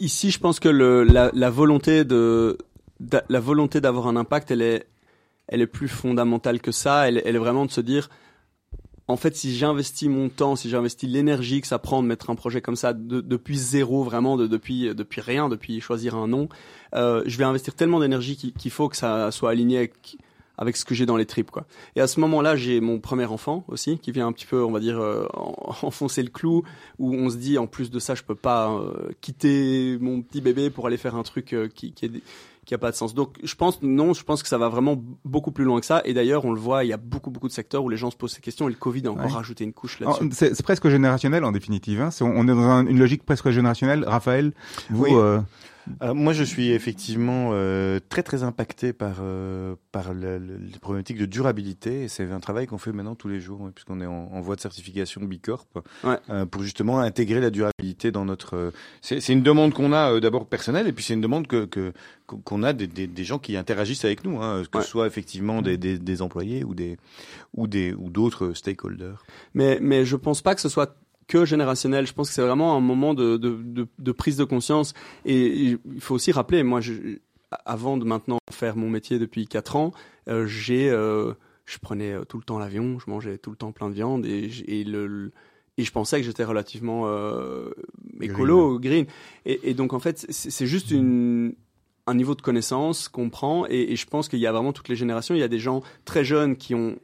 ici 0.00 0.30
je 0.30 0.38
pense 0.38 0.60
que 0.60 0.68
la, 0.68 1.50
volonté 1.50 2.04
de, 2.04 2.56
la 3.28 3.40
volonté 3.40 3.80
d'avoir 3.80 4.06
un 4.06 4.16
impact 4.16 4.50
elle 4.50 4.62
est 4.62 4.86
elle 5.48 5.60
est 5.60 5.66
plus 5.66 5.88
fondamentale 5.88 6.60
que 6.60 6.72
ça. 6.72 7.08
Elle, 7.08 7.18
est 7.18 7.38
vraiment 7.38 7.66
de 7.66 7.70
se 7.70 7.80
dire 7.80 8.08
en 9.08 9.16
fait, 9.16 9.36
si 9.36 9.54
j'investis 9.54 10.08
mon 10.08 10.28
temps, 10.30 10.56
si 10.56 10.70
j'investis 10.70 11.10
l'énergie 11.10 11.60
que 11.60 11.66
ça 11.66 11.78
prend 11.78 12.02
de 12.02 12.08
mettre 12.08 12.30
un 12.30 12.34
projet 12.34 12.62
comme 12.62 12.76
ça 12.76 12.94
de, 12.94 13.20
depuis 13.20 13.58
zéro, 13.58 14.04
vraiment 14.04 14.36
de, 14.36 14.46
depuis 14.46 14.94
depuis 14.94 15.20
rien, 15.20 15.48
depuis 15.48 15.80
choisir 15.80 16.14
un 16.14 16.28
nom, 16.28 16.48
euh, 16.94 17.22
je 17.26 17.36
vais 17.36 17.44
investir 17.44 17.74
tellement 17.74 18.00
d'énergie 18.00 18.36
qu'il 18.36 18.70
faut 18.70 18.88
que 18.88 18.96
ça 18.96 19.30
soit 19.30 19.50
aligné 19.50 19.76
avec 19.76 20.16
avec 20.62 20.76
ce 20.76 20.84
que 20.84 20.94
j'ai 20.94 21.06
dans 21.06 21.16
les 21.16 21.26
tripes 21.26 21.50
quoi. 21.50 21.66
Et 21.96 22.00
à 22.00 22.06
ce 22.06 22.20
moment-là, 22.20 22.56
j'ai 22.56 22.80
mon 22.80 23.00
premier 23.00 23.24
enfant 23.24 23.64
aussi 23.68 23.98
qui 23.98 24.12
vient 24.12 24.28
un 24.28 24.32
petit 24.32 24.46
peu, 24.46 24.62
on 24.64 24.70
va 24.70 24.80
dire, 24.80 24.98
euh, 24.98 25.26
enfoncer 25.82 26.22
le 26.22 26.30
clou 26.30 26.62
où 26.98 27.14
on 27.14 27.28
se 27.28 27.36
dit 27.36 27.58
en 27.58 27.66
plus 27.66 27.90
de 27.90 27.98
ça, 27.98 28.14
je 28.14 28.22
peux 28.22 28.36
pas 28.36 28.70
euh, 28.70 29.10
quitter 29.20 29.98
mon 30.00 30.22
petit 30.22 30.40
bébé 30.40 30.70
pour 30.70 30.86
aller 30.86 30.96
faire 30.96 31.16
un 31.16 31.24
truc 31.24 31.52
euh, 31.52 31.68
qui 31.68 31.92
qui 31.92 32.06
est 32.06 32.10
qui 32.64 32.74
a 32.74 32.78
pas 32.78 32.92
de 32.92 32.96
sens. 32.96 33.12
Donc 33.12 33.38
je 33.42 33.54
pense 33.56 33.82
non, 33.82 34.14
je 34.14 34.22
pense 34.22 34.40
que 34.40 34.48
ça 34.48 34.56
va 34.56 34.68
vraiment 34.68 35.02
beaucoup 35.24 35.50
plus 35.50 35.64
loin 35.64 35.80
que 35.80 35.86
ça. 35.86 36.00
Et 36.04 36.14
d'ailleurs, 36.14 36.44
on 36.44 36.52
le 36.52 36.60
voit, 36.60 36.84
il 36.84 36.88
y 36.88 36.92
a 36.92 36.96
beaucoup 36.96 37.32
beaucoup 37.32 37.48
de 37.48 37.52
secteurs 37.52 37.82
où 37.82 37.88
les 37.88 37.96
gens 37.96 38.12
se 38.12 38.16
posent 38.16 38.34
ces 38.34 38.40
questions. 38.40 38.68
Et 38.68 38.72
le 38.72 38.78
Covid 38.78 39.08
a 39.08 39.10
encore 39.10 39.32
rajouté 39.32 39.64
une 39.64 39.72
couche 39.72 39.98
là-dessus. 39.98 40.28
C'est 40.32 40.62
presque 40.62 40.88
générationnel 40.88 41.44
en 41.44 41.50
définitive. 41.50 42.00
Hein. 42.00 42.10
on 42.20 42.44
est 42.44 42.54
dans 42.54 42.86
une 42.86 42.98
logique 42.98 43.24
presque 43.24 43.50
générationnelle. 43.50 44.04
Raphaël, 44.06 44.52
vous. 44.90 45.06
Euh, 46.02 46.14
moi, 46.14 46.32
je 46.32 46.44
suis 46.44 46.70
effectivement 46.70 47.50
euh, 47.52 47.98
très 48.08 48.22
très 48.22 48.42
impacté 48.42 48.92
par 48.92 49.16
euh, 49.20 49.74
par 49.90 50.14
le, 50.14 50.38
les 50.38 50.78
problématiques 50.80 51.18
de 51.18 51.26
durabilité. 51.26 52.08
C'est 52.08 52.30
un 52.30 52.40
travail 52.40 52.66
qu'on 52.66 52.78
fait 52.78 52.92
maintenant 52.92 53.14
tous 53.14 53.28
les 53.28 53.40
jours, 53.40 53.70
puisqu'on 53.74 54.00
est 54.00 54.06
en, 54.06 54.30
en, 54.32 54.40
voie 54.40 54.56
de 54.56 54.60
certification 54.60 55.22
Bicorp, 55.22 55.66
ouais. 56.04 56.16
Euh, 56.30 56.46
pour 56.46 56.62
justement 56.62 57.00
intégrer 57.00 57.40
la 57.40 57.50
durabilité 57.50 58.10
dans 58.10 58.24
notre. 58.24 58.72
C'est 59.00 59.28
une 59.28 59.42
demande 59.42 59.72
qu'on 59.72 59.92
a 59.92 60.20
d'abord 60.20 60.46
personnelle, 60.46 60.86
et 60.86 60.92
puis 60.92 61.04
c'est 61.04 61.14
une 61.14 61.20
demande 61.20 61.46
que 61.46 61.92
qu'on 62.26 62.62
a 62.62 62.72
des, 62.72 62.86
des, 62.86 63.06
des, 63.06 63.24
gens 63.24 63.38
qui 63.38 63.56
interagissent 63.56 64.06
avec 64.06 64.24
nous, 64.24 64.40
hein, 64.40 64.62
que 64.70 64.80
ce 64.80 64.88
soit 64.88 65.06
effectivement 65.06 65.60
des, 65.60 65.76
des, 65.76 65.98
des 65.98 66.22
employés 66.22 66.64
ou 66.64 66.74
des 66.74 66.96
ou 67.54 67.66
des 67.66 67.92
ou 67.92 68.08
d'autres 68.08 68.54
stakeholders. 68.54 69.24
Mais 69.54 69.78
mais 69.82 70.04
je 70.04 70.16
pense 70.16 70.40
pas 70.40 70.54
que 70.54 70.60
ce 70.60 70.68
soit 70.68 70.96
que 71.28 71.44
générationnel. 71.44 72.06
Je 72.06 72.12
pense 72.12 72.28
que 72.28 72.34
c'est 72.34 72.42
vraiment 72.42 72.76
un 72.76 72.80
moment 72.80 73.14
de, 73.14 73.36
de, 73.36 73.56
de, 73.62 73.86
de, 73.98 74.12
prise 74.12 74.36
de 74.36 74.44
conscience. 74.44 74.94
Et 75.24 75.76
il 75.84 76.00
faut 76.00 76.14
aussi 76.14 76.32
rappeler, 76.32 76.62
moi, 76.62 76.80
je, 76.80 76.92
avant 77.64 77.96
de 77.96 78.04
maintenant 78.04 78.38
faire 78.50 78.76
mon 78.76 78.88
métier 78.88 79.18
depuis 79.18 79.46
quatre 79.46 79.76
ans, 79.76 79.92
euh, 80.28 80.46
j'ai, 80.46 80.90
euh, 80.90 81.32
je 81.64 81.78
prenais 81.78 82.12
euh, 82.12 82.24
tout 82.24 82.38
le 82.38 82.44
temps 82.44 82.58
l'avion, 82.58 82.98
je 82.98 83.10
mangeais 83.10 83.38
tout 83.38 83.50
le 83.50 83.56
temps 83.56 83.72
plein 83.72 83.88
de 83.88 83.94
viande 83.94 84.26
et, 84.26 84.50
et 84.66 84.84
le, 84.84 85.32
et 85.78 85.84
je 85.84 85.92
pensais 85.92 86.20
que 86.20 86.26
j'étais 86.26 86.44
relativement 86.44 87.04
euh, 87.06 87.70
écolo, 88.20 88.78
green. 88.78 89.06
Et, 89.46 89.70
et, 89.70 89.74
donc 89.74 89.92
en 89.92 90.00
fait, 90.00 90.26
c'est 90.30 90.66
juste 90.66 90.90
une 90.90 91.54
un 92.08 92.14
niveau 92.14 92.34
de 92.34 92.42
connaissance 92.42 93.08
qu'on 93.08 93.30
prend 93.30 93.64
et, 93.68 93.92
et 93.92 93.96
je 93.96 94.06
pense 94.06 94.28
qu'il 94.28 94.40
y 94.40 94.46
a 94.48 94.52
vraiment 94.52 94.72
toutes 94.72 94.88
les 94.88 94.96
générations. 94.96 95.36
Il 95.36 95.38
y 95.38 95.44
a 95.44 95.48
des 95.48 95.60
gens 95.60 95.82
très 96.04 96.24
jeunes 96.24 96.56
qui 96.56 96.74
ont 96.74 96.96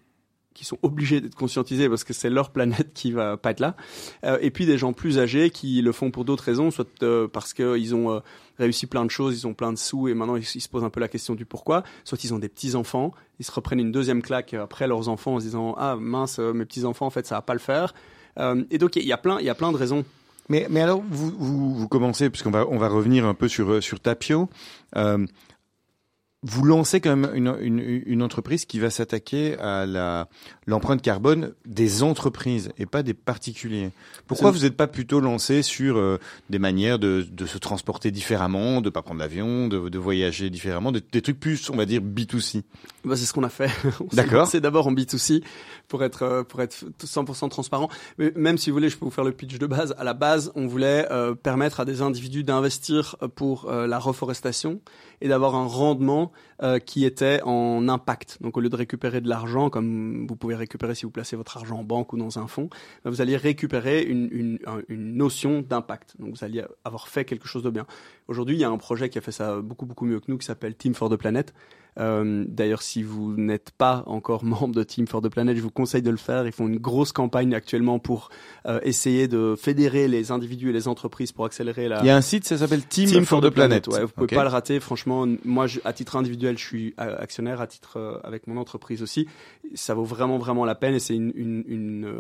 qui 0.58 0.64
sont 0.64 0.78
obligés 0.82 1.20
d'être 1.20 1.36
conscientisés 1.36 1.88
parce 1.88 2.02
que 2.02 2.12
c'est 2.12 2.30
leur 2.30 2.50
planète 2.50 2.92
qui 2.92 3.12
va 3.12 3.36
pas 3.36 3.52
être 3.52 3.60
là. 3.60 3.76
Euh, 4.24 4.38
et 4.40 4.50
puis 4.50 4.66
des 4.66 4.76
gens 4.76 4.92
plus 4.92 5.20
âgés 5.20 5.50
qui 5.50 5.80
le 5.82 5.92
font 5.92 6.10
pour 6.10 6.24
d'autres 6.24 6.42
raisons, 6.42 6.72
soit 6.72 6.88
euh, 7.04 7.28
parce 7.28 7.54
qu'ils 7.54 7.94
ont 7.94 8.10
euh, 8.10 8.20
réussi 8.58 8.88
plein 8.88 9.04
de 9.04 9.10
choses, 9.10 9.38
ils 9.38 9.46
ont 9.46 9.54
plein 9.54 9.72
de 9.72 9.78
sous 9.78 10.08
et 10.08 10.14
maintenant 10.14 10.34
ils, 10.34 10.44
se 10.44 10.68
posent 10.68 10.82
un 10.82 10.90
peu 10.90 10.98
la 10.98 11.06
question 11.06 11.36
du 11.36 11.44
pourquoi, 11.44 11.84
soit 12.02 12.24
ils 12.24 12.34
ont 12.34 12.40
des 12.40 12.48
petits 12.48 12.74
enfants, 12.74 13.12
ils 13.38 13.44
se 13.44 13.52
reprennent 13.52 13.78
une 13.78 13.92
deuxième 13.92 14.20
claque 14.20 14.52
après 14.52 14.88
leurs 14.88 15.08
enfants 15.08 15.36
en 15.36 15.38
se 15.38 15.44
disant 15.44 15.76
ah 15.78 15.94
mince 15.94 16.40
mes 16.40 16.64
petits 16.64 16.84
enfants 16.84 17.06
en 17.06 17.10
fait 17.10 17.24
ça 17.24 17.36
va 17.36 17.42
pas 17.42 17.54
le 17.54 17.60
faire. 17.60 17.94
et 18.70 18.78
donc 18.78 18.96
il 18.96 19.04
y 19.04 19.12
a 19.12 19.16
plein 19.16 19.40
y 19.40 19.48
a 19.48 19.54
plein 19.54 19.70
de 19.70 19.76
raisons. 19.76 20.04
Mais, 20.50 20.66
mais 20.70 20.80
alors, 20.80 21.02
vous, 21.10 21.30
vous, 21.38 21.74
vous 21.74 21.88
commencez, 21.88 22.30
puisqu'on 22.30 22.50
va, 22.50 22.66
on 22.70 22.78
va 22.78 22.88
revenir 22.88 23.26
un 23.26 23.34
peu 23.34 23.48
sur, 23.48 23.82
sur 23.82 24.00
Tapio. 24.00 24.48
Euh, 26.44 26.48
vous 26.48 26.64
lancez 26.64 27.01
quand 27.01 27.16
même 27.16 27.31
une, 27.35 27.57
une, 27.61 28.03
une 28.07 28.22
entreprise 28.22 28.64
qui 28.64 28.79
va 28.79 28.90
s'attaquer 28.90 29.59
à 29.59 29.87
la 29.87 30.29
l'empreinte 30.68 31.03
carbone 31.03 31.55
des 31.64 32.03
entreprises 32.03 32.70
et 32.79 32.87
pas 32.87 33.03
des 33.03 33.14
particuliers. 33.14 33.90
Pourquoi 34.27 34.51
vous 34.51 34.61
n'êtes 34.61 34.77
pas 34.77 34.87
plutôt 34.87 35.18
lancé 35.18 35.62
sur 35.62 35.96
euh, 35.96 36.20
des 36.51 36.59
manières 36.59 36.98
de, 36.98 37.27
de, 37.31 37.46
se 37.46 37.57
transporter 37.57 38.11
différemment, 38.11 38.83
de 38.83 38.90
pas 38.90 39.01
prendre 39.01 39.20
l'avion, 39.20 39.66
de, 39.68 39.88
de, 39.88 39.98
voyager 39.98 40.51
différemment, 40.51 40.92
des, 40.92 41.01
des, 41.01 41.22
trucs 41.22 41.40
plus, 41.40 41.70
on 41.70 41.77
va 41.77 41.87
dire, 41.87 42.03
B2C 42.03 42.62
bah, 43.05 43.16
C'est 43.16 43.24
ce 43.24 43.33
qu'on 43.33 43.44
a 43.44 43.48
fait. 43.48 43.70
D'accord. 44.12 44.46
C'est 44.46 44.61
d'abord 44.61 44.87
en 44.87 44.92
B2C 44.92 45.42
pour 45.88 46.05
être, 46.05 46.22
euh, 46.22 46.42
pour 46.42 46.61
être 46.61 46.85
100% 47.03 47.48
transparent. 47.48 47.88
Mais 48.18 48.33
même 48.37 48.59
si 48.59 48.68
vous 48.68 48.77
voulez, 48.77 48.90
je 48.90 48.98
peux 48.98 49.07
vous 49.07 49.11
faire 49.11 49.24
le 49.24 49.33
pitch 49.33 49.59
de 49.59 49.66
base. 49.66 49.94
À 49.98 50.05
la 50.05 50.12
base, 50.12 50.53
on 50.55 50.66
voulait 50.66 51.11
euh, 51.11 51.35
permettre 51.35 51.81
à 51.81 51.87
des 51.87 52.03
individus 52.03 52.44
d'investir 52.44 53.16
pour 53.35 53.70
la 53.70 53.98
reforestation 53.98 54.81
et 55.20 55.28
d'avoir 55.28 55.54
un 55.54 55.66
rendement 55.66 56.33
euh, 56.62 56.78
qui 56.78 57.04
était 57.04 57.40
en 57.44 57.88
impact. 57.88 58.38
Donc 58.40 58.57
au 58.57 58.61
lieu 58.61 58.68
de 58.68 58.76
récupérer 58.76 59.20
de 59.20 59.28
l'argent, 59.28 59.70
comme 59.70 60.26
vous 60.26 60.37
pouvez 60.37 60.54
récupérer 60.54 60.94
si 60.94 61.04
vous 61.04 61.11
placez 61.11 61.37
votre 61.37 61.57
argent 61.57 61.78
en 61.78 61.85
banque 61.85 62.12
ou 62.12 62.16
dans 62.18 62.38
un 62.38 62.46
fonds, 62.46 62.68
ben, 63.04 63.11
vous 63.11 63.20
alliez 63.20 63.37
récupérer 63.37 64.02
une, 64.02 64.28
une, 64.31 64.59
une 64.88 65.14
notion 65.14 65.62
d'impact. 65.62 66.16
Donc 66.18 66.37
vous 66.37 66.44
alliez 66.44 66.64
avoir 66.85 67.09
fait 67.09 67.24
quelque 67.24 67.48
chose 67.48 67.62
de 67.62 67.70
bien. 67.70 67.87
Aujourd'hui, 68.28 68.57
il 68.57 68.61
y 68.61 68.64
a 68.64 68.70
un 68.70 68.78
projet 68.78 69.09
qui 69.09 69.18
a 69.18 69.20
fait 69.20 69.33
ça 69.33 69.61
beaucoup 69.61 69.87
beaucoup 69.87 70.04
mieux 70.04 70.20
que 70.20 70.31
nous, 70.31 70.38
qui 70.38 70.46
s'appelle 70.46 70.74
Team 70.74 70.94
for 70.94 71.09
the 71.09 71.16
Planet, 71.16 71.54
euh, 71.98 72.44
D'ailleurs, 72.48 72.82
si 72.82 73.02
vous 73.02 73.34
n'êtes 73.37 73.70
pas 73.70 74.02
encore 74.06 74.44
membre 74.44 74.74
de 74.74 74.82
Team 74.82 75.06
for 75.06 75.20
the 75.22 75.28
Planet, 75.28 75.56
je 75.56 75.62
vous 75.62 75.70
conseille 75.70 76.02
de 76.02 76.11
le 76.11 76.16
faire. 76.16 76.46
Ils 76.46 76.52
font 76.52 76.66
une 76.66 76.78
grosse 76.78 77.12
campagne 77.12 77.54
actuellement 77.54 77.98
pour 77.98 78.30
euh, 78.66 78.80
essayer 78.82 79.28
de 79.28 79.54
fédérer 79.56 80.08
les 80.08 80.30
individus 80.30 80.70
et 80.70 80.72
les 80.72 80.88
entreprises 80.88 81.32
pour 81.32 81.44
accélérer 81.44 81.88
la. 81.88 82.00
Il 82.00 82.06
y 82.06 82.11
a 82.11 82.16
un 82.16 82.20
site, 82.20 82.44
ça 82.44 82.58
s'appelle 82.58 82.84
Team, 82.87 83.24
for, 83.24 83.40
the, 83.40 83.50
Planet. 83.50 83.87
Ouais, 83.88 84.02
vous 84.02 84.08
pouvez 84.08 84.26
pas 84.26 84.44
le 84.44 84.50
rater. 84.50 84.80
Franchement, 84.80 85.26
moi, 85.44 85.66
à 85.84 85.92
titre 85.92 86.16
individuel, 86.16 86.58
je 86.58 86.64
suis 86.64 86.94
euh, 87.00 87.16
actionnaire. 87.18 87.61
À 87.61 87.66
titre 87.66 87.98
euh, 87.98 88.18
avec 88.24 88.46
mon 88.46 88.56
entreprise 88.56 89.02
aussi, 89.02 89.26
ça 89.74 89.94
vaut 89.94 90.04
vraiment 90.04 90.38
vraiment 90.38 90.64
la 90.64 90.74
peine 90.74 90.94
et 90.94 91.00
c'est 91.00 91.14
une 91.14 91.32
une, 91.34 91.64
une, 91.66 92.12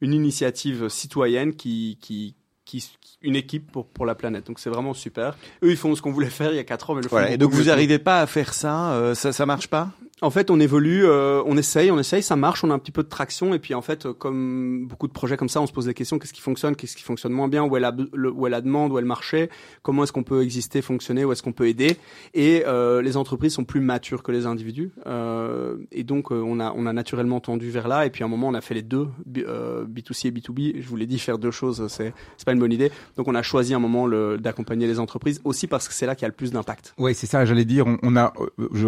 une 0.00 0.12
initiative 0.12 0.88
citoyenne 0.88 1.54
qui 1.54 1.98
qui 2.00 2.34
qui, 2.68 2.84
une 3.22 3.34
équipe 3.34 3.72
pour, 3.72 3.86
pour 3.86 4.04
la 4.04 4.14
planète. 4.14 4.46
Donc 4.46 4.58
c'est 4.58 4.70
vraiment 4.70 4.94
super. 4.94 5.36
Eux, 5.62 5.70
ils 5.70 5.76
font 5.76 5.94
ce 5.94 6.02
qu'on 6.02 6.12
voulait 6.12 6.30
faire 6.30 6.52
il 6.52 6.56
y 6.56 6.60
a 6.60 6.64
4 6.64 6.90
ans, 6.90 6.94
mais 6.94 7.02
le 7.02 7.08
voilà. 7.08 7.30
Et 7.30 7.38
donc 7.38 7.52
vous 7.52 7.64
n'arrivez 7.64 7.98
pas 7.98 8.20
à 8.20 8.26
faire 8.26 8.52
ça, 8.52 8.92
euh, 8.92 9.14
ça, 9.14 9.32
ça 9.32 9.46
marche 9.46 9.68
pas? 9.68 9.90
En 10.20 10.30
fait, 10.30 10.50
on 10.50 10.58
évolue, 10.58 11.04
euh, 11.04 11.42
on 11.46 11.56
essaye, 11.56 11.90
on 11.90 11.98
essaye, 11.98 12.22
ça 12.22 12.36
marche, 12.36 12.64
on 12.64 12.70
a 12.70 12.74
un 12.74 12.78
petit 12.78 12.92
peu 12.92 13.02
de 13.02 13.08
traction, 13.08 13.54
et 13.54 13.58
puis 13.58 13.74
en 13.74 13.82
fait, 13.82 14.10
comme 14.12 14.86
beaucoup 14.88 15.06
de 15.06 15.12
projets 15.12 15.36
comme 15.36 15.48
ça, 15.48 15.60
on 15.60 15.66
se 15.66 15.72
pose 15.72 15.86
des 15.86 15.94
questions 15.94 16.18
qu'est-ce 16.18 16.32
qui 16.32 16.40
fonctionne, 16.40 16.74
qu'est-ce 16.74 16.96
qui 16.96 17.04
fonctionne 17.04 17.32
moins 17.32 17.48
bien, 17.48 17.64
où 17.64 17.76
est 17.76 17.80
la, 17.80 17.94
où 18.14 18.46
est 18.46 18.50
la 18.50 18.60
demande, 18.60 18.92
où 18.92 18.98
est 18.98 19.02
le 19.02 19.06
marché, 19.06 19.48
comment 19.82 20.02
est-ce 20.02 20.12
qu'on 20.12 20.24
peut 20.24 20.42
exister, 20.42 20.82
fonctionner, 20.82 21.24
où 21.24 21.32
est-ce 21.32 21.42
qu'on 21.42 21.52
peut 21.52 21.68
aider. 21.68 21.96
Et 22.34 22.64
euh, 22.66 23.00
les 23.02 23.16
entreprises 23.16 23.54
sont 23.54 23.64
plus 23.64 23.80
matures 23.80 24.22
que 24.22 24.32
les 24.32 24.46
individus, 24.46 24.90
euh, 25.06 25.76
et 25.92 26.04
donc 26.04 26.32
euh, 26.32 26.42
on 26.44 26.58
a 26.60 26.72
on 26.76 26.86
a 26.86 26.92
naturellement 26.92 27.40
tendu 27.40 27.70
vers 27.70 27.88
là. 27.88 28.06
Et 28.06 28.10
puis 28.10 28.22
à 28.22 28.26
un 28.26 28.30
moment, 28.30 28.48
on 28.48 28.54
a 28.54 28.60
fait 28.60 28.74
les 28.74 28.82
deux, 28.82 29.08
B2C 29.28 30.28
et 30.28 30.30
B2B. 30.30 30.80
Je 30.80 30.88
vous 30.88 30.96
l'ai 30.96 31.06
dit, 31.06 31.18
faire 31.18 31.38
deux 31.38 31.50
choses, 31.50 31.86
c'est 31.88 32.12
c'est 32.36 32.44
pas 32.44 32.52
une 32.52 32.58
bonne 32.58 32.72
idée. 32.72 32.90
Donc 33.16 33.28
on 33.28 33.34
a 33.34 33.42
choisi 33.42 33.74
un 33.74 33.78
moment 33.78 34.08
d'accompagner 34.38 34.86
les 34.86 34.98
entreprises 34.98 35.40
aussi 35.44 35.66
parce 35.66 35.88
que 35.88 35.94
c'est 35.94 36.06
là 36.06 36.14
qu'il 36.14 36.22
y 36.22 36.26
a 36.26 36.28
le 36.28 36.34
plus 36.34 36.50
d'impact. 36.50 36.94
Oui, 36.98 37.14
c'est 37.14 37.26
ça. 37.26 37.44
J'allais 37.44 37.64
dire, 37.64 37.86
on, 38.02 38.16
a 38.16 38.32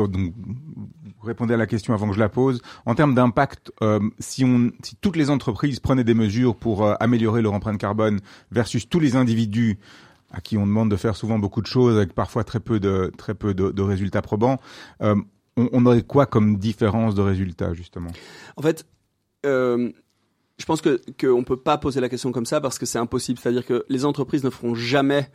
donc 0.08 0.32
répondez 1.22 1.54
à 1.54 1.56
la 1.56 1.66
question 1.66 1.94
avant 1.94 2.08
que 2.08 2.14
je 2.14 2.20
la 2.20 2.28
pose. 2.28 2.62
En 2.86 2.94
termes 2.94 3.14
d'impact, 3.14 3.72
euh, 3.82 4.00
si, 4.18 4.44
si 4.82 4.96
toutes 5.00 5.16
les 5.16 5.30
entreprises 5.30 5.80
prenaient 5.80 6.04
des 6.04 6.14
mesures 6.14 6.56
pour 6.56 6.84
euh, 6.84 6.94
améliorer 7.00 7.42
leur 7.42 7.52
empreinte 7.52 7.78
carbone 7.78 8.20
versus 8.50 8.88
tous 8.88 9.00
les 9.00 9.16
individus 9.16 9.78
à 10.30 10.40
qui 10.40 10.56
on 10.56 10.66
demande 10.66 10.90
de 10.90 10.96
faire 10.96 11.16
souvent 11.16 11.38
beaucoup 11.38 11.60
de 11.60 11.66
choses 11.66 11.96
avec 11.96 12.14
parfois 12.14 12.44
très 12.44 12.60
peu 12.60 12.78
de, 12.78 13.10
très 13.18 13.34
peu 13.34 13.52
de, 13.52 13.82
résultats 13.82 14.22
probants, 14.22 14.60
euh, 15.02 15.16
on, 15.56 15.84
aurait 15.86 16.02
quoi 16.02 16.26
comme 16.26 16.56
différence 16.56 17.16
de 17.16 17.22
résultats 17.22 17.74
justement? 17.74 18.10
En 18.56 18.62
fait, 18.62 18.86
je 19.42 20.66
pense 20.66 20.80
que 20.80 21.00
qu'on 21.20 21.42
peut 21.42 21.56
pas 21.56 21.78
poser 21.78 22.00
la 22.00 22.08
question 22.08 22.30
comme 22.30 22.46
ça 22.46 22.60
parce 22.60 22.78
que 22.78 22.86
c'est 22.86 22.98
impossible. 22.98 23.40
C'est-à-dire 23.40 23.66
que 23.66 23.84
les 23.88 24.04
entreprises 24.04 24.44
ne 24.44 24.50
feront 24.50 24.76
jamais 24.76 25.28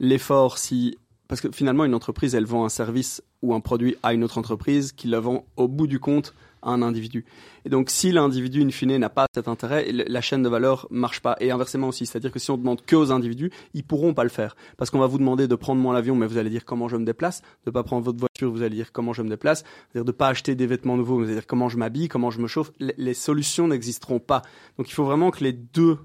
l'effort 0.00 0.58
si 0.58 0.96
parce 1.30 1.40
que 1.40 1.52
finalement, 1.52 1.84
une 1.84 1.94
entreprise, 1.94 2.34
elle 2.34 2.44
vend 2.44 2.64
un 2.64 2.68
service 2.68 3.22
ou 3.40 3.54
un 3.54 3.60
produit 3.60 3.94
à 4.02 4.14
une 4.14 4.24
autre 4.24 4.36
entreprise 4.36 4.90
qui 4.90 5.06
la 5.06 5.20
vend 5.20 5.46
au 5.56 5.68
bout 5.68 5.86
du 5.86 6.00
compte 6.00 6.34
à 6.60 6.70
un 6.70 6.82
individu. 6.82 7.24
Et 7.64 7.68
donc, 7.68 7.88
si 7.88 8.10
l'individu, 8.10 8.64
in 8.64 8.70
fine, 8.70 8.96
n'a 8.96 9.10
pas 9.10 9.26
cet 9.32 9.46
intérêt, 9.46 9.92
la 9.92 10.20
chaîne 10.22 10.42
de 10.42 10.48
valeur 10.48 10.88
marche 10.90 11.20
pas. 11.20 11.36
Et 11.38 11.52
inversement 11.52 11.86
aussi. 11.86 12.04
C'est-à-dire 12.04 12.32
que 12.32 12.40
si 12.40 12.50
on 12.50 12.56
demande 12.56 12.84
que 12.84 12.96
aux 12.96 13.12
individus, 13.12 13.52
ils 13.74 13.84
pourront 13.84 14.12
pas 14.12 14.24
le 14.24 14.28
faire. 14.28 14.56
Parce 14.76 14.90
qu'on 14.90 14.98
va 14.98 15.06
vous 15.06 15.18
demander 15.18 15.46
de 15.46 15.54
prendre 15.54 15.80
moins 15.80 15.94
l'avion, 15.94 16.16
mais 16.16 16.26
vous 16.26 16.36
allez 16.36 16.50
dire 16.50 16.64
comment 16.64 16.88
je 16.88 16.96
me 16.96 17.04
déplace. 17.04 17.42
De 17.64 17.70
pas 17.70 17.84
prendre 17.84 18.04
votre 18.04 18.18
voiture, 18.18 18.50
vous 18.50 18.62
allez 18.62 18.74
dire 18.74 18.90
comment 18.90 19.12
je 19.12 19.22
me 19.22 19.28
déplace. 19.28 19.62
C'est-à-dire 19.92 20.06
de 20.06 20.12
pas 20.12 20.26
acheter 20.26 20.56
des 20.56 20.66
vêtements 20.66 20.96
nouveaux, 20.96 21.18
vous 21.18 21.26
allez 21.26 21.34
dire 21.34 21.46
comment 21.46 21.68
je 21.68 21.76
m'habille, 21.76 22.08
comment 22.08 22.32
je 22.32 22.40
me 22.40 22.48
chauffe. 22.48 22.72
Les, 22.80 23.14
solutions 23.14 23.68
n'existeront 23.68 24.18
pas. 24.18 24.42
Donc, 24.78 24.90
il 24.90 24.94
faut 24.94 25.04
vraiment 25.04 25.30
que 25.30 25.44
les 25.44 25.52
deux 25.52 25.96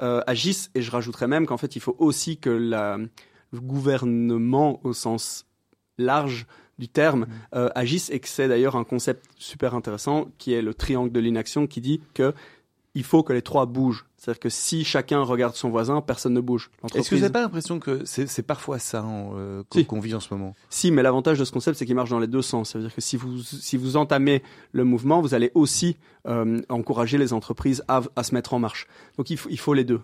euh, 0.00 0.20
agissent. 0.28 0.70
Et 0.76 0.82
je 0.82 0.90
rajouterais 0.92 1.26
même 1.26 1.46
qu'en 1.46 1.56
fait, 1.56 1.74
il 1.74 1.80
faut 1.82 1.96
aussi 1.98 2.38
que 2.38 2.50
la, 2.50 2.98
gouvernement 3.54 4.80
au 4.84 4.92
sens 4.92 5.46
large 5.96 6.46
du 6.78 6.88
terme 6.88 7.22
mmh. 7.22 7.26
euh, 7.54 7.70
agisse 7.74 8.10
et 8.10 8.20
que 8.20 8.28
c'est 8.28 8.48
d'ailleurs 8.48 8.76
un 8.76 8.84
concept 8.84 9.24
super 9.36 9.74
intéressant 9.74 10.28
qui 10.38 10.52
est 10.52 10.62
le 10.62 10.74
triangle 10.74 11.10
de 11.10 11.20
l'inaction 11.20 11.66
qui 11.66 11.80
dit 11.80 12.00
que 12.14 12.34
il 12.94 13.04
faut 13.04 13.22
que 13.22 13.32
les 13.32 13.42
trois 13.42 13.66
bougent. 13.66 14.06
C'est-à-dire 14.16 14.40
que 14.40 14.48
si 14.48 14.82
chacun 14.82 15.22
regarde 15.22 15.54
son 15.54 15.70
voisin, 15.70 16.00
personne 16.00 16.34
ne 16.34 16.40
bouge. 16.40 16.70
Est-ce 16.94 17.10
que 17.10 17.14
vous 17.14 17.20
n'avez 17.20 17.32
pas 17.32 17.42
l'impression 17.42 17.78
que 17.78 18.04
c'est 18.04 18.42
parfois 18.42 18.80
ça 18.80 19.02
hein, 19.02 19.30
euh, 19.34 19.62
qu'on 19.86 20.00
vit 20.00 20.14
en 20.14 20.20
ce 20.20 20.34
moment? 20.34 20.56
Si, 20.68 20.90
mais 20.90 21.02
l'avantage 21.02 21.38
de 21.38 21.44
ce 21.44 21.52
concept, 21.52 21.78
c'est 21.78 21.86
qu'il 21.86 21.94
marche 21.94 22.10
dans 22.10 22.18
les 22.18 22.26
deux 22.26 22.42
sens. 22.42 22.70
Ça 22.70 22.78
veut 22.78 22.84
dire 22.84 22.94
que 22.94 23.00
si 23.00 23.16
vous, 23.16 23.38
si 23.38 23.76
vous 23.76 23.96
entamez 23.96 24.42
le 24.72 24.82
mouvement, 24.82 25.20
vous 25.20 25.34
allez 25.34 25.52
aussi 25.54 25.96
euh, 26.26 26.60
encourager 26.68 27.18
les 27.18 27.32
entreprises 27.32 27.84
à, 27.86 28.02
à, 28.16 28.24
se 28.24 28.34
mettre 28.34 28.54
en 28.54 28.58
marche. 28.58 28.88
Donc 29.16 29.30
il 29.30 29.36
faut, 29.36 29.48
il 29.48 29.60
faut 29.60 29.74
les 29.74 29.84
deux. 29.84 30.00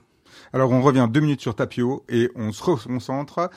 Alors 0.52 0.70
on 0.70 0.82
revient 0.82 1.08
deux 1.10 1.20
minutes 1.20 1.40
sur 1.40 1.54
Tapio 1.54 2.04
et 2.08 2.30
on 2.34 2.52
se 2.52 2.62
concentre. 2.62 3.50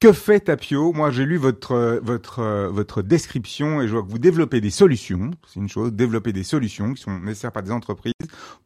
Que 0.00 0.12
fait 0.12 0.40
Tapio? 0.40 0.92
Moi, 0.92 1.12
j'ai 1.12 1.24
lu 1.24 1.36
votre 1.36 2.00
votre 2.02 2.68
votre 2.72 3.02
description 3.02 3.80
et 3.80 3.86
je 3.86 3.92
vois 3.92 4.02
que 4.02 4.10
vous 4.10 4.18
développez 4.18 4.60
des 4.60 4.70
solutions. 4.70 5.30
C'est 5.46 5.60
une 5.60 5.68
chose, 5.68 5.92
développer 5.92 6.32
des 6.32 6.42
solutions 6.42 6.92
qui 6.92 7.02
sont 7.02 7.20
nécessaires 7.20 7.52
par 7.52 7.62
des 7.62 7.70
entreprises 7.70 8.12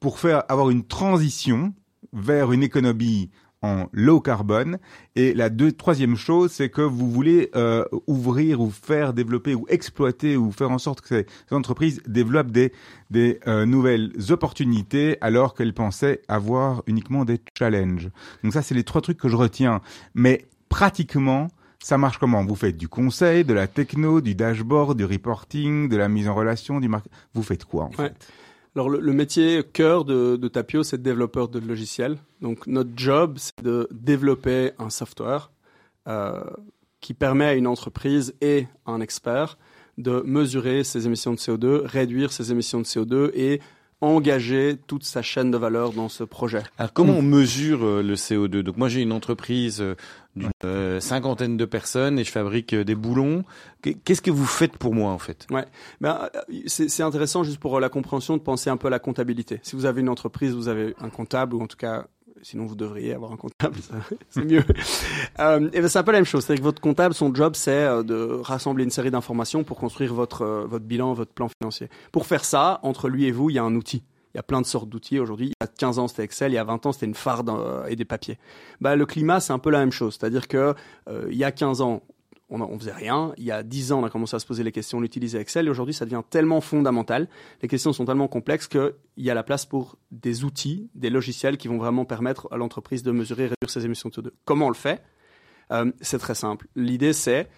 pour 0.00 0.18
faire 0.18 0.44
avoir 0.48 0.70
une 0.70 0.87
transition 0.87 1.74
vers 2.12 2.52
une 2.52 2.62
économie 2.62 3.31
en 3.62 3.87
low 3.92 4.21
carbone. 4.21 4.79
Et 5.14 5.35
la 5.35 5.49
deux, 5.49 5.73
troisième 5.73 6.16
chose, 6.16 6.53
c'est 6.53 6.69
que 6.69 6.83
vous 6.83 7.11
voulez 7.11 7.51
euh, 7.57 7.85
ouvrir 8.07 8.61
ou 8.61 8.71
faire 8.71 9.12
développer 9.12 9.55
ou 9.55 9.66
exploiter 9.69 10.37
ou 10.37 10.53
faire 10.53 10.71
en 10.71 10.79
sorte 10.79 11.01
que 11.01 11.09
ces, 11.09 11.27
entreprises 11.51 12.03
développent 12.07 12.51
des, 12.51 12.73
des 13.11 13.40
euh, 13.47 13.66
nouvelles 13.66 14.12
opportunités 14.31 15.16
alors 15.21 15.55
qu'elles 15.55 15.75
pensaient 15.75 16.23
avoir 16.29 16.83
uniquement 16.87 17.25
des 17.25 17.40
challenges. 17.59 18.11
Donc 18.42 18.53
ça, 18.53 18.62
c'est 18.62 18.75
les 18.75 18.85
trois 18.85 19.01
trucs 19.01 19.19
que 19.19 19.29
je 19.29 19.37
retiens. 19.37 19.81
Mais 20.14 20.45
pratiquement, 20.69 21.49
ça 21.79 21.99
marche 21.99 22.19
comment? 22.19 22.45
Vous 22.45 22.57
faites 22.57 22.77
du 22.77 22.88
conseil, 22.88 23.45
de 23.45 23.55
la 23.55 23.66
techno, 23.66 24.21
du 24.21 24.35
dashboard, 24.35 24.97
du 24.97 25.05
reporting, 25.05 25.88
de 25.88 25.97
la 25.97 26.09
mise 26.09 26.29
en 26.29 26.35
relation, 26.35 26.81
du 26.81 26.88
marketing. 26.88 27.16
Vous 27.35 27.42
faites 27.42 27.64
quoi 27.64 27.85
en 27.85 27.90
fait? 27.90 28.14
Alors 28.77 28.91
le, 28.91 29.12
métier 29.15 29.65
cœur 29.65 30.05
de, 30.05 30.49
Tapio, 30.49 30.83
c'est 30.83 30.99
de 30.99 31.03
développeur 31.03 31.49
de 31.49 31.59
logiciels. 31.59 32.19
Donc 32.43 32.67
notre 32.67 32.91
job, 32.95 33.39
c'est 33.39 33.62
de 33.65 33.89
développer 33.91 34.73
un 34.79 34.91
software 34.91 35.51
euh, 36.07 36.45
qui 37.01 37.15
permet 37.15 37.47
à 37.47 37.55
une 37.55 37.67
entreprise 37.67 38.35
et 38.43 38.67
à 38.85 38.91
un 38.91 39.01
expert 39.01 39.57
de 39.97 40.21
mesurer 40.27 40.85
ses 40.85 41.07
émissions 41.07 41.33
de 41.33 41.39
CO2, 41.39 41.87
réduire 41.87 42.33
ses 42.33 42.53
émissions 42.53 42.81
de 42.81 42.85
CO2 42.85 43.31
et 43.33 43.62
engager 44.01 44.77
toute 44.87 45.05
sa 45.05 45.23
chaîne 45.23 45.51
de 45.51 45.57
valeur 45.57 45.93
dans 45.93 46.09
ce 46.09 46.25
projet. 46.25 46.63
Alors 46.79 46.93
comment 46.93 47.15
on 47.15 47.23
mesure 47.23 47.85
euh, 47.85 48.03
le 48.03 48.15
CO2 48.15 48.61
Donc 48.61 48.77
moi 48.77 48.89
j'ai 48.89 49.01
une 49.01 49.13
entreprise 49.13 49.81
euh, 49.81 49.95
d'une 50.35 50.51
euh, 50.65 51.01
cinquantaine 51.01 51.57
de 51.57 51.65
personnes 51.65 52.19
et 52.19 52.25
je 52.25 52.31
fabrique 52.31 52.75
des 52.75 52.95
boulons. 52.95 53.45
Qu'est-ce 54.05 54.23
que 54.23 54.31
vous 54.31 54.45
faites 54.45 54.77
pour 54.77 54.95
moi 54.95 55.13
en 55.13 55.19
fait? 55.19 55.47
Ouais, 55.51 55.65
ben, 56.01 56.29
c'est 56.67 57.03
intéressant 57.03 57.43
juste 57.43 57.59
pour 57.59 57.81
la 57.81 57.89
compréhension 57.89 58.37
de 58.37 58.43
penser 58.43 58.69
un 58.69 58.77
peu 58.77 58.89
à 58.89 58.91
la 58.91 58.99
comptabilité. 58.99 59.61
Si 59.63 59.77
vous 59.77 59.87
avez 59.87 60.03
une 60.03 60.09
entreprise, 60.09 60.55
vous 60.55 60.69
avez 60.69 60.95
un 61.01 61.09
comptable 61.09 61.55
ou 61.55 61.63
en 61.63 61.67
tout 61.67 61.77
cas 61.79 62.07
sinon 62.42 62.66
vous 62.66 62.75
devriez 62.75 63.14
avoir 63.14 63.33
un 63.33 63.37
comptable, 63.37 63.77
c'est 64.29 64.44
mieux. 64.44 64.64
euh, 65.40 65.68
et 65.72 65.81
ben 65.81 65.88
c'est 65.88 65.99
un 65.99 66.03
peu 66.03 66.12
la 66.12 66.18
même 66.18 66.25
chose, 66.25 66.44
c'est 66.44 66.57
que 66.57 66.62
votre 66.62 66.81
comptable, 66.81 67.14
son 67.14 67.35
job, 67.35 67.55
c'est 67.57 67.70
euh, 67.70 68.03
de 68.03 68.40
rassembler 68.42 68.85
une 68.85 68.90
série 68.90 69.11
d'informations 69.11 69.64
pour 69.64 69.79
construire 69.79 70.14
votre 70.14 70.42
euh, 70.42 70.66
votre 70.66 70.85
bilan, 70.85 71.12
votre 71.14 71.33
plan 71.33 71.49
financier. 71.61 71.88
Pour 72.12 72.27
faire 72.27 72.44
ça, 72.44 72.81
entre 72.83 73.09
lui 73.09 73.25
et 73.27 73.33
vous, 73.33 73.51
il 73.51 73.55
y 73.55 73.59
a 73.59 73.64
un 73.64 73.75
outil. 73.75 74.03
Il 74.35 74.37
y 74.37 74.40
a 74.40 74.42
plein 74.42 74.61
de 74.61 74.66
sortes 74.66 74.88
d'outils 74.88 75.18
aujourd'hui. 75.18 75.46
Il 75.46 75.55
y 75.62 75.64
a 75.64 75.66
15 75.66 75.99
ans, 75.99 76.09
c'était 76.09 76.25
Excel. 76.25 76.53
Il 76.53 76.57
y 76.57 76.59
a 76.59 76.64
20 76.64 76.85
ans, 76.85 76.92
c'était 76.92 77.07
une 77.07 77.14
farde 77.14 77.51
et 77.88 77.96
des 77.96 78.05
papiers. 78.05 78.38
Bah, 78.83 78.94
le 78.94 79.07
climat, 79.07 79.40
c'est 79.40 79.55
un 79.55 79.59
peu 79.59 79.70
la 79.70 79.79
même 79.79 79.92
chose. 79.92 80.18
C'est-à-dire 80.20 80.46
que 80.46 80.75
il 81.31 81.37
y 81.37 81.44
a 81.44 81.53
15 81.53 81.81
ans, 81.81 82.03
on, 82.49 82.61
on 82.61 82.79
faisait 82.79 82.93
rien. 82.93 83.33
Il 83.37 83.45
y 83.45 83.51
a 83.51 83.63
dix 83.63 83.93
ans, 83.93 84.01
on 84.01 84.05
a 84.05 84.11
commencé 84.11 84.37
à 84.37 84.39
se 84.39 84.47
poser 84.47 84.63
les 84.63 84.73
questions, 84.73 84.99
on 84.99 85.03
utilisait 85.03 85.41
Excel. 85.41 85.67
Et 85.67 85.71
aujourd'hui, 85.71 85.95
ça 85.95 86.05
devient 86.05 86.23
tellement 86.29 86.61
fondamental. 86.61 87.29
Les 87.63 87.69
questions 87.69 87.93
sont 87.93 88.05
tellement 88.05 88.29
complexes 88.29 88.69
qu'il 88.69 88.93
y 89.17 89.31
a 89.31 89.35
la 89.35 89.43
place 89.43 89.67
pour 89.67 89.97
des 90.11 90.45
outils, 90.45 90.89
des 90.95 91.11
logiciels 91.11 91.57
qui 91.57 91.69
vont 91.69 91.79
vraiment 91.79 92.05
permettre 92.05 92.49
à 92.53 92.57
l'entreprise 92.57 93.03
de 93.03 93.11
mesurer 93.11 93.45
et 93.45 93.47
réduire 93.47 93.71
ses 93.71 93.85
émissions 93.85 94.09
de 94.09 94.15
CO2. 94.15 94.31
Comment 94.45 94.67
on 94.67 94.71
le 94.71 94.75
fait? 94.75 95.03
Euh, 95.73 95.91
C'est 96.01 96.19
très 96.19 96.35
simple. 96.35 96.69
L'idée, 96.77 97.13
c'est 97.13 97.49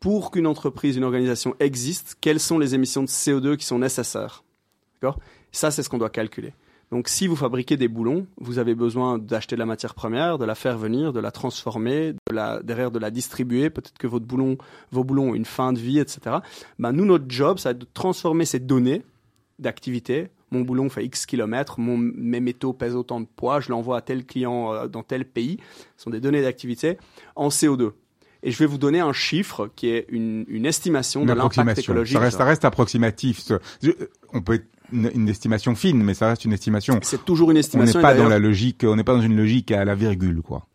pour 0.00 0.30
qu'une 0.30 0.46
entreprise, 0.46 0.96
une 0.96 1.04
organisation 1.04 1.54
existe, 1.60 2.16
quelles 2.20 2.40
sont 2.40 2.58
les 2.58 2.74
émissions 2.74 3.02
de 3.02 3.08
CO2 3.08 3.56
qui 3.56 3.66
sont 3.66 3.78
nécessaires? 3.78 4.44
D'accord? 4.94 5.18
Ça, 5.52 5.70
c'est 5.70 5.82
ce 5.82 5.88
qu'on 5.88 5.98
doit 5.98 6.10
calculer. 6.10 6.54
Donc 6.90 7.08
si 7.08 7.26
vous 7.26 7.36
fabriquez 7.36 7.76
des 7.76 7.88
boulons, 7.88 8.26
vous 8.38 8.58
avez 8.58 8.74
besoin 8.74 9.18
d'acheter 9.18 9.56
de 9.56 9.60
la 9.60 9.66
matière 9.66 9.94
première, 9.94 10.38
de 10.38 10.44
la 10.44 10.54
faire 10.54 10.78
venir, 10.78 11.12
de 11.12 11.20
la 11.20 11.30
transformer, 11.30 12.12
de 12.12 12.34
la, 12.34 12.62
derrière 12.62 12.90
de 12.90 12.98
la 12.98 13.10
distribuer. 13.10 13.68
Peut-être 13.68 13.98
que 13.98 14.06
votre 14.06 14.24
boulon, 14.24 14.56
vos 14.90 15.04
boulons 15.04 15.30
ont 15.30 15.34
une 15.34 15.44
fin 15.44 15.72
de 15.72 15.78
vie, 15.78 15.98
etc. 15.98 16.36
Ben, 16.78 16.92
nous, 16.92 17.04
notre 17.04 17.26
job, 17.28 17.58
ça 17.58 17.70
va 17.70 17.70
être 17.72 17.78
de 17.78 17.88
transformer 17.92 18.46
ces 18.46 18.58
données 18.58 19.02
d'activité. 19.58 20.28
Mon 20.50 20.62
boulon 20.62 20.88
fait 20.88 21.04
X 21.04 21.26
kilomètres, 21.26 21.78
mon, 21.78 21.98
mes 21.98 22.40
métaux 22.40 22.72
pèsent 22.72 22.94
autant 22.94 23.20
de 23.20 23.26
poids, 23.26 23.60
je 23.60 23.68
l'envoie 23.68 23.98
à 23.98 24.00
tel 24.00 24.24
client 24.24 24.72
euh, 24.72 24.86
dans 24.86 25.02
tel 25.02 25.26
pays. 25.26 25.58
Ce 25.98 26.04
sont 26.04 26.10
des 26.10 26.20
données 26.20 26.40
d'activité 26.40 26.96
en 27.36 27.48
CO2. 27.48 27.90
et 28.42 28.50
je 28.50 28.58
vais 28.58 28.64
vous 28.64 28.78
donner 28.78 29.00
un 29.00 29.12
chiffre 29.12 29.68
qui 29.76 29.90
est 29.90 30.06
une, 30.08 30.46
une 30.48 30.64
estimation 30.64 31.26
de 31.26 31.34
l'impact 31.34 31.80
écologique. 31.80 32.16
Ça 32.16 32.20
reste, 32.20 32.38
ça 32.38 32.44
reste 32.44 32.64
approximatif. 32.64 33.42
On 34.32 34.40
peut 34.40 34.62
une, 34.92 35.28
estimation 35.28 35.74
fine, 35.74 36.02
mais 36.02 36.14
ça 36.14 36.28
reste 36.28 36.44
une 36.44 36.52
estimation. 36.52 36.98
C'est 37.02 37.24
toujours 37.24 37.50
une 37.50 37.56
estimation. 37.56 37.98
On 37.98 38.02
n'est 38.02 38.02
pas 38.02 38.14
dans 38.14 38.28
la 38.28 38.38
logique, 38.38 38.84
on 38.84 38.96
n'est 38.96 39.04
pas 39.04 39.14
dans 39.14 39.22
une 39.22 39.36
logique 39.36 39.70
à 39.70 39.84
la 39.84 39.94
virgule, 39.94 40.42
quoi. 40.42 40.66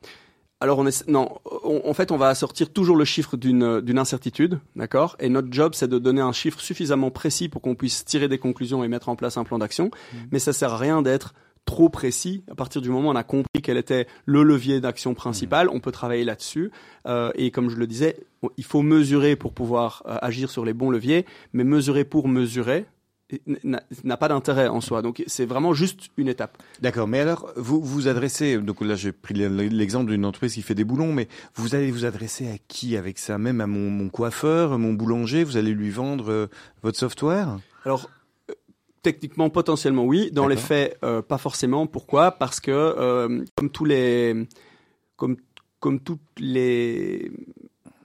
Alors 0.60 0.80
on 0.80 0.88
est 0.88 1.06
non, 1.10 1.28
en 1.44 1.94
fait 1.94 2.10
on 2.10 2.16
va 2.16 2.34
sortir 2.36 2.72
toujours 2.72 2.96
le 2.96 3.04
chiffre 3.04 3.36
d'une 3.36 3.82
d'une 3.82 4.00
incertitude, 4.00 4.62
d'accord? 4.78 5.18
Et 5.20 5.28
notre 5.28 5.50
job 5.52 5.74
c'est 5.76 5.90
de 5.90 6.00
donner 6.00 6.22
un 6.22 6.32
chiffre 6.32 6.62
suffisamment 6.62 7.12
précis 7.12 7.50
pour 7.50 7.62
qu'on 7.62 7.76
puisse 7.76 8.06
tirer 8.06 8.30
des 8.30 8.38
conclusions 8.38 8.82
et 8.82 8.88
mettre 8.88 9.10
en 9.10 9.18
place 9.18 9.36
un 9.36 9.44
plan 9.44 9.60
d'action. 9.60 9.88
Mmh. 9.88 10.18
Mais 10.32 10.40
ça 10.40 10.54
sert 10.54 10.72
à 10.72 10.78
rien 10.78 11.02
d'être 11.02 11.34
trop 11.66 11.90
précis. 11.90 12.44
À 12.52 12.56
partir 12.56 12.82
du 12.82 12.90
moment 12.90 13.10
où 13.10 13.12
on 13.12 13.16
a 13.16 13.24
compris 13.24 13.62
quel 13.62 13.78
était 13.78 14.08
le 14.26 14.44
levier 14.44 14.82
d'action 14.82 15.14
principal, 15.14 15.70
on 15.70 15.80
peut 15.80 15.92
travailler 15.92 16.24
là-dessus. 16.24 16.72
Euh, 17.08 17.32
et 17.36 17.52
comme 17.52 17.70
je 17.70 17.76
le 17.76 17.88
disais, 17.88 18.18
il 18.58 18.64
faut 18.64 18.82
mesurer 18.82 19.36
pour 19.36 19.54
pouvoir 19.54 20.04
euh, 20.08 20.18
agir 20.22 20.50
sur 20.50 20.66
les 20.66 20.74
bons 20.74 20.90
leviers, 20.90 21.26
mais 21.54 21.64
mesurer 21.64 22.04
pour 22.04 22.28
mesurer, 22.28 22.86
n'a 23.64 24.18
pas 24.18 24.28
d'intérêt 24.28 24.68
en 24.68 24.82
soi. 24.82 25.02
Donc 25.02 25.24
c'est 25.28 25.46
vraiment 25.46 25.74
juste 25.74 26.10
une 26.18 26.28
étape. 26.28 26.58
D'accord. 26.82 27.08
Mais 27.08 27.20
alors 27.20 27.52
vous 27.56 27.82
vous 27.82 28.08
adressez 28.08 28.58
donc 28.58 28.82
là 28.82 28.96
j'ai 28.96 29.12
pris 29.12 29.34
l'exemple 29.34 30.12
d'une 30.12 30.26
entreprise 30.26 30.54
qui 30.54 30.62
fait 30.62 30.76
des 30.76 30.84
boulons, 30.84 31.14
mais 31.14 31.28
vous 31.56 31.76
allez 31.76 31.92
vous 31.92 32.06
adresser 32.06 32.48
à 32.48 32.58
qui 32.68 32.98
avec 32.98 33.18
ça? 33.18 33.38
Même 33.38 33.62
à 33.62 33.68
mon, 33.68 33.90
mon 33.90 34.10
coiffeur, 34.10 34.78
mon 34.78 34.94
boulanger 34.94 35.44
Vous 35.44 35.58
allez 35.58 35.74
lui 35.74 35.90
vendre 35.90 36.32
euh, 36.32 36.48
votre 36.82 36.98
software? 36.98 37.58
Alors 37.86 38.10
Techniquement, 39.04 39.50
potentiellement 39.50 40.06
oui. 40.06 40.32
Dans 40.32 40.48
les 40.48 40.56
faits, 40.56 40.98
euh, 41.04 41.22
pas 41.22 41.38
forcément. 41.38 41.88
Pourquoi? 41.88 42.32
Parce 42.32 42.62
que 42.62 42.72
euh, 42.72 43.44
comme 43.54 43.70
tous 43.70 43.84
les, 43.84 44.48
comme 45.18 45.36
comme 45.82 46.00
toutes 46.00 46.22
les 46.40 47.30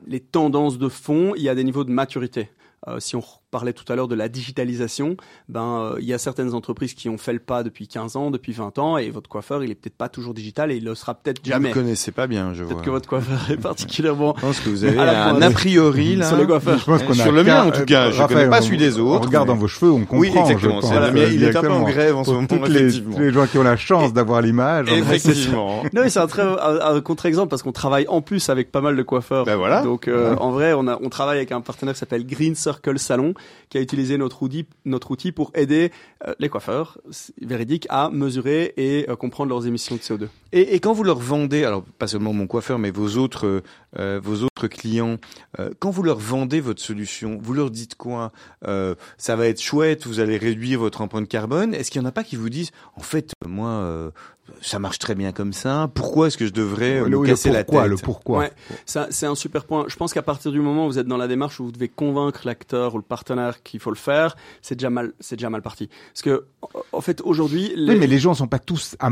les 0.09 0.18
tendances 0.18 0.76
de 0.76 0.89
fond, 0.89 1.35
il 1.37 1.43
y 1.43 1.49
a 1.49 1.55
des 1.55 1.62
niveaux 1.62 1.85
de 1.85 1.93
maturité. 1.93 2.51
Euh, 2.89 2.99
si 2.99 3.14
on 3.14 3.20
parlait 3.51 3.72
tout 3.72 3.90
à 3.90 3.96
l'heure 3.96 4.09
de 4.09 4.14
la 4.14 4.28
digitalisation, 4.28 5.16
ben 5.49 5.94
il 5.99 6.05
y 6.05 6.12
a 6.12 6.18
certaines 6.18 6.55
entreprises 6.55 6.94
qui 6.94 7.09
ont 7.09 7.18
fait 7.18 7.32
le 7.32 7.38
pas 7.38 7.62
depuis 7.62 7.88
15 7.88 8.16
ans, 8.16 8.30
depuis 8.30 8.53
20 8.53 8.78
ans, 8.78 8.99
et 8.99 9.11
votre 9.11 9.28
coiffeur, 9.28 9.64
il 9.64 9.70
est 9.70 9.74
peut-être 9.74 9.96
pas 9.96 10.09
toujours 10.09 10.34
digital 10.34 10.70
et 10.70 10.76
il 10.76 10.84
le 10.84 10.94
sera 10.94 11.14
peut-être 11.14 11.44
jamais. 11.44 11.72
Vous 11.72 11.78
ne 11.78 11.82
connaissez 11.82 12.12
pas 12.12 12.26
bien, 12.26 12.53
je 12.55 12.62
vois. 12.62 12.74
Peut-être 12.74 12.84
que 12.84 12.90
votre 12.90 13.09
coiffeur 13.09 13.51
est 13.51 13.57
particulièrement. 13.57 14.34
Je 14.36 14.40
pense 14.42 14.61
que 14.61 14.68
vous 14.68 14.84
avez 14.84 14.99
un 14.99 15.40
a 15.40 15.51
priori 15.51 16.16
là. 16.16 16.28
Sur 16.28 16.36
les 16.36 16.46
coiffeurs. 16.46 16.80
sur 16.80 17.32
le 17.32 17.44
mien 17.44 17.64
en 17.64 17.70
tout 17.70 17.84
cas. 17.84 18.11
Je 18.11 18.22
ne 18.22 18.28
connais 18.28 18.49
pas 18.49 18.62
celui 18.62 18.78
des 18.78 18.99
autres. 18.99 19.24
On 19.24 19.26
regarde 19.26 19.49
dans 19.49 19.57
vos 19.57 19.68
cheveux, 19.68 19.90
on 19.90 20.01
comprend. 20.01 20.18
Oui, 20.18 20.32
exactement. 20.36 20.80
il 21.14 21.42
est 21.42 21.57
un 21.57 21.61
peu 21.61 21.70
en 21.70 21.84
grève 21.84 22.16
en 22.16 22.24
ce 22.24 22.30
moment. 22.30 22.46
Tous 22.46 23.20
les 23.20 23.32
gens 23.32 23.46
qui 23.46 23.59
ont 23.59 23.62
la 23.62 23.76
chance 23.76 24.12
d'avoir 24.12 24.42
l'image. 24.42 24.90
Effectivement. 24.92 25.82
non, 25.92 26.03
mais 26.03 26.11
c'est 26.11 26.20
un 26.20 26.26
très 26.26 26.42
un 26.42 27.01
contre-exemple 27.01 27.49
parce 27.49 27.62
qu'on 27.62 27.72
travaille 27.72 28.07
en 28.09 28.20
plus 28.20 28.49
avec 28.49 28.70
pas 28.70 28.80
mal 28.80 28.96
de 28.96 29.03
coiffeurs. 29.03 29.44
Ben 29.44 29.57
voilà. 29.57 29.82
Donc 29.82 30.09
euh, 30.09 30.34
en 30.36 30.51
vrai, 30.51 30.72
on 30.72 30.86
a 30.86 30.99
on 31.03 31.09
travaille 31.09 31.38
avec 31.38 31.53
un 31.53 31.61
partenaire 31.61 31.94
qui 31.94 32.01
s'appelle 32.01 32.26
Green 32.26 32.55
Circle 32.55 32.99
Salon 32.99 33.34
qui 33.68 33.78
a 33.78 33.80
utilisé 33.80 34.18
notre 34.18 34.43
outil, 34.43 34.66
notre 34.84 35.11
outil 35.11 35.32
pour 35.32 35.51
aider 35.55 35.93
euh, 36.26 36.34
les 36.39 36.49
coiffeurs 36.49 36.99
véridiques 37.41 37.86
à 37.91 38.11
mesurer 38.11 38.74
et 38.76 39.09
euh, 39.09 39.16
comprendre 39.16 39.51
leurs 39.51 39.66
émissions 39.66 39.97
de 39.97 40.01
CO2. 40.01 40.28
Et, 40.53 40.80
quand 40.80 40.93
vous 40.93 41.05
leur 41.05 41.18
vendez, 41.18 41.64
alors 41.64 41.82
pas 41.82 42.07
seulement 42.07 42.32
mon 42.32 42.47
coiffeur, 42.47 42.78
mais 42.78 42.91
vos 42.91 43.16
autres, 43.18 43.62
euh, 43.99 44.20
vos 44.22 44.43
autres 44.43 44.66
clients, 44.66 45.18
quand 45.78 45.91
vous 45.91 46.03
leur 46.03 46.18
vendez 46.18 46.61
votre 46.61 46.80
solution, 46.80 47.39
vous 47.41 47.53
leur 47.53 47.70
dites 47.70 47.95
quoi 47.97 48.32
Ça 48.62 49.36
va 49.36 49.47
être 49.47 49.61
chouette, 49.61 50.07
vous 50.07 50.20
allez 50.20 50.39
réduire 50.39 50.80
votre 50.80 51.03
empreinte 51.03 51.28
carbone. 51.28 51.74
Est-ce 51.74 51.91
qu'il 51.91 52.01
y 52.01 52.05
en 52.05 52.09
a 52.09 52.12
pas 52.12 52.24
qui 52.24 52.36
vous 52.36 52.49
disent, 52.49 52.70
en 52.97 53.03
fait, 53.03 53.32
moi, 53.47 54.11
ça 54.61 54.78
marche 54.78 54.99
très 54.99 55.14
bien 55.14 55.32
comme 55.32 55.53
ça. 55.53 55.90
Pourquoi 55.94 56.28
est-ce 56.28 56.38
que 56.38 56.46
je 56.46 56.53
devrais 56.53 57.03
me 57.03 57.26
casser 57.26 57.51
la 57.51 57.64
tête 57.64 57.86
Le 57.86 57.96
pourquoi 57.96 58.38
ouais, 58.38 58.53
C'est 58.86 59.26
un 59.26 59.34
super 59.34 59.64
point. 59.64 59.84
Je 59.88 59.96
pense 59.96 60.12
qu'à 60.12 60.22
partir 60.22 60.53
du 60.53 60.61
moment 60.61 60.86
où 60.86 60.90
vous 60.90 60.99
êtes 60.99 61.07
dans 61.07 61.16
la 61.16 61.28
démarche 61.28 61.61
où 61.61 61.64
vous 61.64 61.72
devez 61.72 61.88
convaincre 61.88 62.42
l'acteur 62.44 62.94
ou 62.94 62.99
le 62.99 63.03
partenaire 63.03 63.62
qu'il 63.62 63.80
faut 63.80 63.90
le 63.90 63.96
faire, 63.96 64.36
c'est 64.62 64.74
déjà 64.74 64.90
mal, 64.90 65.12
c'est 65.20 65.36
déjà 65.36 65.51
mal 65.51 65.62
parti. 65.62 65.88
Parce 66.12 66.22
que 66.22 66.44
en 66.92 67.01
fait 67.01 67.20
aujourd'hui, 67.22 67.72
les... 67.76 67.92
oui, 67.92 67.99
mais 67.99 68.07
les 68.07 68.18
gens 68.18 68.34
sont 68.34 68.49
pas 68.49 68.59
tous. 68.59 68.96
À, 69.01 69.11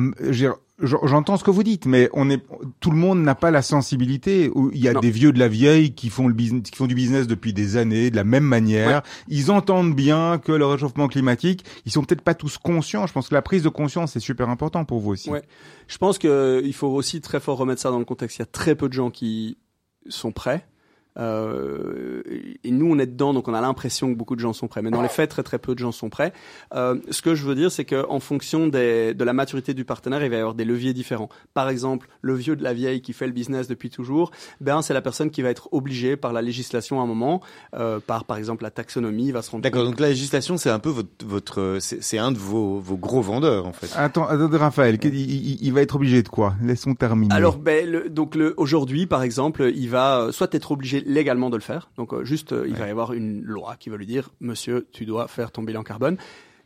J'entends 0.82 1.38
ce 1.38 1.44
que 1.44 1.50
vous 1.50 1.62
dites, 1.62 1.86
mais 1.86 2.10
on 2.12 2.28
est 2.28 2.42
tout 2.80 2.90
le 2.90 2.98
monde 2.98 3.22
n'a 3.22 3.34
pas 3.34 3.50
la 3.50 3.62
sensibilité. 3.62 4.50
Il 4.72 4.78
y 4.78 4.88
a 4.88 4.94
des 4.94 5.10
vieux 5.10 5.32
de 5.32 5.38
la 5.38 5.48
vieille 5.48 5.94
qui 5.94 6.10
font 6.10 6.28
le 6.28 6.34
business, 6.34 6.64
qui 6.70 6.76
font 6.76 6.86
du 6.86 6.94
business 6.94 7.26
depuis 7.26 7.54
des 7.54 7.78
années 7.78 8.10
de 8.10 8.16
la 8.16 8.24
même 8.24 8.44
manière. 8.44 9.02
Ils 9.28 9.50
entendent 9.50 9.94
bien 9.94 10.36
que 10.38 10.52
le 10.52 10.66
réchauffement 10.66 11.08
climatique, 11.08 11.64
ils 11.86 11.92
sont 11.92 12.02
peut-être 12.02 12.20
pas 12.20 12.34
tous 12.34 12.58
conscients. 12.58 13.06
Je 13.06 13.14
pense 13.14 13.28
que 13.28 13.34
la 13.34 13.40
prise 13.40 13.62
de 13.62 13.70
conscience 13.70 14.16
est 14.16 14.20
super 14.20 14.50
important 14.50 14.84
pour 14.84 15.00
vous 15.00 15.12
aussi. 15.12 15.30
Ouais. 15.30 15.42
Je 15.88 15.96
pense 15.96 16.18
que 16.18 16.60
il 16.62 16.74
faut 16.74 16.88
aussi 16.88 17.22
très 17.22 17.40
fort 17.40 17.56
remettre 17.56 17.80
ça 17.80 17.90
dans 17.90 17.98
le 17.98 18.04
contexte. 18.04 18.36
Il 18.36 18.40
y 18.40 18.42
a 18.42 18.46
très 18.46 18.74
peu 18.74 18.88
de 18.88 18.92
gens 18.92 19.10
qui 19.10 19.56
sont 20.08 20.30
prêts 20.30 20.66
euh, 21.18 22.22
et 22.64 22.70
nous, 22.70 22.86
on 22.90 22.98
est 22.98 23.06
dedans, 23.06 23.32
donc 23.32 23.48
on 23.48 23.54
a 23.54 23.60
l'impression 23.60 24.12
que 24.12 24.18
beaucoup 24.18 24.36
de 24.36 24.40
gens 24.40 24.52
sont 24.52 24.68
prêts. 24.68 24.82
Mais 24.82 24.90
dans 24.90 25.02
les 25.02 25.08
faits, 25.08 25.30
très 25.30 25.42
très 25.42 25.58
peu 25.58 25.74
de 25.74 25.78
gens 25.78 25.92
sont 25.92 26.10
prêts. 26.10 26.32
Euh, 26.74 26.96
ce 27.10 27.22
que 27.22 27.34
je 27.34 27.44
veux 27.44 27.54
dire, 27.54 27.70
c'est 27.70 27.84
qu'en 27.84 28.20
fonction 28.20 28.68
des, 28.68 29.14
de 29.14 29.24
la 29.24 29.32
maturité 29.32 29.74
du 29.74 29.84
partenaire, 29.84 30.22
il 30.24 30.30
va 30.30 30.36
y 30.36 30.38
avoir 30.38 30.54
des 30.54 30.64
leviers 30.64 30.92
différents. 30.92 31.28
Par 31.54 31.68
exemple, 31.68 32.08
le 32.20 32.34
vieux 32.34 32.56
de 32.56 32.62
la 32.62 32.74
vieille 32.74 33.00
qui 33.00 33.12
fait 33.12 33.26
le 33.26 33.32
business 33.32 33.68
depuis 33.68 33.90
toujours, 33.90 34.30
ben 34.60 34.82
c'est 34.82 34.94
la 34.94 35.02
personne 35.02 35.30
qui 35.30 35.42
va 35.42 35.50
être 35.50 35.68
obligée 35.72 36.16
par 36.16 36.32
la 36.32 36.42
législation 36.42 37.00
à 37.00 37.04
un 37.04 37.06
moment, 37.06 37.40
euh, 37.74 38.00
par 38.00 38.24
par 38.24 38.36
exemple 38.36 38.62
la 38.62 38.70
taxonomie, 38.70 39.30
va 39.32 39.42
se 39.42 39.50
rendre. 39.50 39.62
D'accord. 39.62 39.84
Donc 39.84 40.00
la 40.00 40.08
législation, 40.08 40.56
c'est 40.56 40.70
un 40.70 40.78
peu 40.78 40.90
votre, 40.90 41.26
votre 41.26 41.78
c'est 41.80 42.18
un 42.18 42.32
de 42.32 42.38
vos, 42.38 42.78
vos 42.78 42.96
gros 42.96 43.22
vendeurs 43.22 43.66
en 43.66 43.72
fait. 43.72 43.90
Attends, 43.96 44.26
attends 44.26 44.48
Raphaël, 44.56 44.98
il, 45.02 45.62
il, 45.62 45.72
va 45.72 45.82
être 45.82 45.96
obligé 45.96 46.22
de 46.22 46.28
quoi? 46.28 46.54
Laissons 46.62 46.94
terminer. 46.94 47.34
Alors, 47.34 47.58
ben 47.58 47.88
le, 47.88 48.08
donc 48.08 48.34
le, 48.34 48.54
aujourd'hui, 48.56 49.06
par 49.06 49.22
exemple, 49.22 49.70
il 49.74 49.88
va 49.88 50.28
soit 50.32 50.52
être 50.54 50.72
obligé 50.72 51.05
légalement 51.06 51.50
de 51.50 51.56
le 51.56 51.62
faire. 51.62 51.88
Donc 51.96 52.12
euh, 52.12 52.24
juste, 52.24 52.52
euh, 52.52 52.66
il 52.68 52.74
va 52.74 52.86
y 52.86 52.90
avoir 52.90 53.12
une 53.12 53.42
loi 53.42 53.76
qui 53.78 53.88
va 53.88 53.96
lui 53.96 54.06
dire, 54.06 54.30
monsieur, 54.40 54.86
tu 54.92 55.06
dois 55.06 55.28
faire 55.28 55.52
ton 55.52 55.62
bilan 55.62 55.82
carbone. 55.82 56.16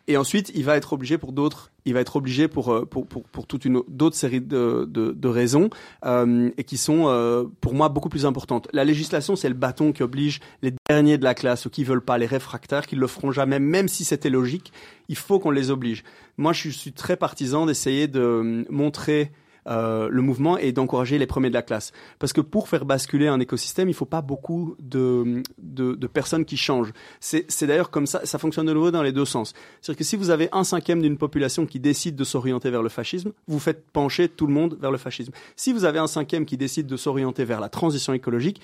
Et 0.08 0.16
ensuite, 0.16 0.50
il 0.54 0.64
va 0.64 0.76
être 0.76 0.94
obligé 0.94 1.18
pour 1.18 1.32
d'autres, 1.32 1.70
il 1.84 1.94
va 1.94 2.00
être 2.00 2.16
obligé 2.16 2.48
pour 2.48 2.72
euh, 2.72 2.84
pour, 2.84 3.06
pour, 3.06 3.22
pour 3.24 3.46
toute 3.46 3.64
une 3.64 3.82
d'autres 3.86 4.16
séries 4.16 4.40
de, 4.40 4.88
de, 4.90 5.12
de 5.12 5.28
raisons 5.28 5.70
et 6.04 6.64
qui 6.64 6.78
sont 6.78 7.48
pour 7.60 7.74
moi 7.74 7.88
beaucoup 7.90 8.08
plus 8.08 8.26
importantes. 8.26 8.66
La 8.72 8.84
législation, 8.84 9.36
c'est 9.36 9.48
le 9.48 9.54
bâton 9.54 9.92
qui 9.92 10.02
oblige 10.02 10.40
les 10.62 10.72
derniers 10.88 11.18
de 11.18 11.22
la 11.22 11.34
classe 11.34 11.66
ou 11.66 11.70
qui 11.70 11.84
veulent 11.84 12.04
pas, 12.04 12.18
les 12.18 12.26
réfractaires, 12.26 12.86
qui 12.86 12.96
le 12.96 13.06
feront 13.06 13.30
jamais, 13.30 13.60
même 13.60 13.86
si 13.86 14.04
c'était 14.04 14.30
logique. 14.30 14.72
Il 15.08 15.16
faut 15.16 15.38
qu'on 15.38 15.52
les 15.52 15.70
oblige. 15.70 16.02
Moi, 16.38 16.52
je 16.54 16.70
suis 16.70 16.92
très 16.92 17.16
partisan 17.16 17.66
d'essayer 17.66 18.08
de 18.08 18.64
montrer 18.68 19.30
euh, 19.66 20.08
le 20.10 20.22
mouvement 20.22 20.56
et 20.58 20.72
d'encourager 20.72 21.18
les 21.18 21.26
premiers 21.26 21.48
de 21.48 21.54
la 21.54 21.62
classe. 21.62 21.92
Parce 22.18 22.32
que 22.32 22.40
pour 22.40 22.68
faire 22.68 22.84
basculer 22.84 23.28
un 23.28 23.40
écosystème, 23.40 23.88
il 23.88 23.92
ne 23.92 23.96
faut 23.96 24.04
pas 24.04 24.22
beaucoup 24.22 24.76
de, 24.78 25.42
de, 25.58 25.94
de 25.94 26.06
personnes 26.06 26.44
qui 26.44 26.56
changent. 26.56 26.92
C'est 27.20 27.66
d'ailleurs 27.66 27.90
comme 27.90 28.06
ça, 28.06 28.24
ça 28.24 28.38
fonctionne 28.38 28.66
de 28.66 28.72
nouveau 28.72 28.90
dans 28.90 29.02
les 29.02 29.12
deux 29.12 29.24
sens. 29.24 29.52
C'est-à-dire 29.80 29.98
que 29.98 30.04
si 30.04 30.16
vous 30.16 30.30
avez 30.30 30.48
un 30.52 30.64
cinquième 30.64 31.02
d'une 31.02 31.18
population 31.18 31.66
qui 31.66 31.80
décide 31.80 32.16
de 32.16 32.24
s'orienter 32.24 32.70
vers 32.70 32.82
le 32.82 32.88
fascisme, 32.88 33.32
vous 33.48 33.58
faites 33.58 33.84
pencher 33.90 34.28
tout 34.28 34.46
le 34.46 34.52
monde 34.52 34.78
vers 34.80 34.90
le 34.90 34.98
fascisme. 34.98 35.32
Si 35.56 35.72
vous 35.72 35.84
avez 35.84 35.98
un 35.98 36.06
cinquième 36.06 36.46
qui 36.46 36.56
décide 36.56 36.86
de 36.86 36.96
s'orienter 36.96 37.44
vers 37.44 37.60
la 37.60 37.68
transition 37.68 38.12
écologique, 38.12 38.60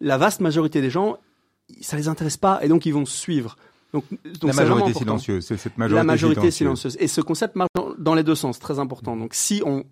la 0.00 0.18
vaste 0.18 0.40
majorité 0.40 0.80
des 0.80 0.90
gens, 0.90 1.18
ça 1.80 1.96
les 1.96 2.08
intéresse 2.08 2.36
pas 2.36 2.60
et 2.62 2.68
donc 2.68 2.86
ils 2.86 2.94
vont 2.94 3.06
suivre. 3.06 3.56
Donc, 3.92 4.04
donc 4.40 4.54
la 4.54 4.64
majorité 4.64 4.92
silencieuse, 4.92 5.46
c'est 5.46 5.56
cette 5.56 5.78
majorité, 5.78 5.96
la 5.96 6.04
majorité 6.04 6.50
silencieuse. 6.50 6.92
silencieuse. 6.92 6.96
Et 7.00 7.08
ce 7.08 7.20
concept 7.20 7.56
marche 7.56 7.70
dans 7.98 8.14
les 8.14 8.22
deux 8.22 8.34
sens, 8.34 8.58
très 8.58 8.78
important. 8.78 9.16
Donc 9.16 9.32
si 9.32 9.62
on 9.64 9.84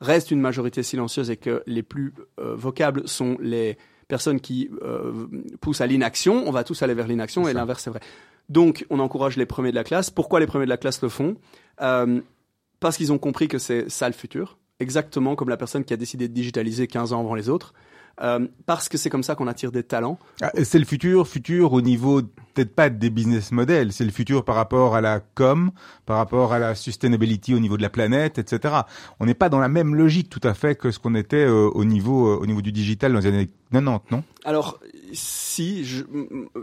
reste 0.00 0.30
une 0.30 0.40
majorité 0.40 0.82
silencieuse 0.82 1.30
et 1.30 1.36
que 1.36 1.62
les 1.66 1.82
plus 1.82 2.14
euh, 2.38 2.54
vocables 2.54 3.08
sont 3.08 3.36
les 3.40 3.76
personnes 4.06 4.40
qui 4.40 4.70
euh, 4.82 5.26
poussent 5.60 5.80
à 5.80 5.86
l'inaction, 5.86 6.44
on 6.46 6.50
va 6.50 6.64
tous 6.64 6.82
aller 6.82 6.94
vers 6.94 7.06
l'inaction 7.06 7.46
et 7.46 7.52
l'inverse 7.52 7.82
c'est 7.82 7.90
vrai. 7.90 8.00
Donc 8.48 8.86
on 8.90 9.00
encourage 9.00 9.36
les 9.36 9.46
premiers 9.46 9.70
de 9.70 9.76
la 9.76 9.84
classe. 9.84 10.10
Pourquoi 10.10 10.40
les 10.40 10.46
premiers 10.46 10.64
de 10.64 10.70
la 10.70 10.78
classe 10.78 11.02
le 11.02 11.08
font? 11.08 11.36
Euh, 11.82 12.20
Parce 12.80 12.96
qu'ils 12.96 13.12
ont 13.12 13.18
compris 13.18 13.48
que 13.48 13.58
c'est 13.58 13.90
ça 13.90 14.08
le 14.08 14.14
futur, 14.14 14.58
exactement 14.80 15.36
comme 15.36 15.50
la 15.50 15.56
personne 15.56 15.84
qui 15.84 15.92
a 15.92 15.96
décidé 15.96 16.28
de 16.28 16.32
digitaliser 16.32 16.86
15 16.86 17.12
ans 17.12 17.20
avant 17.20 17.34
les 17.34 17.48
autres. 17.48 17.74
Euh, 18.20 18.48
parce 18.66 18.88
que 18.88 18.98
c'est 18.98 19.10
comme 19.10 19.22
ça 19.22 19.34
qu'on 19.34 19.46
attire 19.46 19.70
des 19.70 19.84
talents. 19.84 20.18
Ah, 20.42 20.50
c'est 20.64 20.78
le 20.78 20.84
futur, 20.84 21.28
futur 21.28 21.72
au 21.72 21.80
niveau 21.80 22.22
peut-être 22.22 22.74
pas 22.74 22.90
des 22.90 23.10
business 23.10 23.52
models, 23.52 23.92
c'est 23.92 24.04
le 24.04 24.10
futur 24.10 24.44
par 24.44 24.56
rapport 24.56 24.96
à 24.96 25.00
la 25.00 25.20
com, 25.20 25.70
par 26.04 26.16
rapport 26.16 26.52
à 26.52 26.58
la 26.58 26.74
sustainability 26.74 27.54
au 27.54 27.60
niveau 27.60 27.76
de 27.76 27.82
la 27.82 27.90
planète, 27.90 28.38
etc. 28.38 28.74
On 29.20 29.26
n'est 29.26 29.34
pas 29.34 29.48
dans 29.48 29.60
la 29.60 29.68
même 29.68 29.94
logique 29.94 30.30
tout 30.30 30.40
à 30.42 30.54
fait 30.54 30.74
que 30.74 30.90
ce 30.90 30.98
qu'on 30.98 31.14
était 31.14 31.44
euh, 31.44 31.70
au 31.72 31.84
niveau 31.84 32.28
euh, 32.28 32.38
au 32.38 32.46
niveau 32.46 32.60
du 32.60 32.72
digital 32.72 33.12
dans 33.12 33.20
les 33.20 33.26
années 33.26 33.50
90, 33.70 34.10
non? 34.10 34.24
Alors 34.44 34.80
si, 35.12 35.84
je, 35.84 36.02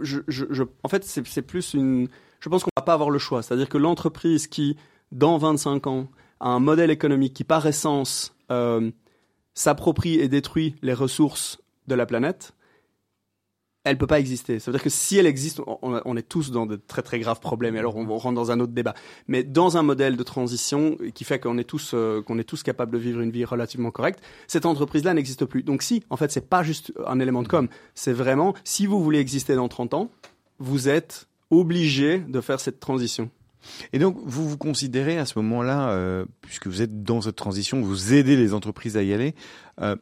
je, 0.01 0.19
je, 0.27 0.63
en 0.83 0.89
fait 0.89 1.05
c'est 1.05 1.41
plus 1.41 1.73
une, 1.73 2.09
je 2.41 2.49
pense 2.49 2.63
qu'on 2.63 2.71
va 2.75 2.83
pas 2.83 2.93
avoir 2.93 3.09
le 3.09 3.19
choix, 3.19 3.41
c'est-à-dire 3.41 3.69
que 3.69 3.77
l'entreprise 3.77 4.47
qui 4.47 4.75
dans 5.11 5.37
25 5.37 5.87
ans 5.87 6.07
a 6.41 6.49
un 6.49 6.59
modèle 6.59 6.91
économique 6.91 7.33
qui 7.33 7.43
par 7.43 7.65
essence 7.65 8.35
euh, 8.51 8.91
s'approprie 9.55 10.19
et 10.19 10.27
détruit 10.27 10.75
les 10.81 10.93
ressources 10.93 11.59
de 11.87 11.95
la 11.95 12.05
planète, 12.05 12.53
elle 13.85 13.99
peut 13.99 14.07
pas 14.07 14.19
exister. 14.19 14.59
Ça 14.59 14.71
veut 14.71 14.77
dire 14.77 14.83
que 14.83 14.89
si 14.89 15.17
elle 15.17 15.27
existe, 15.27 15.61
on, 15.81 16.17
est 16.17 16.27
tous 16.27 16.49
dans 16.49 16.65
de 16.65 16.75
très 16.75 17.03
très 17.03 17.19
graves 17.19 17.39
problèmes. 17.39 17.75
Et 17.75 17.79
alors 17.79 17.95
on, 17.95 18.17
rentre 18.17 18.33
dans 18.33 18.51
un 18.51 18.59
autre 18.59 18.73
débat. 18.73 18.95
Mais 19.27 19.43
dans 19.43 19.77
un 19.77 19.83
modèle 19.83 20.17
de 20.17 20.23
transition 20.23 20.97
qui 21.13 21.23
fait 21.23 21.39
qu'on 21.39 21.59
est 21.59 21.63
tous 21.63 21.91
euh, 21.93 22.21
qu'on 22.23 22.39
est 22.39 22.43
tous 22.43 22.63
capables 22.63 22.91
de 22.91 22.97
vivre 22.97 23.21
une 23.21 23.29
vie 23.29 23.45
relativement 23.45 23.91
correcte, 23.91 24.21
cette 24.47 24.65
entreprise-là 24.65 25.13
n'existe 25.13 25.45
plus. 25.45 25.61
Donc 25.61 25.83
si, 25.83 26.03
en 26.09 26.17
fait, 26.17 26.31
c'est 26.31 26.49
pas 26.49 26.63
juste 26.63 26.93
un 27.05 27.19
élément 27.19 27.43
de 27.43 27.47
com. 27.47 27.67
C'est 27.93 28.13
vraiment 28.13 28.55
si 28.63 28.87
vous 28.87 29.03
voulez 29.03 29.19
exister 29.19 29.53
dans 29.53 29.67
30 29.67 29.93
ans, 29.93 30.09
vous 30.57 30.89
êtes 30.89 31.27
obligé 31.51 32.17
de 32.17 32.41
faire 32.41 32.59
cette 32.59 32.79
transition. 32.79 33.29
Et 33.93 33.99
donc, 33.99 34.17
vous 34.23 34.49
vous 34.49 34.57
considérez 34.57 35.17
à 35.17 35.25
ce 35.25 35.37
moment-là, 35.39 35.89
euh, 35.89 36.25
puisque 36.41 36.67
vous 36.67 36.81
êtes 36.81 37.03
dans 37.03 37.21
cette 37.21 37.35
transition, 37.35 37.81
vous 37.81 38.13
aidez 38.13 38.35
les 38.35 38.53
entreprises 38.53 38.97
à 38.97 39.03
y 39.03 39.13
aller, 39.13 39.35
euh, 39.81 39.95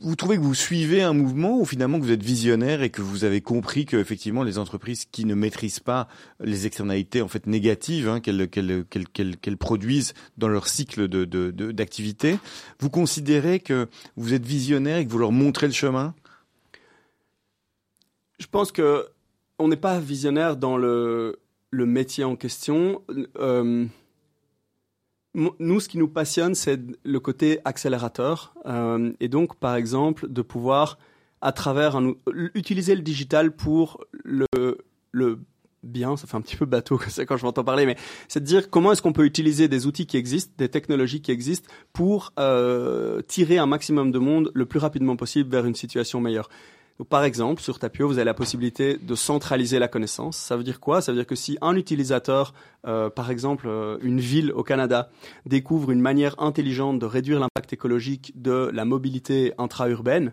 vous, 0.00 0.16
trouvez 0.16 0.36
que 0.36 0.42
vous 0.42 0.54
suivez 0.54 1.02
un 1.02 1.12
mouvement 1.12 1.58
ou 1.58 1.64
finalement 1.64 1.98
que 1.98 2.04
vous 2.04 2.12
êtes 2.12 2.22
visionnaire 2.22 2.82
et 2.82 2.90
que 2.90 3.02
vous 3.02 3.24
avez 3.24 3.40
compris 3.40 3.84
que 3.84 3.96
effectivement 3.96 4.42
les 4.42 4.58
entreprises 4.58 5.06
qui 5.06 5.24
ne 5.24 5.34
maîtrisent 5.34 5.80
pas 5.80 6.08
les 6.40 6.66
externalités 6.66 7.20
en 7.20 7.28
fait 7.28 7.46
négatives 7.46 8.08
hein, 8.08 8.20
qu'elles 8.20 9.56
produisent 9.58 10.14
dans 10.38 10.48
leur 10.48 10.68
cycle 10.68 11.08
de 11.08 11.24
d'activité, 11.72 12.38
vous 12.78 12.90
considérez 12.90 13.60
que 13.60 13.88
vous 14.16 14.34
êtes 14.34 14.46
visionnaire 14.46 14.98
et 14.98 15.06
que 15.06 15.10
vous 15.10 15.18
leur 15.18 15.32
montrez 15.32 15.66
le 15.66 15.72
chemin? 15.72 16.14
Je 18.38 18.46
pense 18.46 18.70
que 18.70 19.08
on 19.58 19.68
n'est 19.68 19.76
pas 19.76 19.98
visionnaire 19.98 20.56
dans 20.56 20.76
le 20.76 21.38
le 21.70 21.86
métier 21.86 22.24
en 22.24 22.36
question. 22.36 23.02
Euh, 23.38 23.86
nous, 25.34 25.80
ce 25.80 25.88
qui 25.88 25.98
nous 25.98 26.08
passionne, 26.08 26.54
c'est 26.54 26.80
le 27.04 27.20
côté 27.20 27.60
accélérateur. 27.64 28.54
Euh, 28.64 29.12
et 29.20 29.28
donc, 29.28 29.56
par 29.56 29.76
exemple, 29.76 30.28
de 30.28 30.42
pouvoir, 30.42 30.98
à 31.40 31.52
travers 31.52 32.00
utiliser 32.54 32.94
le 32.94 33.02
digital 33.02 33.54
pour 33.54 34.04
le, 34.12 34.46
le 35.12 35.38
bien, 35.86 36.16
ça 36.16 36.26
fait 36.26 36.36
un 36.36 36.40
petit 36.40 36.56
peu 36.56 36.66
bateau 36.66 36.98
quand 37.26 37.36
je 37.36 37.44
m'entends 37.44 37.64
parler, 37.64 37.86
mais 37.86 37.96
c'est 38.28 38.40
de 38.40 38.44
dire 38.44 38.70
comment 38.70 38.92
est-ce 38.92 39.02
qu'on 39.02 39.12
peut 39.12 39.24
utiliser 39.24 39.68
des 39.68 39.86
outils 39.86 40.06
qui 40.06 40.16
existent, 40.16 40.52
des 40.58 40.68
technologies 40.68 41.20
qui 41.20 41.30
existent 41.30 41.68
pour 41.92 42.32
euh, 42.38 43.22
tirer 43.22 43.58
un 43.58 43.66
maximum 43.66 44.10
de 44.10 44.18
monde 44.18 44.50
le 44.54 44.66
plus 44.66 44.78
rapidement 44.78 45.16
possible 45.16 45.50
vers 45.50 45.64
une 45.64 45.74
situation 45.74 46.20
meilleure 46.20 46.48
par 47.04 47.24
exemple, 47.24 47.60
sur 47.60 47.78
Tapio, 47.78 48.08
vous 48.08 48.14
avez 48.14 48.24
la 48.24 48.34
possibilité 48.34 48.96
de 48.96 49.14
centraliser 49.14 49.78
la 49.78 49.88
connaissance. 49.88 50.38
Ça 50.38 50.56
veut 50.56 50.64
dire 50.64 50.80
quoi? 50.80 51.02
Ça 51.02 51.12
veut 51.12 51.18
dire 51.18 51.26
que 51.26 51.34
si 51.34 51.58
un 51.60 51.76
utilisateur, 51.76 52.54
euh, 52.86 53.10
par 53.10 53.30
exemple 53.30 53.66
euh, 53.68 53.98
une 54.00 54.18
ville 54.18 54.50
au 54.52 54.62
Canada, 54.62 55.10
découvre 55.44 55.90
une 55.90 56.00
manière 56.00 56.40
intelligente 56.40 56.98
de 56.98 57.04
réduire 57.04 57.38
l'impact 57.38 57.74
écologique 57.74 58.32
de 58.40 58.70
la 58.72 58.86
mobilité 58.86 59.52
intra-urbaine, 59.58 60.32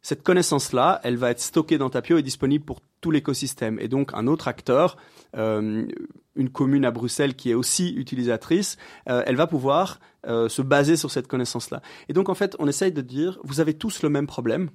cette 0.00 0.22
connaissance-là, 0.22 1.00
elle 1.02 1.16
va 1.16 1.30
être 1.30 1.40
stockée 1.40 1.78
dans 1.78 1.90
Tapio 1.90 2.16
et 2.16 2.22
disponible 2.22 2.64
pour 2.64 2.80
tout 3.00 3.10
l'écosystème. 3.10 3.80
Et 3.80 3.88
donc, 3.88 4.12
un 4.14 4.28
autre 4.28 4.46
acteur, 4.46 4.96
euh, 5.36 5.84
une 6.36 6.50
commune 6.50 6.84
à 6.84 6.92
Bruxelles 6.92 7.34
qui 7.34 7.50
est 7.50 7.54
aussi 7.54 7.92
utilisatrice, 7.94 8.76
elle 9.06 9.34
va 9.34 9.48
pouvoir 9.48 9.98
se 10.24 10.62
baser 10.62 10.96
sur 10.96 11.10
cette 11.10 11.26
connaissance-là. 11.26 11.82
Et 12.08 12.12
donc, 12.12 12.28
en 12.28 12.34
fait, 12.34 12.54
on 12.60 12.68
essaye 12.68 12.92
de 12.92 13.00
dire, 13.00 13.40
vous 13.42 13.58
avez 13.58 13.74
tous 13.74 14.02
le 14.02 14.08
même 14.08 14.28
problème, 14.28 14.70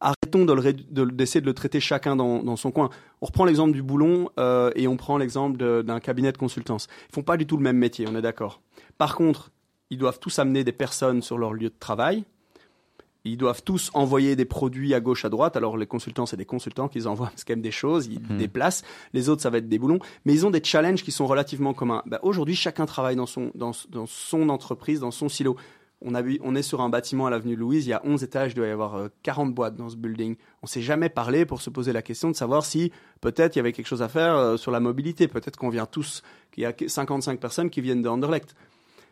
arrêtons 0.00 0.44
d'essayer 0.44 1.40
de, 1.40 1.46
le 1.46 1.54
traiter 1.54 1.80
chacun 1.80 2.16
dans, 2.16 2.56
son 2.56 2.70
coin. 2.70 2.90
On 3.20 3.26
reprend 3.26 3.44
l'exemple 3.44 3.72
du 3.72 3.82
boulon 3.82 4.30
euh, 4.38 4.70
et 4.74 4.88
on 4.88 4.96
prend 4.96 5.18
l'exemple 5.18 5.82
d'un 5.82 6.00
cabinet 6.00 6.32
de 6.32 6.38
consultance. 6.38 6.88
Ils 7.10 7.14
font 7.14 7.22
pas 7.22 7.36
du 7.36 7.46
tout 7.46 7.56
le 7.56 7.62
même 7.62 7.76
métier, 7.76 8.06
on 8.08 8.16
est 8.16 8.22
d'accord. 8.22 8.60
Par 8.98 9.14
contre, 9.14 9.50
ils 9.90 9.98
doivent 9.98 10.18
tous 10.18 10.38
amener 10.38 10.64
des 10.64 10.72
personnes 10.72 11.22
sur 11.22 11.36
leur 11.36 11.52
lieu 11.52 11.68
de 11.68 11.78
travail. 11.78 12.24
Ils 13.24 13.36
doivent 13.36 13.62
tous 13.62 13.90
envoyer 13.92 14.34
des 14.34 14.46
produits 14.46 14.94
à 14.94 15.00
gauche, 15.00 15.26
à 15.26 15.28
droite. 15.28 15.54
Alors 15.54 15.76
les 15.76 15.86
consultants, 15.86 16.24
c'est 16.24 16.38
des 16.38 16.46
consultants 16.46 16.88
qui 16.88 17.06
envoient 17.06 17.30
quand 17.46 17.50
même 17.50 17.60
des 17.60 17.70
choses, 17.70 18.06
ils 18.06 18.20
mmh. 18.20 18.38
déplacent. 18.38 18.82
Les 19.12 19.28
autres, 19.28 19.42
ça 19.42 19.50
va 19.50 19.58
être 19.58 19.68
des 19.68 19.78
boulons. 19.78 19.98
Mais 20.24 20.32
ils 20.32 20.46
ont 20.46 20.50
des 20.50 20.64
challenges 20.64 21.02
qui 21.02 21.12
sont 21.12 21.26
relativement 21.26 21.74
communs. 21.74 22.02
Bah, 22.06 22.20
aujourd'hui, 22.22 22.54
chacun 22.54 22.86
travaille 22.86 23.16
dans 23.16 23.26
son, 23.26 23.50
dans 23.54 23.72
son 24.06 24.48
entreprise, 24.48 25.00
dans 25.00 25.10
son 25.10 25.28
silo 25.28 25.56
on, 26.02 26.14
a, 26.14 26.22
on 26.42 26.54
est 26.54 26.62
sur 26.62 26.80
un 26.80 26.88
bâtiment 26.88 27.26
à 27.26 27.30
l'avenue 27.30 27.56
Louise, 27.56 27.86
il 27.86 27.90
y 27.90 27.92
a 27.92 28.00
11 28.04 28.22
étages, 28.22 28.52
il 28.52 28.54
doit 28.54 28.66
y 28.66 28.70
avoir 28.70 29.08
40 29.22 29.48
euh, 29.48 29.52
boîtes 29.52 29.76
dans 29.76 29.88
ce 29.88 29.96
building. 29.96 30.36
On 30.62 30.66
s'est 30.66 30.82
jamais 30.82 31.08
parlé 31.08 31.44
pour 31.44 31.60
se 31.60 31.70
poser 31.70 31.92
la 31.92 32.02
question 32.02 32.30
de 32.30 32.36
savoir 32.36 32.64
si 32.64 32.92
peut-être 33.20 33.56
il 33.56 33.58
y 33.58 33.60
avait 33.60 33.72
quelque 33.72 33.86
chose 33.86 34.02
à 34.02 34.08
faire 34.08 34.34
euh, 34.34 34.56
sur 34.56 34.70
la 34.70 34.80
mobilité. 34.80 35.28
Peut-être 35.28 35.56
qu'on 35.56 35.68
vient 35.68 35.86
tous, 35.86 36.22
qu'il 36.52 36.62
y 36.62 36.66
a 36.66 36.72
55 36.86 37.38
personnes 37.38 37.70
qui 37.70 37.80
viennent 37.80 38.02
de 38.02 38.08
Anderlecht. 38.08 38.54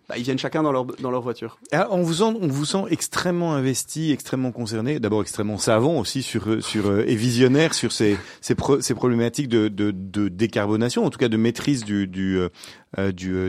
Bah, 0.08 0.16
ils 0.16 0.22
viennent 0.22 0.38
chacun 0.38 0.62
dans 0.62 0.72
leur, 0.72 1.20
voiture. 1.20 1.58
Ah, 1.70 1.88
on, 1.90 2.00
vous 2.00 2.64
sent, 2.64 2.84
extrêmement 2.88 3.52
investi, 3.52 4.10
extrêmement 4.10 4.52
concerné, 4.52 4.98
d'abord 5.00 5.20
extrêmement 5.20 5.58
savant 5.58 5.98
aussi 5.98 6.22
sur, 6.22 6.48
euh, 6.48 6.60
sur, 6.62 7.00
et 7.00 7.14
visionnaire 7.14 7.74
sur 7.74 7.92
ces, 7.92 8.16
ces, 8.40 8.54
problématiques 8.54 9.48
de, 9.48 9.68
de, 9.68 9.90
de, 9.90 10.28
décarbonation, 10.28 11.04
en 11.04 11.10
tout 11.10 11.18
cas 11.18 11.28
de 11.28 11.36
maîtrise 11.36 11.84
du, 11.84 12.06
du, 12.06 12.40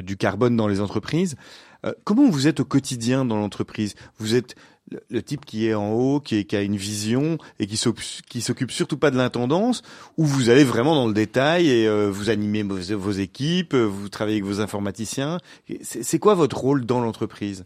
du 0.03 0.17
carbone 0.17 0.57
dans 0.57 0.67
les 0.67 0.81
entreprises. 0.81 1.37
Euh, 1.85 1.93
comment 2.03 2.29
vous 2.29 2.47
êtes 2.47 2.59
au 2.59 2.65
quotidien 2.65 3.25
dans 3.25 3.37
l'entreprise? 3.37 3.95
Vous 4.17 4.35
êtes 4.35 4.55
le 5.09 5.21
type 5.21 5.45
qui 5.45 5.67
est 5.67 5.75
en 5.75 5.91
haut, 5.91 6.19
qui, 6.19 6.45
a 6.51 6.61
une 6.61 6.75
vision 6.75 7.37
et 7.59 7.67
qui 7.67 7.77
s'occupe 7.77 8.71
surtout 8.71 8.97
pas 8.97 9.11
de 9.11 9.17
l'intendance, 9.17 9.83
ou 10.17 10.25
vous 10.25 10.49
allez 10.49 10.63
vraiment 10.63 10.95
dans 10.95 11.07
le 11.07 11.13
détail 11.13 11.69
et 11.69 11.87
euh, 11.87 12.09
vous 12.09 12.31
animez 12.31 12.63
vos, 12.63 13.11
équipes, 13.11 13.75
vous 13.75 14.09
travaillez 14.09 14.37
avec 14.37 14.51
vos 14.51 14.61
informaticiens? 14.61 15.37
C'est 15.81 16.19
quoi 16.19 16.33
votre 16.33 16.57
rôle 16.57 16.85
dans 16.85 17.01
l'entreprise? 17.01 17.65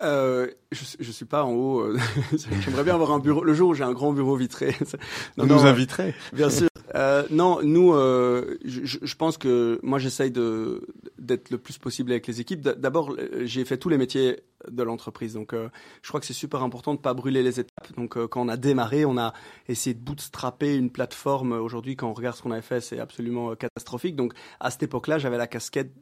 Euh, 0.00 0.46
je, 0.70 0.84
je 1.00 1.10
suis 1.10 1.24
pas 1.24 1.44
en 1.44 1.52
haut. 1.52 1.80
Euh, 1.80 1.98
j'aimerais 2.60 2.84
bien 2.84 2.94
avoir 2.94 3.12
un 3.12 3.18
bureau. 3.18 3.42
Le 3.42 3.54
jour 3.54 3.70
où 3.70 3.74
j'ai 3.74 3.84
un 3.84 3.92
grand 3.92 4.12
bureau 4.12 4.36
vitré, 4.36 4.76
vous 5.36 5.46
nous 5.46 5.66
inviterez. 5.66 6.14
Bien 6.32 6.50
sûr. 6.50 6.67
Euh, 6.94 7.24
non, 7.30 7.60
nous, 7.62 7.92
euh, 7.92 8.58
je, 8.64 9.14
pense 9.14 9.36
que 9.36 9.78
moi, 9.82 9.98
j'essaye 9.98 10.30
de 10.30 10.86
d'être 11.18 11.50
le 11.50 11.58
plus 11.58 11.78
possible 11.78 12.12
avec 12.12 12.26
les 12.26 12.40
équipes. 12.40 12.60
D'abord, 12.60 13.14
j'ai 13.42 13.64
fait 13.64 13.76
tous 13.76 13.88
les 13.88 13.98
métiers 13.98 14.40
de 14.70 14.82
l'entreprise, 14.82 15.34
donc 15.34 15.52
euh, 15.52 15.68
je 16.02 16.08
crois 16.08 16.20
que 16.20 16.26
c'est 16.26 16.32
super 16.32 16.62
important 16.62 16.94
de 16.94 16.98
pas 16.98 17.14
brûler 17.14 17.42
les 17.42 17.60
étapes. 17.60 17.92
Donc, 17.96 18.16
euh, 18.16 18.26
quand 18.26 18.40
on 18.42 18.48
a 18.48 18.56
démarré, 18.56 19.04
on 19.04 19.18
a 19.18 19.32
essayé 19.68 19.94
de 19.94 20.00
bootstrapper 20.00 20.76
une 20.76 20.90
plateforme. 20.90 21.52
Aujourd'hui, 21.52 21.96
quand 21.96 22.08
on 22.08 22.14
regarde 22.14 22.36
ce 22.36 22.42
qu'on 22.42 22.52
avait 22.52 22.62
fait, 22.62 22.80
c'est 22.80 22.98
absolument 22.98 23.54
catastrophique. 23.54 24.16
Donc, 24.16 24.32
à 24.60 24.70
cette 24.70 24.82
époque-là, 24.82 25.18
j'avais 25.18 25.38
la 25.38 25.46
casquette 25.46 25.92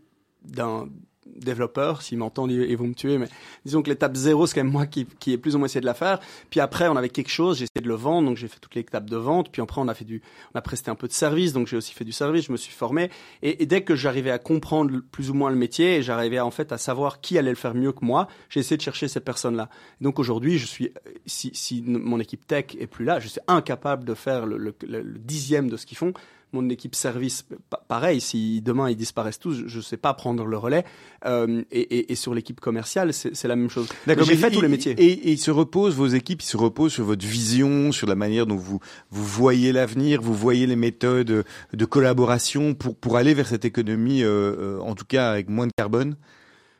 d'un 0.42 0.88
développeur, 1.36 2.02
s'il 2.02 2.18
m'entend, 2.18 2.48
ils 2.48 2.76
vont 2.76 2.86
me 2.86 2.94
tuer, 2.94 3.18
mais 3.18 3.28
disons 3.64 3.82
que 3.82 3.90
l'étape 3.90 4.16
zéro, 4.16 4.46
c'est 4.46 4.54
quand 4.54 4.64
même 4.64 4.72
moi 4.72 4.86
qui, 4.86 5.06
qui 5.18 5.32
ai 5.32 5.38
plus 5.38 5.54
ou 5.54 5.58
moins 5.58 5.66
essayé 5.66 5.80
de 5.80 5.86
la 5.86 5.94
faire. 5.94 6.20
Puis 6.50 6.60
après, 6.60 6.88
on 6.88 6.96
avait 6.96 7.08
quelque 7.08 7.30
chose, 7.30 7.58
j'ai 7.58 7.64
essayé 7.64 7.82
de 7.82 7.88
le 7.88 7.94
vendre, 7.94 8.28
donc 8.28 8.36
j'ai 8.36 8.48
fait 8.48 8.58
toutes 8.60 8.74
les 8.74 8.80
étapes 8.82 9.08
de 9.08 9.16
vente. 9.16 9.50
Puis 9.50 9.62
après, 9.62 9.80
on 9.80 9.88
a 9.88 9.94
fait 9.94 10.04
du, 10.04 10.22
on 10.54 10.58
a 10.58 10.62
presté 10.62 10.90
un 10.90 10.94
peu 10.94 11.08
de 11.08 11.12
service, 11.12 11.52
donc 11.52 11.66
j'ai 11.66 11.76
aussi 11.76 11.92
fait 11.92 12.04
du 12.04 12.12
service, 12.12 12.46
je 12.46 12.52
me 12.52 12.56
suis 12.56 12.72
formé. 12.72 13.10
Et, 13.42 13.66
dès 13.66 13.82
que 13.82 13.94
j'arrivais 13.94 14.30
à 14.30 14.38
comprendre 14.38 15.00
plus 15.10 15.30
ou 15.30 15.34
moins 15.34 15.50
le 15.50 15.56
métier, 15.56 15.96
et 15.96 16.02
j'arrivais 16.02 16.40
en 16.40 16.50
fait 16.50 16.72
à 16.72 16.78
savoir 16.78 17.20
qui 17.20 17.38
allait 17.38 17.50
le 17.50 17.56
faire 17.56 17.74
mieux 17.74 17.92
que 17.92 18.04
moi, 18.04 18.28
j'ai 18.48 18.60
essayé 18.60 18.76
de 18.76 18.82
chercher 18.82 19.08
ces 19.08 19.20
personnes-là. 19.20 19.68
Donc 20.00 20.18
aujourd'hui, 20.18 20.58
je 20.58 20.66
suis, 20.66 20.92
si, 21.26 21.50
si 21.54 21.82
mon 21.82 22.20
équipe 22.20 22.46
tech 22.46 22.66
est 22.78 22.86
plus 22.86 23.04
là, 23.04 23.20
je 23.20 23.28
suis 23.28 23.40
incapable 23.48 24.04
de 24.04 24.14
faire 24.14 24.46
le, 24.46 24.56
le 24.58 25.18
dixième 25.18 25.68
de 25.68 25.76
ce 25.76 25.86
qu'ils 25.86 25.98
font 25.98 26.12
mon 26.52 26.68
équipe 26.68 26.94
service, 26.94 27.44
pareil, 27.88 28.20
si 28.20 28.62
demain 28.62 28.88
ils 28.88 28.96
disparaissent 28.96 29.38
tous, 29.38 29.64
je 29.66 29.76
ne 29.76 29.82
sais 29.82 29.96
pas 29.96 30.14
prendre 30.14 30.44
le 30.44 30.56
relais. 30.56 30.84
Euh, 31.24 31.62
et, 31.70 32.14
sur 32.14 32.34
l'équipe 32.34 32.60
commerciale, 32.60 33.12
c'est 33.12 33.44
la 33.44 33.56
même 33.56 33.68
chose. 33.68 33.88
D'accord, 34.06 34.24
j'ai 34.24 34.36
fait 34.36 34.50
tous 34.50 34.60
les 34.60 34.68
métiers. 34.68 34.94
Et, 34.98 35.32
ils 35.32 35.38
se 35.38 35.50
reposent, 35.50 35.94
vos 35.94 36.06
équipes, 36.06 36.42
ils 36.42 36.46
se 36.46 36.56
reposent 36.56 36.92
sur 36.92 37.04
votre 37.04 37.26
vision, 37.26 37.92
sur 37.92 38.06
la 38.06 38.14
manière 38.14 38.46
dont 38.46 38.56
vous, 38.56 38.80
vous 39.10 39.24
voyez 39.24 39.72
l'avenir, 39.72 40.22
vous 40.22 40.34
voyez 40.34 40.66
les 40.66 40.76
méthodes 40.76 41.44
de 41.72 41.84
collaboration 41.84 42.74
pour, 42.74 42.96
pour 42.96 43.16
aller 43.16 43.34
vers 43.34 43.48
cette 43.48 43.64
économie, 43.64 44.22
euh, 44.22 44.56
euh, 44.58 44.80
en 44.80 44.94
tout 44.94 45.04
cas 45.04 45.30
avec 45.30 45.48
moins 45.48 45.66
de 45.66 45.72
carbone? 45.76 46.16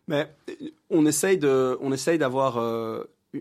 Mais 0.08 0.30
on 0.88 1.04
essaye 1.04 1.36
de, 1.36 1.76
on 1.80 1.92
essaye 1.92 2.18
d'avoir 2.18 2.58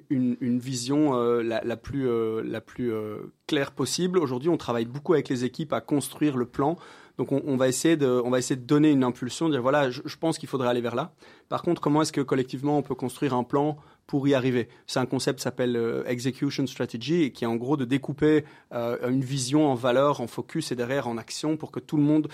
une, 0.10 0.60
vision 0.60 1.16
euh, 1.16 1.42
la, 1.42 1.78
plus, 1.78 2.08
euh, 2.08 2.42
la 2.44 2.62
plus 2.62 2.92
euh, 2.92 3.34
claire 3.48 3.72
possible. 3.72 4.20
Aujourd'hui, 4.20 4.50
on 4.50 4.58
travaille 4.58 4.86
beaucoup 4.86 5.14
avec 5.14 5.30
les 5.30 5.46
équipes 5.46 5.74
à 5.74 5.82
construire 5.82 6.38
le 6.38 6.46
plan. 6.46 6.76
Donc, 7.18 7.32
on, 7.32 7.56
va 7.56 7.70
essayer 7.70 7.96
de, 7.96 8.22
on 8.26 8.30
va 8.30 8.40
essayer 8.40 8.58
de 8.58 8.66
donner 8.66 8.92
une 8.92 9.06
impulsion, 9.06 9.48
de 9.48 9.54
dire 9.54 9.62
voilà, 9.62 9.90
je, 9.90 10.02
pense 10.20 10.38
qu'il 10.38 10.50
faudrait 10.50 10.68
aller 10.68 10.82
vers 10.82 10.96
là. 10.96 11.14
Par 11.48 11.62
contre, 11.62 11.80
comment 11.80 12.02
est-ce 12.02 12.12
que 12.12 12.20
collectivement 12.20 12.78
on 12.78 12.82
peut 12.82 12.94
construire 12.94 13.34
un 13.34 13.46
plan 13.46 13.78
pour 14.06 14.28
y 14.28 14.34
arriver? 14.34 14.68
C'est 14.86 15.00
un 15.00 15.06
concept 15.06 15.40
qui 15.40 15.44
s'appelle 15.44 16.04
execution 16.08 16.68
strategy, 16.68 17.32
qui 17.32 17.46
est 17.46 17.48
en 17.48 17.56
gros 17.56 17.78
de 17.78 17.86
découper 17.86 18.44
une 18.74 19.22
vision 19.22 19.72
en 19.72 19.76
valeur, 19.76 20.20
en 20.20 20.28
focus 20.28 20.74
et 20.74 20.76
derrière 20.76 21.08
en 21.08 21.18
action 21.18 21.56
pour 21.56 21.72
que 21.72 21.80
tout 21.80 21.96
le 21.96 22.04
monde 22.04 22.28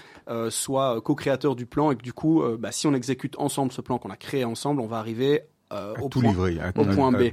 soit 0.49 0.99
co-créateur 1.01 1.55
du 1.55 1.67
plan 1.67 1.91
et 1.91 1.95
que 1.95 2.01
du 2.01 2.13
coup, 2.13 2.41
bah, 2.57 2.71
si 2.71 2.87
on 2.87 2.95
exécute 2.95 3.37
ensemble 3.37 3.71
ce 3.71 3.81
plan 3.81 3.99
qu'on 3.99 4.09
a 4.09 4.17
créé 4.17 4.45
ensemble, 4.45 4.81
on 4.81 4.87
va 4.87 4.97
arriver 4.97 5.43
euh, 5.71 5.93
au, 6.01 6.09
point, 6.09 6.33
au 6.75 6.85
point 6.85 7.11
B. 7.11 7.31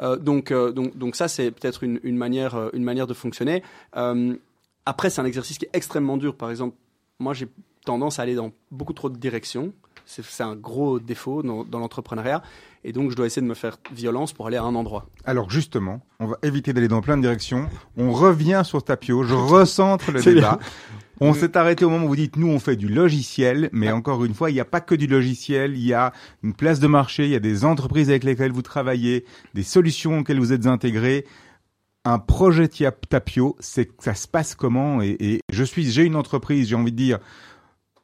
Euh, 0.00 0.16
donc, 0.16 0.50
euh, 0.50 0.72
donc, 0.72 0.96
donc 0.96 1.16
ça, 1.16 1.28
c'est 1.28 1.50
peut-être 1.50 1.82
une, 1.82 2.00
une, 2.02 2.16
manière, 2.16 2.70
une 2.72 2.84
manière 2.84 3.06
de 3.06 3.14
fonctionner. 3.14 3.62
après, 4.86 5.10
c'est 5.10 5.20
un 5.20 5.24
exercice 5.24 5.58
qui 5.58 5.66
est 5.66 5.70
extrêmement 5.72 6.16
dur. 6.16 6.34
Par 6.36 6.50
exemple, 6.50 6.76
moi, 7.18 7.34
j'ai 7.34 7.48
tendance 7.84 8.18
à 8.18 8.22
aller 8.22 8.34
dans 8.34 8.52
beaucoup 8.70 8.92
trop 8.92 9.10
de 9.10 9.16
directions. 9.16 9.72
C'est 10.06 10.42
un 10.42 10.56
gros 10.56 10.98
défaut 10.98 11.42
dans, 11.42 11.64
dans 11.64 11.78
l'entrepreneuriat. 11.78 12.42
Et 12.82 12.92
donc, 12.92 13.10
je 13.10 13.16
dois 13.16 13.26
essayer 13.26 13.42
de 13.42 13.46
me 13.46 13.54
faire 13.54 13.76
violence 13.92 14.32
pour 14.32 14.46
aller 14.46 14.56
à 14.56 14.62
un 14.62 14.74
endroit. 14.74 15.06
Alors, 15.24 15.50
justement, 15.50 16.00
on 16.18 16.26
va 16.26 16.38
éviter 16.42 16.72
d'aller 16.72 16.88
dans 16.88 17.02
plein 17.02 17.16
de 17.16 17.22
directions. 17.22 17.68
On 17.96 18.12
revient 18.12 18.62
sur 18.64 18.82
Tapio. 18.82 19.22
Je 19.22 19.34
recentre 19.34 20.10
le 20.10 20.22
débat. 20.22 20.58
On 21.22 21.34
s'est 21.34 21.58
arrêté 21.58 21.84
au 21.84 21.90
moment 21.90 22.06
où 22.06 22.08
vous 22.08 22.16
dites, 22.16 22.36
nous, 22.36 22.48
on 22.48 22.58
fait 22.58 22.76
du 22.76 22.88
logiciel, 22.88 23.68
mais 23.72 23.92
encore 23.92 24.24
une 24.24 24.32
fois, 24.32 24.50
il 24.50 24.54
n'y 24.54 24.60
a 24.60 24.64
pas 24.64 24.80
que 24.80 24.94
du 24.94 25.06
logiciel, 25.06 25.76
il 25.76 25.84
y 25.84 25.92
a 25.92 26.14
une 26.42 26.54
place 26.54 26.80
de 26.80 26.86
marché, 26.86 27.26
il 27.26 27.30
y 27.30 27.34
a 27.34 27.40
des 27.40 27.66
entreprises 27.66 28.08
avec 28.08 28.24
lesquelles 28.24 28.52
vous 28.52 28.62
travaillez, 28.62 29.26
des 29.52 29.62
solutions 29.62 30.20
auxquelles 30.20 30.38
vous 30.38 30.54
êtes 30.54 30.66
intégrés. 30.66 31.26
Un 32.06 32.18
projet 32.18 32.70
Tapio, 33.10 33.54
c'est 33.60 33.90
ça 33.98 34.14
se 34.14 34.26
passe 34.26 34.54
comment? 34.54 35.02
Et, 35.02 35.14
et 35.20 35.40
je 35.52 35.62
suis, 35.62 35.90
j'ai 35.90 36.04
une 36.04 36.16
entreprise, 36.16 36.68
j'ai 36.68 36.74
envie 36.74 36.92
de 36.92 36.96
dire, 36.96 37.18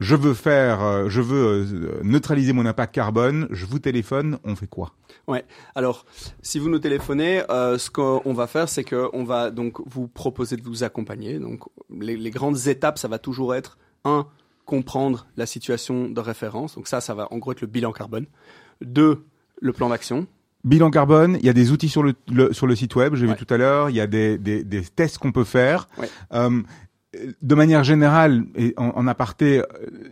je 0.01 0.15
veux 0.15 0.35
faire, 0.35 0.83
euh, 0.83 1.09
je 1.09 1.21
veux 1.21 1.67
euh, 1.67 2.01
neutraliser 2.03 2.53
mon 2.53 2.67
impact 2.67 2.95
carbone, 2.95 3.49
je 3.51 3.65
vous 3.67 3.79
téléphone, 3.79 4.39
on 4.45 4.55
fait 4.55 4.67
quoi? 4.67 4.93
Ouais. 5.27 5.45
Alors, 5.75 6.05
si 6.43 6.59
vous 6.59 6.69
nous 6.69 6.79
téléphonez, 6.79 7.43
euh, 7.51 7.79
ce 7.79 7.91
qu'on 7.91 8.35
va 8.35 8.47
faire, 8.47 8.69
c'est 8.69 8.85
qu'on 8.85 9.25
va 9.25 9.51
donc 9.51 9.81
vous 9.87 10.07
proposer 10.09 10.57
de 10.57 10.63
vous 10.63 10.85
accompagner. 10.85 11.39
Donc, 11.39 11.63
les, 11.91 12.17
les, 12.17 12.31
grandes 12.31 12.67
étapes, 12.67 12.99
ça 12.99 13.09
va 13.09 13.19
toujours 13.19 13.55
être 13.55 13.79
un, 14.05 14.27
comprendre 14.67 15.27
la 15.37 15.47
situation 15.47 16.09
de 16.09 16.21
référence. 16.21 16.75
Donc 16.75 16.89
ça, 16.89 17.01
ça 17.01 17.15
va 17.15 17.29
en 17.31 17.39
gros 17.39 17.53
être 17.53 17.63
le 17.63 17.67
bilan 17.67 17.93
carbone. 17.93 18.27
Deux, 18.83 19.25
le 19.61 19.73
plan 19.73 19.89
d'action. 19.89 20.27
Bilan 20.65 20.91
carbone, 20.91 21.39
il 21.41 21.47
y 21.47 21.49
a 21.49 21.53
des 21.53 21.71
outils 21.71 21.89
sur 21.89 22.03
le, 22.03 22.15
sur 22.53 22.67
le 22.67 22.75
site 22.75 22.97
web, 22.97 23.15
j'ai 23.15 23.27
vu 23.27 23.37
tout 23.37 23.47
à 23.55 23.57
l'heure, 23.57 23.89
il 23.89 23.95
y 23.95 24.01
a 24.01 24.09
des, 24.09 24.37
des, 24.37 24.65
des 24.65 24.83
tests 24.83 25.19
qu'on 25.19 25.31
peut 25.31 25.45
faire. 25.45 25.87
Ouais. 25.97 26.11
Euh, 26.33 26.61
de 27.41 27.55
manière 27.55 27.85
générale, 27.85 28.45
et 28.55 28.75
en, 28.77 28.89
en 28.89 29.07
aparté, 29.07 29.63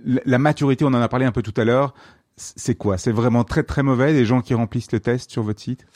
la 0.04 0.38
maturité, 0.38 0.84
on 0.84 0.88
en 0.88 0.94
a 0.94 1.08
parlé 1.08 1.26
un 1.26 1.32
peu 1.32 1.42
tout 1.42 1.58
à 1.60 1.64
l'heure, 1.64 1.94
c'est 2.36 2.74
quoi? 2.74 2.98
C'est 2.98 3.12
vraiment 3.12 3.44
très 3.44 3.62
très 3.62 3.82
mauvais 3.82 4.12
les 4.12 4.24
gens 4.24 4.40
qui 4.40 4.54
remplissent 4.54 4.92
le 4.92 5.00
test 5.00 5.30
sur 5.30 5.42
votre 5.42 5.60
site? 5.60 5.86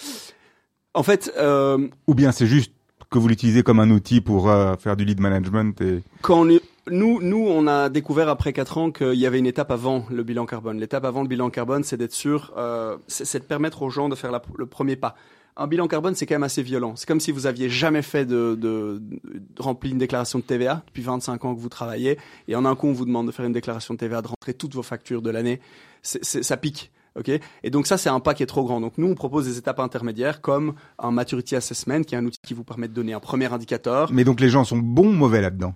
En 0.95 1.03
fait, 1.03 1.33
euh... 1.37 1.89
ou 2.07 2.15
bien 2.15 2.33
c'est 2.33 2.47
juste 2.47 2.73
que 3.11 3.19
vous 3.19 3.29
l'utilisez 3.29 3.63
comme 3.63 3.81
un 3.81 3.91
outil 3.91 4.21
pour 4.21 4.51
euh, 4.51 4.77
faire 4.77 4.97
du 4.97 5.05
lead 5.05 5.21
management 5.21 5.81
et 5.81 6.03
quand 6.23 6.41
on 6.41 6.49
est... 6.51 6.61
nous 6.91 7.21
nous 7.23 7.47
on 7.49 7.67
a 7.67 7.89
découvert 7.89 8.29
après 8.29 8.53
quatre 8.53 8.77
ans 8.79 8.91
qu'il 8.91 9.15
y 9.15 9.27
avait 9.27 9.39
une 9.39 9.47
étape 9.47 9.71
avant 9.71 10.05
le 10.11 10.23
bilan 10.23 10.47
carbone. 10.47 10.79
L'étape 10.79 11.05
avant 11.05 11.23
le 11.23 11.29
bilan 11.29 11.51
carbone, 11.51 11.85
c'est 11.85 11.97
d'être 11.97 12.13
sûr, 12.13 12.53
euh, 12.57 12.99
c'est 13.07 13.39
de 13.39 13.45
permettre 13.45 13.83
aux 13.83 13.91
gens 13.91 14.09
de 14.09 14.15
faire 14.15 14.31
la, 14.31 14.43
le 14.57 14.67
premier 14.67 14.97
pas 14.97 15.17
un 15.59 15.67
bilan 15.67 15.89
carbone, 15.89 16.15
c'est 16.15 16.25
quand 16.25 16.37
même 16.37 16.45
assez 16.45 16.63
violent. 16.63 16.95
C'est 16.97 17.07
comme 17.07 17.21
si 17.21 17.33
vous 17.33 17.47
aviez 17.47 17.69
jamais 17.69 18.03
fait 18.03 18.25
de, 18.25 18.57
de, 18.59 19.03
de, 19.03 19.21
rempli 19.59 19.91
une 19.91 19.99
déclaration 19.99 20.39
de 20.39 20.45
TVA 20.45 20.83
depuis 20.87 21.03
25 21.03 21.45
ans 21.45 21.55
que 21.55 21.61
vous 21.61 21.69
travaillez, 21.69 22.17
et 22.47 22.55
en 22.55 22.65
un 22.65 22.77
coup 22.77 22.87
on 22.87 22.93
vous 22.93 23.05
demande 23.05 23.27
de 23.27 23.33
faire 23.33 23.45
une 23.45 23.53
déclaration 23.53 23.95
de 23.95 23.99
TVA, 23.99 24.23
de 24.23 24.29
rentrer 24.29 24.55
toutes 24.55 24.75
vos 24.75 24.83
factures 24.83 25.21
de 25.21 25.31
l'année. 25.31 25.61
Ça 26.03 26.57
pique. 26.57 26.93
Okay 27.19 27.41
et 27.65 27.71
donc 27.71 27.89
ça, 27.89 27.99
c'est 27.99 28.11
un 28.11 28.21
pas 28.21 28.35
qui 28.35 28.45
est 28.45 28.47
trop 28.47 28.63
grand. 28.65 28.81
Donc 28.81 28.93
nous, 28.97 29.09
on 29.09 29.17
propose 29.17 29.47
des 29.47 29.59
étapes 29.59 29.81
intermédiaires 29.81 30.41
comme 30.41 30.75
un 31.01 31.11
maturity 31.11 31.57
assessment, 31.57 32.03
qui 32.03 32.15
est 32.15 32.19
un 32.19 32.25
outil 32.25 32.39
qui 32.47 32.55
vous 32.55 32.63
permet 32.63 32.87
de 32.87 32.95
donner 32.95 33.13
un 33.13 33.19
premier 33.19 33.53
indicateur. 33.53 34.13
Mais 34.13 34.23
donc 34.23 34.41
les 34.41 34.51
gens 34.51 34.63
sont 34.63 34.79
bons 34.79 35.09
ou 35.09 35.13
mauvais 35.13 35.41
là-dedans? 35.41 35.75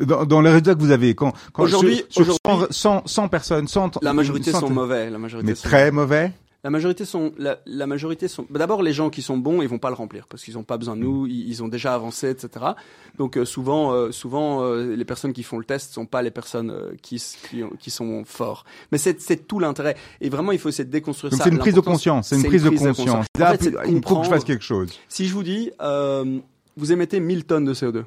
Dans, 0.00 0.26
dans, 0.26 0.42
les 0.42 0.50
résultats 0.50 0.74
que 0.74 0.80
vous 0.80 0.90
avez, 0.90 1.14
quand, 1.14 1.32
quand 1.54 1.62
aujourd'hui, 1.62 2.04
sur, 2.10 2.26
sur 2.26 2.36
100, 2.44 2.66
100, 2.70 3.02
100, 3.06 3.28
personnes, 3.28 3.66
100, 3.66 4.00
la 4.02 4.12
majorité 4.12 4.52
sont 4.52 4.68
mauvais. 4.68 5.08
La 5.08 5.16
majorité 5.16 5.48
mais 5.48 5.54
sont 5.54 5.66
très 5.66 5.90
mauvais? 5.90 6.32
La 6.62 6.70
majorité 6.70 7.04
sont, 7.04 7.32
la, 7.38 7.58
la 7.64 7.86
majorité 7.86 8.28
sont. 8.28 8.46
Bah, 8.50 8.58
D'abord, 8.58 8.82
les 8.82 8.92
gens 8.92 9.08
qui 9.08 9.22
sont 9.22 9.38
bons, 9.38 9.62
ils 9.62 9.68
vont 9.68 9.78
pas 9.78 9.88
le 9.88 9.94
remplir 9.94 10.26
parce 10.26 10.44
qu'ils 10.44 10.54
n'ont 10.54 10.62
pas 10.62 10.76
besoin 10.76 10.94
de 10.94 11.00
nous, 11.00 11.26
ils, 11.26 11.48
ils, 11.48 11.62
ont 11.62 11.68
déjà 11.68 11.94
avancé, 11.94 12.28
etc. 12.28 12.66
Donc 13.16 13.36
euh, 13.36 13.44
souvent, 13.44 13.92
euh, 13.92 14.12
souvent, 14.12 14.62
euh, 14.62 14.94
les 14.94 15.04
personnes 15.04 15.32
qui 15.32 15.42
font 15.42 15.58
le 15.58 15.64
test 15.64 15.94
sont 15.94 16.06
pas 16.06 16.20
les 16.20 16.30
personnes 16.30 16.74
qui, 17.00 17.16
qui, 17.48 17.62
qui, 17.78 17.90
sont 17.90 18.24
forts. 18.26 18.64
Mais 18.92 18.98
c'est 18.98 19.46
tout 19.46 19.58
l'intérêt. 19.58 19.96
Et 20.20 20.28
vraiment, 20.28 20.52
il 20.52 20.58
faut 20.58 20.68
essayer 20.68 20.84
de 20.84 20.90
déconstruire 20.90 21.30
Donc 21.30 21.38
ça. 21.38 21.44
C'est 21.44 21.50
une 21.50 21.58
prise 21.58 21.74
de 21.74 21.80
conscience. 21.80 22.28
C'est 22.28 22.36
une, 22.36 22.44
prise 22.44 22.64
de 22.64 22.70
conscience. 22.70 22.98
De 22.98 23.04
conscience. 23.04 23.26
En 23.40 23.46
fait, 23.46 23.72
il 23.88 24.06
faut 24.06 24.18
que 24.18 24.24
je 24.24 24.30
fasse 24.30 24.44
quelque 24.44 24.64
chose. 24.64 24.90
Si 25.08 25.26
je 25.26 25.32
vous 25.32 25.42
dis, 25.42 25.70
euh, 25.80 26.38
vous 26.76 26.92
émettez 26.92 27.20
1000 27.20 27.44
tonnes 27.44 27.64
de 27.64 27.74
CO2, 27.74 28.04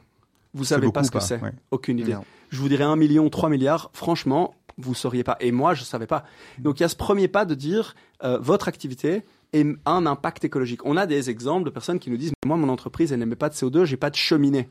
vous 0.54 0.66
savez 0.66 0.92
pas 0.92 1.04
ce 1.04 1.12
que 1.12 1.20
c'est. 1.20 1.42
Ouais. 1.42 1.54
Aucune 1.72 2.00
idée. 2.00 2.14
Non. 2.14 2.24
Je 2.50 2.60
vous 2.60 2.70
dirais 2.70 2.84
1 2.84 2.96
million, 2.96 3.30
3 3.30 3.50
milliards. 3.50 3.90
Franchement, 3.94 4.56
vous 4.78 4.94
sauriez 4.94 5.24
pas. 5.24 5.38
Et 5.40 5.52
moi, 5.52 5.74
je 5.74 5.84
savais 5.84 6.08
pas. 6.08 6.24
Donc 6.60 6.80
il 6.80 6.84
y 6.84 6.86
a 6.86 6.90
ce 6.90 6.96
premier 6.96 7.28
pas 7.28 7.46
de 7.46 7.56
dire 7.56 7.96
euh, 8.24 8.38
votre 8.40 8.68
activité 8.68 9.24
a 9.86 9.92
un 9.92 10.06
impact 10.06 10.46
écologique. 10.46 10.84
On 10.86 10.98
a 10.98 11.06
des 11.06 11.30
exemples 11.30 11.66
de 11.66 11.70
personnes 11.70 12.00
qui 12.00 12.10
nous 12.10 12.18
disent 12.18 12.34
moi 12.44 12.58
mon 12.58 12.70
entreprise 12.70 13.12
elle 13.12 13.20
n'émet 13.20 13.36
pas 13.36 13.50
de 13.50 13.54
CO2, 13.54 13.86
j'ai 13.86 13.98
pas 13.98 14.10
de 14.10 14.16
cheminée. 14.16 14.68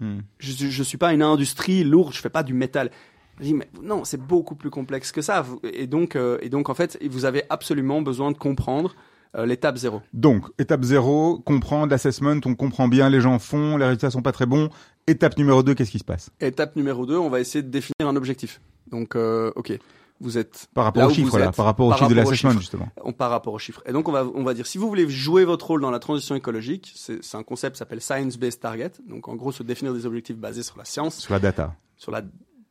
Hmm. 0.00 0.20
Je, 0.38 0.66
je 0.68 0.82
suis 0.82 0.98
pas 0.98 1.12
une 1.12 1.22
industrie 1.22 1.84
lourde, 1.84 2.12
je 2.12 2.20
fais 2.20 2.30
pas 2.30 2.42
du 2.42 2.52
métal. 2.52 2.90
Je 3.38 3.44
dis 3.44 3.54
mais 3.54 3.68
non, 3.82 4.04
c'est 4.04 4.20
beaucoup 4.20 4.56
plus 4.56 4.70
complexe 4.70 5.12
que 5.12 5.22
ça. 5.22 5.46
Et 5.62 5.86
donc 5.86 6.16
euh, 6.16 6.38
et 6.42 6.48
donc 6.48 6.68
en 6.68 6.74
fait, 6.74 6.98
vous 7.08 7.24
avez 7.24 7.44
absolument 7.50 8.02
besoin 8.02 8.32
de 8.32 8.36
comprendre 8.36 8.96
euh, 9.36 9.46
l'étape 9.46 9.76
zéro. 9.76 10.02
Donc, 10.12 10.46
étape 10.58 10.82
zéro, 10.82 11.38
comprendre 11.38 11.92
l'assessment, 11.92 12.40
on 12.46 12.56
comprend 12.56 12.88
bien, 12.88 13.08
les 13.08 13.20
gens 13.20 13.38
font, 13.38 13.76
les 13.76 13.84
résultats 13.84 14.10
sont 14.10 14.22
pas 14.22 14.32
très 14.32 14.46
bons. 14.46 14.70
Étape 15.10 15.36
numéro 15.36 15.62
deux, 15.62 15.74
qu'est-ce 15.74 15.90
qui 15.90 15.98
se 15.98 16.04
passe? 16.04 16.30
Étape 16.40 16.76
numéro 16.76 17.04
deux, 17.04 17.18
on 17.18 17.28
va 17.28 17.40
essayer 17.40 17.62
de 17.62 17.68
définir 17.68 18.08
un 18.08 18.14
objectif. 18.14 18.60
Donc, 18.90 19.16
euh, 19.16 19.50
ok, 19.56 19.72
vous 20.20 20.38
êtes 20.38 20.68
par 20.72 20.84
rapport 20.84 21.04
aux 21.04 21.10
chiffres 21.10 21.38
là, 21.38 21.50
par 21.50 21.64
rapport 21.64 21.88
aux 21.88 21.94
chiffres 21.94 22.10
de 22.10 22.14
l'assessment 22.14 22.52
justement. 22.52 22.88
On, 23.02 23.12
par 23.12 23.30
rapport 23.30 23.54
aux 23.54 23.58
chiffres. 23.58 23.82
Et 23.86 23.92
donc 23.92 24.08
on 24.08 24.12
va 24.12 24.24
on 24.34 24.44
va 24.44 24.54
dire 24.54 24.66
si 24.66 24.78
vous 24.78 24.86
voulez 24.86 25.08
jouer 25.08 25.44
votre 25.44 25.66
rôle 25.66 25.80
dans 25.80 25.90
la 25.90 25.98
transition 25.98 26.34
écologique, 26.34 26.92
c'est 26.94 27.34
un 27.34 27.42
concept 27.42 27.74
qui 27.74 27.78
s'appelle 27.78 28.00
science 28.00 28.36
based 28.36 28.60
target. 28.60 28.92
Donc 29.08 29.28
en 29.28 29.34
gros 29.34 29.50
se 29.50 29.62
définir 29.62 29.94
des 29.94 30.06
objectifs 30.06 30.36
basés 30.36 30.62
sur 30.62 30.76
la 30.78 30.84
science, 30.84 31.18
sur 31.18 31.32
la 31.32 31.40
data, 31.40 31.74
sur 31.96 32.12
la 32.12 32.22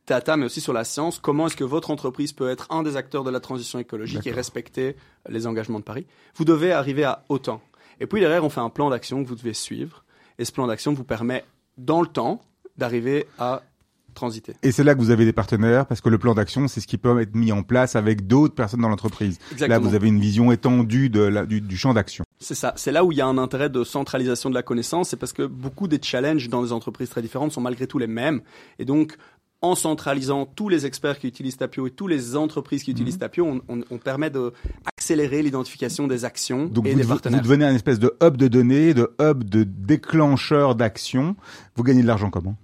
data, 0.07 0.37
mais 0.37 0.45
aussi 0.45 0.61
sur 0.61 0.73
la 0.73 0.83
science. 0.83 1.19
Comment 1.19 1.47
est-ce 1.47 1.57
que 1.57 1.63
votre 1.63 1.91
entreprise 1.91 2.33
peut 2.33 2.49
être 2.49 2.67
un 2.69 2.83
des 2.83 2.95
acteurs 2.95 3.23
de 3.23 3.31
la 3.31 3.39
transition 3.39 3.79
écologique 3.79 4.25
et 4.27 4.31
respecter 4.31 4.95
les 5.27 5.47
engagements 5.47 5.79
de 5.79 5.83
Paris? 5.83 6.05
Vous 6.35 6.45
devez 6.45 6.71
arriver 6.71 7.03
à 7.03 7.25
autant. 7.29 7.61
Et 7.99 8.05
puis 8.05 8.21
derrière, 8.21 8.45
on 8.45 8.49
fait 8.49 8.61
un 8.61 8.69
plan 8.69 8.89
d'action 8.89 9.23
que 9.23 9.27
vous 9.27 9.35
devez 9.35 9.53
suivre. 9.53 10.05
Et 10.37 10.45
ce 10.45 10.51
plan 10.53 10.67
d'action 10.67 10.93
vous 10.93 11.03
permet, 11.03 11.43
dans 11.79 12.01
le 12.01 12.07
temps, 12.07 12.41
d'arriver 12.77 13.25
à 13.37 13.61
transiter. 14.13 14.53
Et 14.63 14.71
c'est 14.71 14.83
là 14.83 14.95
que 14.95 14.99
vous 14.99 15.11
avez 15.11 15.25
des 15.25 15.33
partenaires, 15.33 15.85
parce 15.85 16.01
que 16.01 16.09
le 16.09 16.17
plan 16.17 16.33
d'action, 16.33 16.67
c'est 16.67 16.81
ce 16.81 16.87
qui 16.87 16.97
peut 16.97 17.19
être 17.21 17.35
mis 17.35 17.51
en 17.51 17.63
place 17.63 17.95
avec 17.95 18.27
d'autres 18.27 18.55
personnes 18.55 18.81
dans 18.81 18.89
l'entreprise. 18.89 19.39
Là, 19.59 19.79
vous 19.79 19.95
avez 19.95 20.07
une 20.07 20.19
vision 20.19 20.51
étendue 20.51 21.09
de 21.09 21.21
la, 21.21 21.45
du, 21.45 21.61
du 21.61 21.77
champ 21.77 21.93
d'action. 21.93 22.25
C'est 22.39 22.55
ça. 22.55 22.73
C'est 22.75 22.91
là 22.91 23.03
où 23.03 23.11
il 23.11 23.17
y 23.17 23.21
a 23.21 23.27
un 23.27 23.37
intérêt 23.37 23.69
de 23.69 23.83
centralisation 23.83 24.49
de 24.49 24.55
la 24.55 24.63
connaissance. 24.63 25.09
C'est 25.09 25.17
parce 25.17 25.33
que 25.33 25.43
beaucoup 25.43 25.87
des 25.87 25.99
challenges 26.01 26.49
dans 26.49 26.63
des 26.63 26.71
entreprises 26.71 27.09
très 27.09 27.21
différentes 27.21 27.51
sont 27.51 27.61
malgré 27.61 27.87
tout 27.87 27.97
les 27.97 28.07
mêmes. 28.07 28.41
Et 28.77 28.85
donc, 28.85 29.17
en 29.61 29.75
centralisant 29.75 30.45
tous 30.45 30.69
les 30.69 30.85
experts 30.85 31.19
qui 31.19 31.27
utilisent 31.27 31.57
Tapio 31.57 31.85
et 31.87 31.91
toutes 31.91 32.09
les 32.09 32.35
entreprises 32.37 32.83
qui 32.83 32.91
utilisent 32.91 33.17
Tapio, 33.17 33.45
on, 33.45 33.61
on, 33.67 33.81
on 33.91 33.97
permet 33.97 34.29
d'accélérer 34.29 35.41
l'identification 35.41 36.07
des 36.07 36.23
actions 36.23 36.65
Donc 36.67 36.85
et 36.87 36.93
vous, 36.93 36.99
des 37.01 37.05
partenaires. 37.05 37.39
Vous 37.39 37.43
devenez 37.43 37.65
un 37.65 37.75
espèce 37.75 37.99
de 37.99 38.15
hub 38.23 38.37
de 38.37 38.47
données, 38.47 38.93
de 38.93 39.11
hub 39.19 39.43
de 39.43 39.63
déclencheur 39.63 40.75
d'actions. 40.75 41.35
Vous 41.75 41.83
gagnez 41.83 42.01
de 42.01 42.07
l'argent 42.07 42.29
comment? 42.29 42.55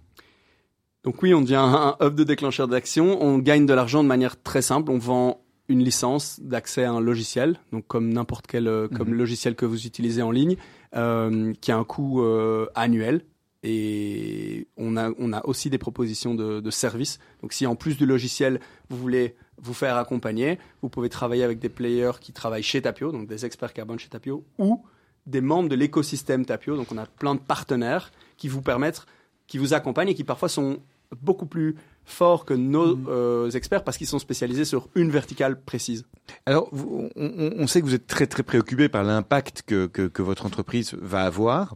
Donc 1.04 1.22
oui, 1.22 1.34
on 1.34 1.41
devient 1.41 1.56
un 1.56 1.96
hub 2.02 2.16
de 2.16 2.24
déclencheur 2.24 2.68
d'actions. 2.68 3.22
On 3.22 3.38
gagne 3.39 3.66
de 3.66 3.74
l'argent 3.74 4.02
de 4.02 4.08
manière 4.08 4.41
très 4.41 4.62
simple. 4.62 4.89
On 4.89 4.98
vend 4.98 5.41
une 5.68 5.84
licence 5.84 6.39
d'accès 6.41 6.84
à 6.84 6.91
un 6.91 7.00
logiciel, 7.02 7.60
donc 7.74 7.86
comme 7.88 8.14
n'importe 8.14 8.46
quel 8.48 8.68
euh, 8.68 8.88
comme 8.88 9.10
Mhm. 9.10 9.16
logiciel 9.16 9.56
que 9.56 9.66
vous 9.66 9.86
utilisez 9.88 10.22
en 10.22 10.32
ligne, 10.32 10.58
euh, 10.96 11.54
qui 11.60 11.72
a 11.72 11.78
un 11.78 11.84
coût 11.84 12.22
euh, 12.24 12.68
annuel. 12.76 13.22
Et 13.68 14.68
on 14.78 14.95
a, 14.95 15.09
on 15.18 15.34
a 15.34 15.43
aussi 15.45 15.72
des 15.72 15.80
propositions 15.80 16.36
de, 16.36 16.59
de 16.59 16.70
services. 16.70 17.18
Donc 17.41 17.51
si 17.51 17.66
en 17.66 17.76
plus 17.76 17.97
du 17.97 18.05
logiciel, 18.05 18.59
vous 18.89 18.97
voulez 18.97 19.36
vous 19.57 19.74
faire 19.74 19.97
accompagner, 19.97 20.59
vous 20.84 20.89
pouvez 20.89 21.09
travailler 21.09 21.43
avec 21.43 21.57
des 21.57 21.70
players 21.70 22.20
qui 22.22 22.32
travaillent 22.32 22.61
chez 22.61 22.84
Tapio, 22.84 23.11
donc 23.11 23.28
des 23.28 23.43
experts 23.43 23.74
carbone 23.74 23.97
chez 23.97 24.09
Tapio, 24.09 24.45
ou 24.59 24.84
des 25.26 25.41
membres 25.41 25.68
de 25.68 25.76
l'écosystème 25.76 26.45
Tapio. 26.45 26.78
Donc 26.78 26.91
on 26.91 26.97
a 26.99 27.07
plein 27.07 27.34
de 27.34 27.39
partenaires 27.39 28.11
qui 28.38 28.49
vous 28.49 28.61
permettent, 28.61 29.07
qui 29.47 29.57
vous 29.57 29.74
accompagnent 29.74 30.09
et 30.09 30.16
qui 30.16 30.24
parfois 30.24 30.47
sont 30.47 30.78
beaucoup 31.22 31.45
plus 31.45 31.76
forts 32.03 32.45
que 32.45 32.53
nos 32.53 32.97
euh, 33.09 33.49
experts 33.51 33.84
parce 33.84 33.97
qu'ils 33.97 34.07
sont 34.07 34.20
spécialisés 34.20 34.66
sur 34.66 34.89
une 34.95 35.09
verticale 35.09 35.59
précise. 35.59 36.05
Alors, 36.45 36.70
on, 36.74 37.09
on, 37.16 37.68
sait 37.68 37.82
que 37.82 37.86
vous 37.86 37.95
êtes 37.95 38.05
très 38.05 38.28
très 38.28 38.43
préoccupé 38.43 38.89
par 38.89 39.03
l'impact 39.03 39.63
que, 39.66 39.88
que, 39.88 40.07
que, 40.07 40.22
votre 40.22 40.45
entreprise 40.45 40.95
va 41.01 41.24
avoir. 41.24 41.76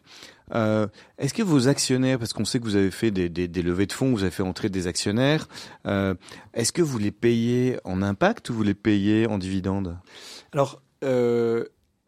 Euh, 0.54 0.88
Est-ce 1.18 1.34
que 1.34 1.44
vos 1.44 1.68
actionnaires, 1.68 2.20
parce 2.20 2.34
qu'on 2.34 2.46
sait 2.46 2.60
que 2.60 2.64
vous 2.64 2.76
avez 2.76 2.92
fait 2.92 3.12
des, 3.12 3.30
des, 3.30 3.48
des, 3.48 3.62
levées 3.62 3.86
de 3.86 3.94
fonds, 3.94 4.12
vous 4.12 4.24
avez 4.24 4.32
fait 4.32 4.44
entrer 4.44 4.70
des 4.70 4.88
actionnaires, 4.88 5.48
euh, 5.86 6.14
est-ce 6.54 6.72
que 6.72 6.82
vous 6.82 6.98
les 6.98 7.12
payez 7.12 7.78
en 7.84 8.02
impact 8.02 8.50
ou 8.50 8.54
vous 8.54 8.64
les 8.64 8.74
payez 8.74 9.28
en 9.28 9.38
dividendes 9.38 9.98
Alors, 10.52 10.82
euh, 11.04 11.66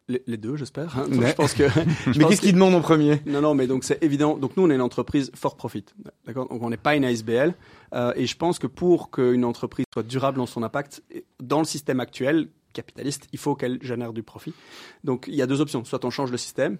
les, 0.08 0.22
les, 0.26 0.36
deux, 0.36 0.56
j'espère. 0.56 0.98
Hein. 0.98 1.06
Je 1.10 1.32
pense 1.32 1.54
que. 1.54 1.64
mais 2.18 2.24
qu'est-ce 2.24 2.40
qu'ils 2.40 2.54
demandent 2.54 2.74
en 2.74 2.80
premier? 2.80 3.20
Non, 3.26 3.40
non, 3.40 3.54
mais 3.54 3.66
donc 3.66 3.84
c'est 3.84 4.02
évident. 4.02 4.36
Donc 4.36 4.56
nous, 4.56 4.64
on 4.64 4.70
est 4.70 4.74
une 4.74 4.80
entreprise 4.80 5.30
fort 5.34 5.56
profit, 5.56 5.84
d'accord? 6.26 6.48
Donc 6.48 6.62
on 6.62 6.70
n'est 6.70 6.76
pas 6.76 6.96
une 6.96 7.04
ASBL, 7.04 7.54
euh, 7.94 8.12
et 8.16 8.26
je 8.26 8.36
pense 8.36 8.58
que 8.58 8.66
pour 8.66 9.10
qu'une 9.10 9.44
entreprise 9.44 9.86
soit 9.92 10.02
durable 10.02 10.38
dans 10.38 10.46
son 10.46 10.62
impact, 10.62 11.02
dans 11.40 11.60
le 11.60 11.64
système 11.64 12.00
actuel 12.00 12.48
capitaliste, 12.72 13.28
il 13.32 13.38
faut 13.38 13.54
qu'elle 13.54 13.78
génère 13.82 14.12
du 14.12 14.22
profit. 14.22 14.54
Donc 15.04 15.26
il 15.28 15.34
y 15.34 15.42
a 15.42 15.46
deux 15.46 15.60
options. 15.60 15.84
Soit 15.84 16.04
on 16.04 16.10
change 16.10 16.30
le 16.30 16.38
système, 16.38 16.78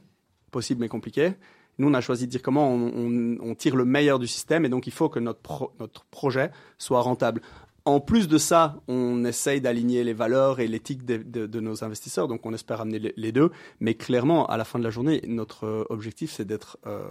possible 0.52 0.80
mais 0.80 0.88
compliqué. 0.88 1.32
Nous, 1.78 1.88
on 1.88 1.94
a 1.94 2.00
choisi 2.00 2.26
de 2.26 2.30
dire 2.30 2.42
comment 2.42 2.70
on, 2.72 3.54
tire 3.56 3.74
le 3.74 3.84
meilleur 3.84 4.18
du 4.18 4.28
système 4.28 4.64
et 4.64 4.68
donc 4.68 4.86
il 4.86 4.92
faut 4.92 5.08
que 5.08 5.18
notre, 5.18 5.72
notre 5.80 6.04
projet 6.04 6.52
soit 6.78 7.00
rentable. 7.00 7.40
En 7.84 7.98
plus 7.98 8.28
de 8.28 8.38
ça, 8.38 8.76
on 8.86 9.24
essaye 9.24 9.60
d'aligner 9.60 10.04
les 10.04 10.12
valeurs 10.12 10.60
et 10.60 10.68
l'éthique 10.68 11.04
de, 11.04 11.60
nos 11.60 11.82
investisseurs, 11.82 12.28
donc 12.28 12.46
on 12.46 12.54
espère 12.54 12.80
amener 12.80 13.12
les, 13.16 13.32
deux. 13.32 13.50
Mais 13.80 13.94
clairement, 13.94 14.46
à 14.46 14.56
la 14.56 14.64
fin 14.64 14.78
de 14.78 14.84
la 14.84 14.90
journée, 14.90 15.20
notre 15.26 15.86
objectif, 15.90 16.30
c'est 16.30 16.44
d'être 16.44 16.78
euh, 16.86 17.08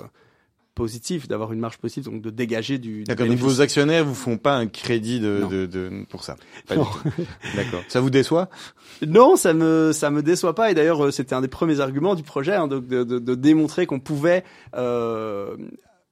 positif, 0.81 1.27
d'avoir 1.27 1.53
une 1.53 1.59
marge 1.59 1.77
positive, 1.77 2.05
donc 2.05 2.23
de 2.23 2.31
dégager 2.31 2.79
du. 2.79 3.03
D'accord. 3.03 3.27
Donc 3.27 3.37
vos 3.37 3.61
actionnaires 3.61 4.03
vous 4.03 4.15
font 4.15 4.37
pas 4.37 4.55
un 4.55 4.65
crédit 4.65 5.19
de, 5.19 5.45
de, 5.47 5.67
de 5.67 6.05
pour 6.09 6.23
ça. 6.23 6.37
D'accord. 6.67 6.99
Ça 7.87 8.01
vous 8.01 8.09
déçoit? 8.09 8.49
Non, 9.05 9.35
ça 9.35 9.53
me 9.53 9.91
ça 9.93 10.09
me 10.09 10.23
déçoit 10.23 10.55
pas. 10.55 10.71
Et 10.71 10.73
d'ailleurs, 10.73 11.05
euh, 11.05 11.11
c'était 11.11 11.35
un 11.35 11.41
des 11.41 11.47
premiers 11.47 11.81
arguments 11.81 12.15
du 12.15 12.23
projet, 12.23 12.55
hein, 12.55 12.67
de, 12.67 12.79
de, 12.79 13.03
de, 13.03 13.35
démontrer 13.35 13.85
qu'on 13.85 13.99
pouvait 13.99 14.43
euh, 14.75 15.55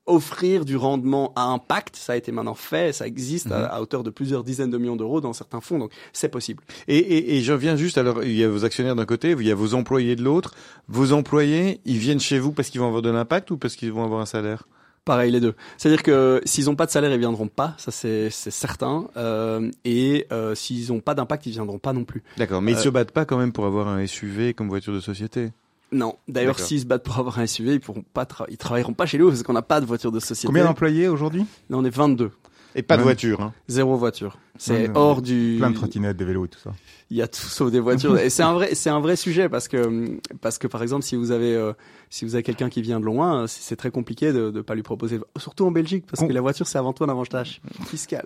offrir 0.10 0.66
du 0.66 0.76
rendement 0.76 1.32
à 1.36 1.44
impact, 1.44 1.96
ça 1.96 2.14
a 2.14 2.16
été 2.16 2.32
maintenant 2.32 2.56
fait, 2.56 2.94
ça 2.94 3.08
existe 3.08 3.52
à, 3.52 3.76
mhm. 3.76 3.82
hauteur 3.82 4.04
de 4.04 4.10
plusieurs 4.10 4.44
dizaines 4.44 4.72
de 4.72 4.78
millions 4.78 4.96
d'euros 4.96 5.22
dans 5.22 5.34
certains 5.34 5.62
fonds, 5.62 5.80
donc 5.80 5.92
c'est 6.14 6.30
possible. 6.30 6.64
Et, 6.88 6.98
et, 6.98 7.38
et 7.38 7.42
je 7.42 7.54
viens 7.54 7.76
juste, 7.76 7.98
alors 7.98 8.24
il 8.24 8.36
y 8.36 8.44
a 8.44 8.50
vos 8.50 8.66
actionnaires 8.66 8.96
d'un 8.96 9.06
côté, 9.06 9.36
il 9.38 9.48
y 9.48 9.52
a 9.52 9.56
vos 9.56 9.74
employés 9.74 10.16
de 10.16 10.24
l'autre. 10.24 10.54
Vos 10.88 11.14
employés, 11.14 11.82
ils 11.86 11.98
viennent 11.98 12.20
chez 12.20 12.40
vous 12.40 12.52
parce 12.52 12.70
qu'ils 12.70 12.82
vont 12.82 12.88
avoir 12.88 13.02
de 13.02 13.10
l'impact 13.10 13.52
ou 13.52 13.58
parce 13.58 13.76
qu'ils 13.76 13.92
vont 13.92 14.04
avoir 14.04 14.22
un 14.22 14.26
salaire? 14.26 14.64
Pareil 15.06 15.32
les 15.32 15.40
deux. 15.40 15.56
C'est-à-dire 15.78 16.04
que 16.04 16.42
s'ils 16.46 16.66
n'ont 16.66 16.76
pas 16.76 16.86
de 16.86 16.92
salaire, 16.92 17.12
ils 17.12 17.20
viendront 17.20 17.48
pas, 17.48 17.74
ça 17.78 17.92
c'est 17.92 18.30
certain. 18.30 19.08
Euh, 19.18 19.72
et 19.86 20.28
euh, 20.32 20.56
s'ils 20.56 20.92
n'ont 20.92 21.00
pas 21.00 21.16
d'impact, 21.16 21.46
ils 21.48 21.52
viendront 21.52 21.80
pas 21.80 21.94
non 21.94 22.04
plus. 22.04 22.22
D'accord, 22.38 22.62
mais 22.62 22.74
ils 22.74 22.78
euh, 22.78 22.82
se 22.82 22.90
battent 22.90 23.12
pas 23.12 23.26
quand 23.26 23.38
même 23.38 23.52
pour 23.52 23.66
avoir 23.66 23.88
un 23.88 24.06
SUV 24.06 24.54
comme 24.54 24.70
voiture 24.70 24.94
de 24.94 25.00
société? 25.00 25.52
Non. 25.92 26.16
D'ailleurs, 26.28 26.60
s'ils 26.60 26.82
se 26.82 26.86
battent 26.86 27.04
pour 27.04 27.18
avoir 27.18 27.40
un 27.40 27.48
SUV, 27.48 27.74
ils 27.74 27.80
pourront 27.80 28.04
pas 28.14 28.28
ils 28.50 28.58
travailleront 28.58 28.94
pas 28.94 29.06
chez 29.06 29.18
nous 29.18 29.30
parce 29.30 29.44
qu'on 29.44 29.54
n'a 29.54 29.62
pas 29.62 29.82
de 29.82 29.86
voiture 29.86 30.12
de 30.12 30.20
société. 30.20 30.48
Combien 30.48 30.66
d'employés 30.66 31.08
aujourd'hui? 31.08 31.46
Là, 31.70 31.78
on 31.78 31.86
est 31.86 31.90
22. 31.90 32.32
Et 32.76 32.84
pas 32.84 32.98
de 32.98 33.02
voiture, 33.02 33.42
hein. 33.42 33.54
Zéro 33.68 33.98
voiture. 33.98 34.38
C'est 34.58 34.96
hors 34.96 35.22
du. 35.22 35.56
Plein 35.58 35.72
de 35.72 35.76
trottinettes, 35.76 36.18
des 36.18 36.26
vélos 36.26 36.46
et 36.46 36.50
tout 36.50 36.60
ça. 36.60 36.72
Il 37.10 37.18
y 37.18 37.22
a 37.24 37.28
tout 37.28 37.42
sauf 37.42 37.72
des 37.72 37.80
voitures. 37.80 38.20
et 38.20 38.30
c'est 38.30 38.44
un 38.44 38.54
vrai, 38.54 38.76
c'est 38.76 38.92
un 38.92 39.00
vrai 39.00 39.16
sujet 39.16 39.50
parce 39.50 39.68
que, 39.68 40.20
parce 40.42 40.60
que 40.60 40.68
par 40.68 40.84
exemple, 40.84 41.04
si 41.04 41.16
vous 41.16 41.32
avez, 41.32 41.56
euh, 41.56 41.74
si 42.12 42.26
vous 42.26 42.36
avez 42.36 42.44
quelqu'un 42.44 42.70
qui 42.70 42.84
vient 42.84 43.00
de 43.00 43.06
loin, 43.06 43.48
c'est 43.48 43.76
très 43.76 43.90
compliqué 43.90 44.32
de, 44.32 44.52
de 44.52 44.62
pas 44.62 44.76
lui 44.76 44.84
proposer, 44.84 45.20
surtout 45.38 45.66
en 45.66 45.72
Belgique, 45.72 46.06
parce 46.08 46.28
que 46.28 46.32
la 46.32 46.42
voiture 46.42 46.68
c'est 46.68 46.78
avant 46.78 46.94
tout 46.94 47.04
un 47.04 47.10
avantage 47.10 47.62
fiscal. 47.88 48.26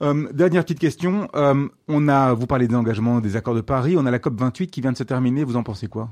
Euh, 0.00 0.28
dernière 0.32 0.62
petite 0.62 0.78
question. 0.78 1.28
Euh, 1.34 1.68
on 1.88 2.08
a, 2.08 2.32
vous 2.32 2.46
parlez 2.46 2.68
des 2.68 2.76
engagements 2.76 3.20
des 3.20 3.36
accords 3.36 3.54
de 3.54 3.60
Paris. 3.60 3.96
On 3.98 4.06
a 4.06 4.10
la 4.10 4.18
COP 4.18 4.38
28 4.38 4.70
qui 4.70 4.80
vient 4.80 4.92
de 4.92 4.96
se 4.96 5.02
terminer. 5.02 5.44
Vous 5.44 5.56
en 5.56 5.62
pensez 5.62 5.88
quoi? 5.88 6.08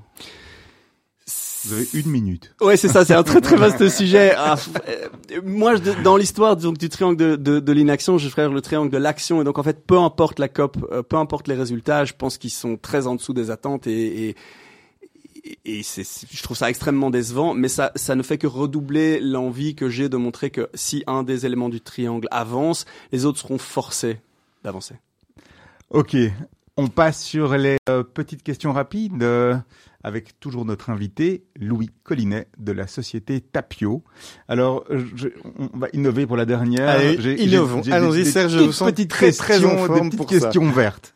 Vous 1.67 1.75
avez 1.75 1.87
une 1.95 2.11
minute. 2.11 2.55
Ouais, 2.61 2.77
c'est 2.77 2.89
ça, 2.89 3.05
c'est 3.05 3.15
un 3.15 3.23
très 3.23 3.41
très 3.41 3.57
vaste 3.57 3.89
sujet. 3.97 4.35
Ah, 4.37 4.57
euh, 4.89 5.09
moi, 5.45 5.79
dans 6.05 6.17
l'histoire 6.17 6.57
donc 6.57 6.79
du 6.79 6.89
triangle 6.89 7.17
de, 7.17 7.37
de, 7.37 7.61
de 7.61 7.73
l'inaction, 7.73 8.19
je 8.19 8.29
ferais 8.29 8.49
le 8.49 8.61
triangle 8.61 8.91
de 8.91 8.99
l'action. 8.99 9.41
Et 9.41 9.45
donc, 9.45 9.59
en 9.59 9.63
fait, 9.63 9.85
peu 9.85 9.99
importe 9.99 10.39
la 10.39 10.49
COP, 10.49 10.77
euh, 10.93 11.03
peu 11.03 11.17
importe 11.17 11.49
les 11.49 11.55
résultats, 11.55 12.05
je 12.05 12.13
pense 12.13 12.39
qu'ils 12.39 12.51
sont 12.51 12.77
très 12.77 13.07
en 13.07 13.17
dessous 13.17 13.33
des 13.33 13.51
attentes 13.51 13.87
et, 13.87 14.29
et 14.29 14.37
et 15.65 15.85
c'est, 15.85 16.03
je 16.29 16.43
trouve 16.43 16.57
ça 16.57 16.69
extrêmement 16.69 17.11
décevant, 17.11 17.55
mais 17.55 17.69
ça, 17.69 17.93
ça 17.95 18.17
ne 18.17 18.23
fait 18.23 18.37
que 18.37 18.49
redoubler 18.49 19.21
l'envie 19.21 19.77
que 19.77 19.89
j'ai 19.89 20.09
de 20.09 20.17
montrer 20.17 20.51
que 20.51 20.69
si 20.75 21.05
un 21.07 21.23
des 21.23 21.47
éléments 21.47 21.69
du 21.69 21.81
triangle 21.81 22.27
avance, 22.33 22.85
les 23.13 23.25
autres 23.25 23.39
seront 23.39 23.59
forcés 23.59 24.19
d'avancer. 24.65 24.97
Ok, 25.91 26.17
on 26.77 26.89
passe 26.89 27.23
sur 27.23 27.57
les 27.57 27.77
euh, 27.89 28.03
petites 28.03 28.43
questions 28.43 28.73
rapides 28.73 29.23
avec 30.07 30.39
toujours 30.39 30.65
notre 30.65 30.91
invité, 30.91 31.43
Louis 31.59 31.91
Collinet 32.05 32.47
de 32.59 32.71
la 32.71 32.87
société 32.87 33.41
Tapio. 33.41 34.05
Alors, 34.47 34.85
je, 34.89 35.31
on 35.59 35.77
va 35.77 35.89
innover 35.95 36.27
pour 36.27 36.37
la 36.37 36.47
dernière. 36.47 36.89
Allez, 36.89 37.43
innovons. 37.43 37.83
Allons-y, 37.91 38.25
Serge, 38.25 38.53
je 38.53 38.59
vous 38.59 38.73
sens 38.73 38.89
petite 38.89 39.11
très, 39.11 39.33
très 39.33 39.65
en 39.65 39.77
forme 39.79 40.11
des 40.11 40.17
petites 40.17 40.29
questions 40.29 40.71
vertes. 40.71 41.13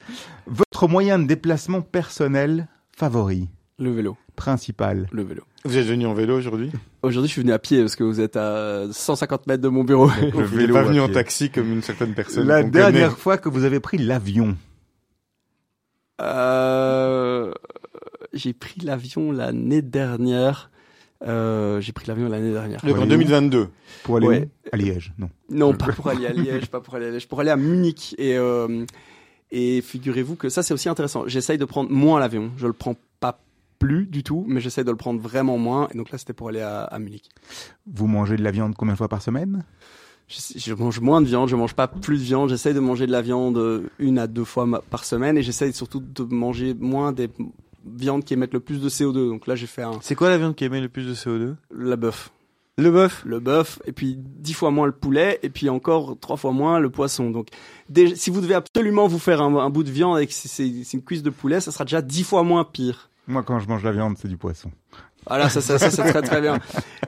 Votre 0.49 0.89
moyen 0.89 1.21
de 1.21 1.27
déplacement 1.29 1.83
personnel 1.83 2.67
favori 2.91 3.49
Le 3.79 3.93
vélo. 3.93 4.17
Principal 4.35 5.07
Le 5.13 5.23
vélo. 5.23 5.43
Vous 5.65 5.77
êtes 5.77 5.87
venu 5.87 6.07
en 6.07 6.15
vélo 6.15 6.37
aujourd'hui? 6.37 6.73
Aujourd'hui, 7.03 7.29
je 7.29 7.35
suis 7.35 7.43
venu 7.43 7.53
à 7.53 7.61
pied 7.61 7.79
parce 7.83 7.95
que 7.95 8.03
vous 8.03 8.21
êtes 8.21 8.37
à 8.37 8.87
150 8.91 9.47
mètres 9.47 9.63
de 9.63 9.69
mon 9.69 9.85
bureau. 9.85 10.11
Je 10.21 10.43
vélo 10.43 10.75
pas 10.75 10.83
venu 10.83 10.99
en 11.01 11.09
taxi 11.09 11.51
comme 11.51 11.71
une 11.73 11.83
certaine 11.83 12.15
personne. 12.15 12.49
La 12.49 12.65
dernière 12.65 13.17
fois 13.17 13.39
que 13.39 13.49
vous 13.49 13.63
avez 13.63 13.79
pris 13.79 13.99
l'avion 13.99 14.57
euh, 16.21 17.00
j'ai 18.33 18.53
pris 18.53 18.81
l'avion 18.81 19.33
l'année 19.33 19.83
dernière. 19.83 20.71
Euh, 21.23 21.81
j'ai 21.81 21.93
pris 21.93 22.07
l'avion 22.07 22.29
l'année 22.29 22.53
dernière. 22.53 22.83
en 22.85 23.07
2022. 23.07 23.69
Pour 24.05 24.17
aller 24.17 24.49
à 24.73 24.77
Liège, 24.77 25.13
non. 25.19 25.29
Non, 25.51 25.75
pas 25.75 25.93
pour 25.93 26.09
aller 26.09 26.27
à 26.27 26.33
Liège, 26.33 26.67
pas 26.67 26.81
pour 26.81 26.95
aller 26.95 27.07
à 27.07 27.11
Liège, 27.11 27.29
pour 27.29 27.41
aller 27.41 27.51
à 27.51 27.57
Munich. 27.57 28.15
Et 28.19 28.37
euh, 28.37 28.85
et 29.51 29.83
figurez-vous 29.83 30.37
que 30.37 30.49
ça 30.49 30.63
c'est 30.63 30.73
aussi 30.73 30.89
intéressant. 30.89 31.25
J'essaye 31.27 31.59
de 31.59 31.65
prendre 31.65 31.91
moins 31.91 32.21
l'avion. 32.21 32.53
Je 32.57 32.67
le 32.67 32.73
prends 32.73 32.97
pas 33.19 33.41
plus 33.79 34.07
du 34.07 34.23
tout, 34.23 34.45
mais 34.49 34.61
j'essaye 34.61 34.85
de 34.85 34.91
le 34.91 34.97
prendre 34.97 35.21
vraiment 35.21 35.59
moins. 35.59 35.89
Et 35.93 35.99
donc 35.99 36.11
là, 36.11 36.19
c'était 36.19 36.33
pour 36.33 36.49
aller 36.49 36.61
à, 36.61 36.85
à 36.85 36.99
Munich. 36.99 37.29
Vous 37.87 38.07
mangez 38.07 38.37
de 38.37 38.43
la 38.43 38.51
viande 38.51 38.75
combien 38.77 38.95
de 38.95 38.99
fois 38.99 39.09
par 39.09 39.23
semaine? 39.23 39.65
Je, 40.29 40.75
mange 40.75 41.01
moins 41.01 41.21
de 41.21 41.27
viande, 41.27 41.49
je 41.49 41.57
mange 41.57 41.75
pas 41.75 41.89
plus 41.89 42.19
de 42.19 42.23
viande. 42.23 42.51
J'essaye 42.51 42.73
de 42.73 42.79
manger 42.79 43.09
de 43.09 43.13
la 43.13 43.21
viande 43.21 43.91
une 43.99 44.17
à 44.19 44.29
deux 44.29 44.45
fois 44.45 44.81
par 44.89 45.05
semaine 45.05 45.37
et 45.37 45.43
j'essaye 45.43 45.73
surtout 45.73 45.99
de 46.01 46.23
manger 46.23 46.73
moins 46.75 47.11
des 47.11 47.29
viandes 47.85 48.25
qui 48.25 48.35
émettent 48.35 48.55
le 48.55 48.61
plus 48.61 48.81
de 48.81 48.89
CO2. 48.89 49.29
Donc 49.29 49.47
là, 49.47 49.55
j'ai 49.55 49.67
fait 49.67 49.83
un. 49.83 49.99
C'est 50.03 50.15
quoi 50.15 50.31
la 50.31 50.39
viande 50.39 50.55
qui 50.55 50.65
émet 50.65 50.81
le 50.81 50.89
plus 50.89 51.07
de 51.07 51.15
CO2 51.15 51.57
La 51.71 51.97
bœuf. 51.97 52.31
Le 52.79 52.91
bœuf? 52.91 53.23
Le 53.27 53.41
bœuf, 53.41 53.79
et 53.85 53.93
puis 53.93 54.17
dix 54.17 54.55
fois 54.55 54.71
moins 54.71 54.87
le 54.87 54.93
poulet, 54.93 55.39
et 55.43 55.51
puis 55.51 55.69
encore 55.69 56.17
trois 56.19 56.37
fois 56.37 56.53
moins 56.53 56.79
le 56.79 56.89
poisson. 56.89 57.31
Donc, 57.31 57.49
si 58.15 58.31
vous 58.31 58.41
devez 58.41 58.55
absolument 58.55 59.07
vous 59.07 59.19
faire 59.19 59.43
un, 59.43 59.71
bout 59.71 59.83
de 59.83 59.91
viande 59.91 60.17
avec 60.17 60.33
c'est 60.33 60.67
une 60.67 61.03
cuisse 61.03 61.23
de 61.23 61.31
poulet, 61.31 61.61
ça 61.61 61.73
sera 61.73 61.85
déjà 61.85 62.01
dix 62.01 62.25
fois 62.25 62.43
moins 62.43 62.65
pire. 62.65 63.11
Moi, 63.27 63.43
quand 63.43 63.59
je 63.59 63.69
mange 63.69 63.85
la 63.85 63.93
viande, 63.93 64.17
c'est 64.19 64.29
du 64.29 64.39
poisson. 64.39 64.71
Voilà, 65.27 65.49
ça, 65.49 65.61
ça, 65.61 65.79
ça, 65.79 65.91
c'est 65.91 66.03
très 66.03 66.23
très 66.23 66.41
bien. 66.41 66.59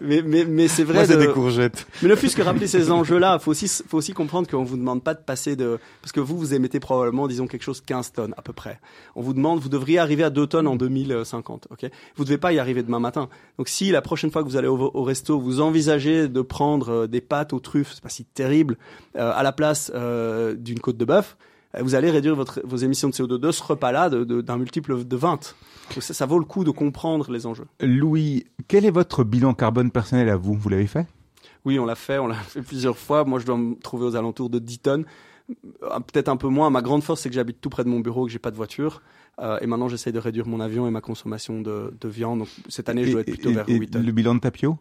Mais, 0.01 0.23
mais, 0.23 0.45
mais 0.45 0.69
c'est 0.69 0.85
vrai. 0.85 0.95
Moi, 0.95 1.07
c'est 1.07 1.17
des 1.17 1.29
courgettes. 1.29 1.87
Mais 2.03 2.09
ne 2.09 2.15
fût-ce 2.15 2.37
que 2.37 2.43
rappeler 2.43 2.67
ces 2.67 2.91
enjeux-là, 2.91 3.39
faut 3.39 3.53
aussi, 3.53 3.69
faut 3.89 3.97
aussi 3.97 4.13
comprendre 4.13 4.49
qu'on 4.49 4.65
vous 4.65 4.77
demande 4.77 5.03
pas 5.03 5.15
de 5.15 5.21
passer 5.21 5.57
de, 5.57 5.79
parce 6.03 6.13
que 6.13 6.21
vous, 6.21 6.37
vous 6.37 6.55
émettez 6.55 6.81
probablement, 6.81 7.27
disons, 7.27 7.47
quelque 7.47 7.63
chose 7.63 7.81
15 7.81 8.13
tonnes, 8.13 8.35
à 8.37 8.43
peu 8.43 8.53
près. 8.53 8.81
On 9.17 9.23
vous 9.23 9.33
demande, 9.33 9.61
vous 9.61 9.69
devriez 9.69 9.99
arriver 9.99 10.25
à 10.25 10.31
2 10.31 10.47
tonnes 10.47 10.67
en 10.67 10.77
2050, 10.77 11.69
ok? 11.71 11.91
Vous 12.17 12.25
devez 12.25 12.39
pas 12.39 12.53
y 12.53 12.59
arriver 12.59 12.83
demain 12.83 13.01
matin. 13.01 13.29
Donc, 13.59 13.69
si 13.69 13.91
la 13.91 14.03
prochaine 14.03 14.31
fois 14.31 14.43
que 14.43 14.49
vous 14.49 14.57
allez 14.57 14.69
au, 14.69 15.03
resto, 15.03 15.39
vous 15.39 15.61
envisagez 15.61 16.29
de 16.29 16.43
prendre 16.43 16.91
euh, 16.91 17.07
des 17.07 17.21
pâtes 17.21 17.53
aux 17.53 17.61
truffes, 17.61 17.93
c'est 17.95 18.03
pas 18.03 18.09
si 18.09 18.25
terrible, 18.25 18.77
euh, 19.17 19.33
à 19.35 19.43
la 19.43 19.53
place 19.53 19.91
euh, 19.95 20.55
d'une 20.55 20.81
côte 20.81 20.97
de 20.97 21.05
bœuf, 21.05 21.37
vous 21.81 21.95
allez 21.95 22.11
réduire 22.11 22.35
votre, 22.37 22.61
vos 22.65 22.77
émissions 22.77 23.09
de 23.09 23.15
CO2 23.15 23.39
de 23.39 23.51
ce 23.51 23.63
repas-là 23.63 24.11
d'un 24.11 24.59
multiple 24.59 25.05
de 25.05 25.17
20. 25.17 25.55
Ça, 26.01 26.14
ça, 26.14 26.26
vaut 26.26 26.38
le 26.38 26.45
coup 26.45 26.64
de 26.64 26.70
comprendre 26.70 27.30
les 27.30 27.47
enjeux. 27.47 27.66
Louis, 27.80 28.47
quel 28.68 28.84
est 28.84 28.90
votre 28.90 29.24
bilan 29.24 29.55
carbone 29.55 29.90
personnel 29.90 30.28
à 30.28 30.36
vous? 30.36 30.55
Vous 30.55 30.68
l'avez 30.68 30.86
fait? 30.86 31.07
Oui, 31.64 31.78
on 31.78 31.84
l'a 31.84 31.95
fait, 31.95 32.18
on 32.18 32.26
l'a 32.26 32.34
fait 32.49 32.62
plusieurs 32.62 32.99
fois. 32.99 33.24
Moi, 33.24 33.38
je 33.38 33.47
dois 33.47 33.57
me 33.57 33.74
trouver 33.76 34.07
aux 34.07 34.16
alentours 34.16 34.51
de 34.51 34.59
10 34.59 34.78
tonnes. 34.78 35.05
Euh, 35.82 36.01
peut-être 36.01 36.28
un 36.28 36.36
peu 36.36 36.49
moins. 36.49 36.70
Ma 36.70 36.82
grande 36.82 37.03
force, 37.03 37.20
c'est 37.20 37.28
que 37.28 37.34
j'habite 37.34 37.61
tout 37.61 37.70
près 37.70 37.84
de 37.84 37.88
mon 37.88 38.01
bureau, 38.01 38.26
que 38.26 38.32
j'ai 38.32 38.38
pas 38.38 38.51
de 38.51 38.57
voiture. 38.57 39.03
Euh, 39.40 39.59
et 39.61 39.66
maintenant, 39.66 39.88
j'essaye 39.88 40.12
de 40.12 40.18
réduire 40.18 40.47
mon 40.47 40.61
avion 40.61 40.86
et 40.86 40.90
ma 40.90 41.01
consommation 41.01 41.61
de, 41.61 41.95
de 42.01 42.09
viande. 42.09 42.40
Donc, 42.40 42.49
cette 42.68 42.88
année, 42.88 43.05
je 43.05 43.12
dois 43.12 43.20
être 43.22 43.30
plutôt 43.30 43.53
vers 43.53 43.68
8 43.68 43.90
tonnes. 43.90 44.07
Le 44.07 44.12
bilan 44.12 44.34
de 44.34 44.40
Tapio? 44.40 44.78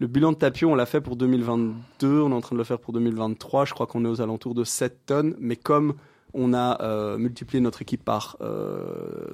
Le 0.00 0.06
bilan 0.06 0.32
de 0.32 0.36
Tapio, 0.36 0.70
on 0.70 0.76
l'a 0.76 0.86
fait 0.86 1.00
pour 1.00 1.16
2022, 1.16 2.20
on 2.20 2.30
est 2.30 2.34
en 2.34 2.40
train 2.40 2.54
de 2.54 2.58
le 2.58 2.64
faire 2.64 2.78
pour 2.78 2.92
2023. 2.92 3.64
Je 3.64 3.74
crois 3.74 3.88
qu'on 3.88 4.04
est 4.04 4.08
aux 4.08 4.20
alentours 4.20 4.54
de 4.54 4.62
7 4.62 5.06
tonnes, 5.06 5.34
mais 5.40 5.56
comme 5.56 5.94
on 6.34 6.54
a 6.54 6.80
euh, 6.82 7.18
multiplié 7.18 7.60
notre 7.60 7.82
équipe 7.82 8.04
par 8.04 8.36
euh, 8.40 9.26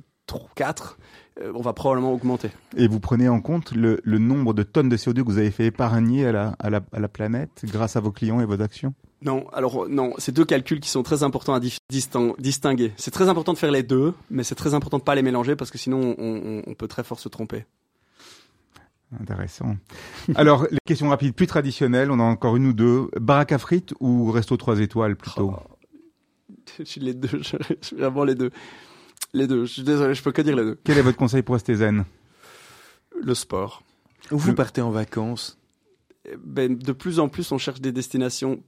4, 0.54 0.98
euh, 1.40 1.52
on 1.54 1.60
va 1.60 1.72
probablement 1.72 2.12
augmenter. 2.12 2.50
Et 2.76 2.88
vous 2.88 3.00
prenez 3.00 3.28
en 3.28 3.40
compte 3.40 3.72
le, 3.72 4.00
nombre 4.04 4.54
de 4.54 4.62
tonnes 4.62 4.88
de 4.88 4.96
CO2 4.96 5.22
que 5.22 5.28
vous 5.28 5.38
avez 5.38 5.50
fait 5.50 5.66
épargner 5.66 6.26
à 6.26 6.32
la, 6.32 6.56
à 6.60 6.70
la, 6.70 7.08
planète 7.08 7.64
grâce 7.64 7.96
à 7.96 8.00
vos 8.00 8.12
clients 8.12 8.40
et 8.40 8.44
vos 8.44 8.60
actions? 8.60 8.94
Non, 9.22 9.46
alors 9.52 9.88
non, 9.88 10.12
c'est 10.18 10.32
deux 10.32 10.44
calculs 10.44 10.80
qui 10.80 10.90
sont 10.90 11.02
très 11.02 11.22
importants 11.22 11.54
à 11.54 11.60
distinguer. 11.60 12.92
C'est 12.96 13.10
très 13.10 13.28
important 13.28 13.52
de 13.52 13.58
faire 13.58 13.70
les 13.70 13.82
deux, 13.82 14.14
mais 14.30 14.44
c'est 14.44 14.54
très 14.54 14.74
important 14.74 14.98
de 14.98 15.02
pas 15.02 15.14
les 15.14 15.22
mélanger 15.22 15.56
parce 15.56 15.70
que 15.70 15.78
sinon 15.78 16.14
on, 16.18 16.74
peut 16.74 16.88
très 16.88 17.04
fort 17.04 17.18
se 17.18 17.28
tromper. 17.28 17.64
Intéressant. 19.20 19.76
Alors, 20.34 20.66
les 20.70 20.78
questions 20.84 21.08
rapides 21.08 21.34
plus 21.34 21.46
traditionnelles, 21.46 22.10
on 22.10 22.18
a 22.18 22.24
encore 22.24 22.56
une 22.56 22.66
ou 22.66 22.72
deux. 22.72 23.08
Baraque 23.18 23.52
à 23.52 23.58
frites 23.58 23.94
ou 24.00 24.30
resto 24.30 24.56
3 24.56 24.80
étoiles 24.80 25.16
plutôt? 25.16 25.54
Oh. 25.56 25.76
Je 26.78 26.84
suis 26.84 27.00
les 27.00 27.14
deux, 27.14 27.40
je 27.42 27.56
suis 27.80 27.96
vraiment 27.96 28.24
les 28.24 28.34
deux. 28.34 28.50
Les 29.34 29.48
deux, 29.48 29.64
je 29.64 29.72
suis 29.72 29.82
désolé, 29.82 30.14
je 30.14 30.22
peux 30.22 30.32
que 30.32 30.42
dire 30.42 30.56
les 30.56 30.62
deux. 30.62 30.78
Quel 30.84 30.96
est 30.96 31.02
votre 31.02 31.18
conseil 31.18 31.42
pour 31.42 31.56
rester 31.56 31.74
zen? 31.74 32.04
Le 33.20 33.34
sport. 33.34 33.82
Où 34.30 34.38
vous 34.38 34.54
partez 34.54 34.80
en 34.80 34.90
vacances? 34.90 35.58
Eh 36.24 36.36
ben, 36.42 36.76
De 36.78 36.92
plus 36.92 37.18
en 37.18 37.28
plus, 37.28 37.50
on 37.52 37.58
cherche 37.58 37.80
des 37.80 37.92
destinations 37.92 38.62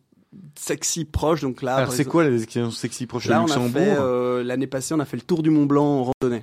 sexy 0.56 1.04
proches. 1.04 1.40
Donc 1.40 1.62
là, 1.62 1.76
Alors 1.76 1.92
c'est 1.92 2.04
quoi 2.04 2.24
les 2.24 2.30
destinations 2.30 2.72
sexy 2.72 3.06
proches? 3.06 3.26
Là, 3.26 3.42
on 3.42 3.46
a 3.46 3.68
fait, 3.68 3.94
euh, 3.96 4.42
l'année 4.42 4.66
passée, 4.66 4.92
on 4.92 5.00
a 5.00 5.04
fait 5.04 5.16
le 5.16 5.22
tour 5.22 5.42
du 5.42 5.50
Mont 5.50 5.66
Blanc 5.66 5.84
en 6.00 6.12
randonnée. 6.20 6.42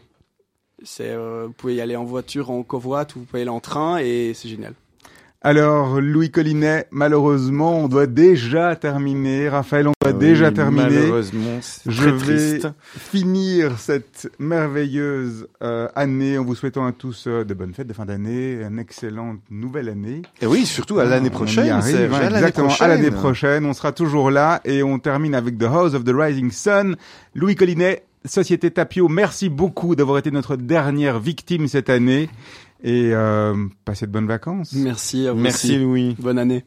C'est, 0.84 1.12
euh, 1.12 1.46
vous 1.48 1.54
pouvez 1.54 1.76
y 1.76 1.82
aller 1.82 1.96
en 1.98 2.06
voiture, 2.06 2.50
en 2.50 2.64
covoite, 2.64 3.16
ou 3.16 3.20
vous 3.20 3.26
pouvez 3.26 3.40
y 3.40 3.42
aller 3.44 3.50
en 3.50 3.60
train, 3.60 3.98
et 3.98 4.34
c'est 4.34 4.48
génial. 4.50 4.74
Alors, 5.46 6.00
Louis 6.00 6.32
Collinet, 6.32 6.88
malheureusement, 6.92 7.80
on 7.80 7.90
doit 7.90 8.08
déjà 8.08 8.78
terminer. 8.78 9.50
Raphaël, 9.50 9.90
on 9.90 9.94
doit 10.02 10.14
déjà 10.14 10.54
terminer. 10.54 10.84
Malheureusement, 10.86 11.60
je 11.86 12.10
vais 12.10 12.62
finir 12.98 13.78
cette 13.78 14.32
merveilleuse 14.40 15.50
euh, 15.62 15.90
année 15.96 16.38
en 16.38 16.46
vous 16.46 16.56
souhaitant 16.56 16.86
à 16.86 16.94
tous 16.94 17.26
euh, 17.28 17.44
de 17.44 17.54
bonnes 17.54 17.74
fêtes 17.74 17.88
de 17.88 17.94
fin 17.94 18.06
d'année, 18.06 18.54
une 18.54 18.80
excellente 18.80 19.42
nouvelle 19.52 19.90
année. 19.90 20.22
Et 20.42 20.46
oui, 20.46 20.66
surtout 20.66 21.00
à 21.00 21.04
l'année 21.04 21.30
prochaine. 21.30 21.68
Arrive, 21.72 22.14
hein, 22.14 22.30
exactement, 22.30 22.74
à 22.80 22.88
l'année 22.88 23.12
prochaine. 23.12 23.66
On 23.66 23.74
sera 23.74 23.92
toujours 23.92 24.32
là 24.32 24.62
et 24.64 24.82
on 24.82 24.98
termine 24.98 25.36
avec 25.36 25.58
The 25.58 25.64
House 25.64 25.94
of 25.94 26.06
the 26.06 26.14
Rising 26.16 26.52
Sun. 26.52 26.96
Louis 27.36 27.56
Collinet, 27.56 28.04
Société 28.26 28.72
Tapio, 28.72 29.10
merci 29.10 29.50
beaucoup 29.50 29.98
d'avoir 29.98 30.18
été 30.20 30.32
notre 30.32 30.56
dernière 30.56 31.20
victime 31.20 31.68
cette 31.68 31.90
année 31.90 32.30
et 32.84 33.12
euh, 33.14 33.56
passez 33.86 34.06
de 34.06 34.12
bonnes 34.12 34.28
vacances. 34.28 34.74
Merci 34.74 35.28
à 35.28 35.34
vous. 35.34 35.40
Merci 35.40 35.78
Louis. 35.78 36.16
Bonne 36.20 36.38
année. 36.38 36.66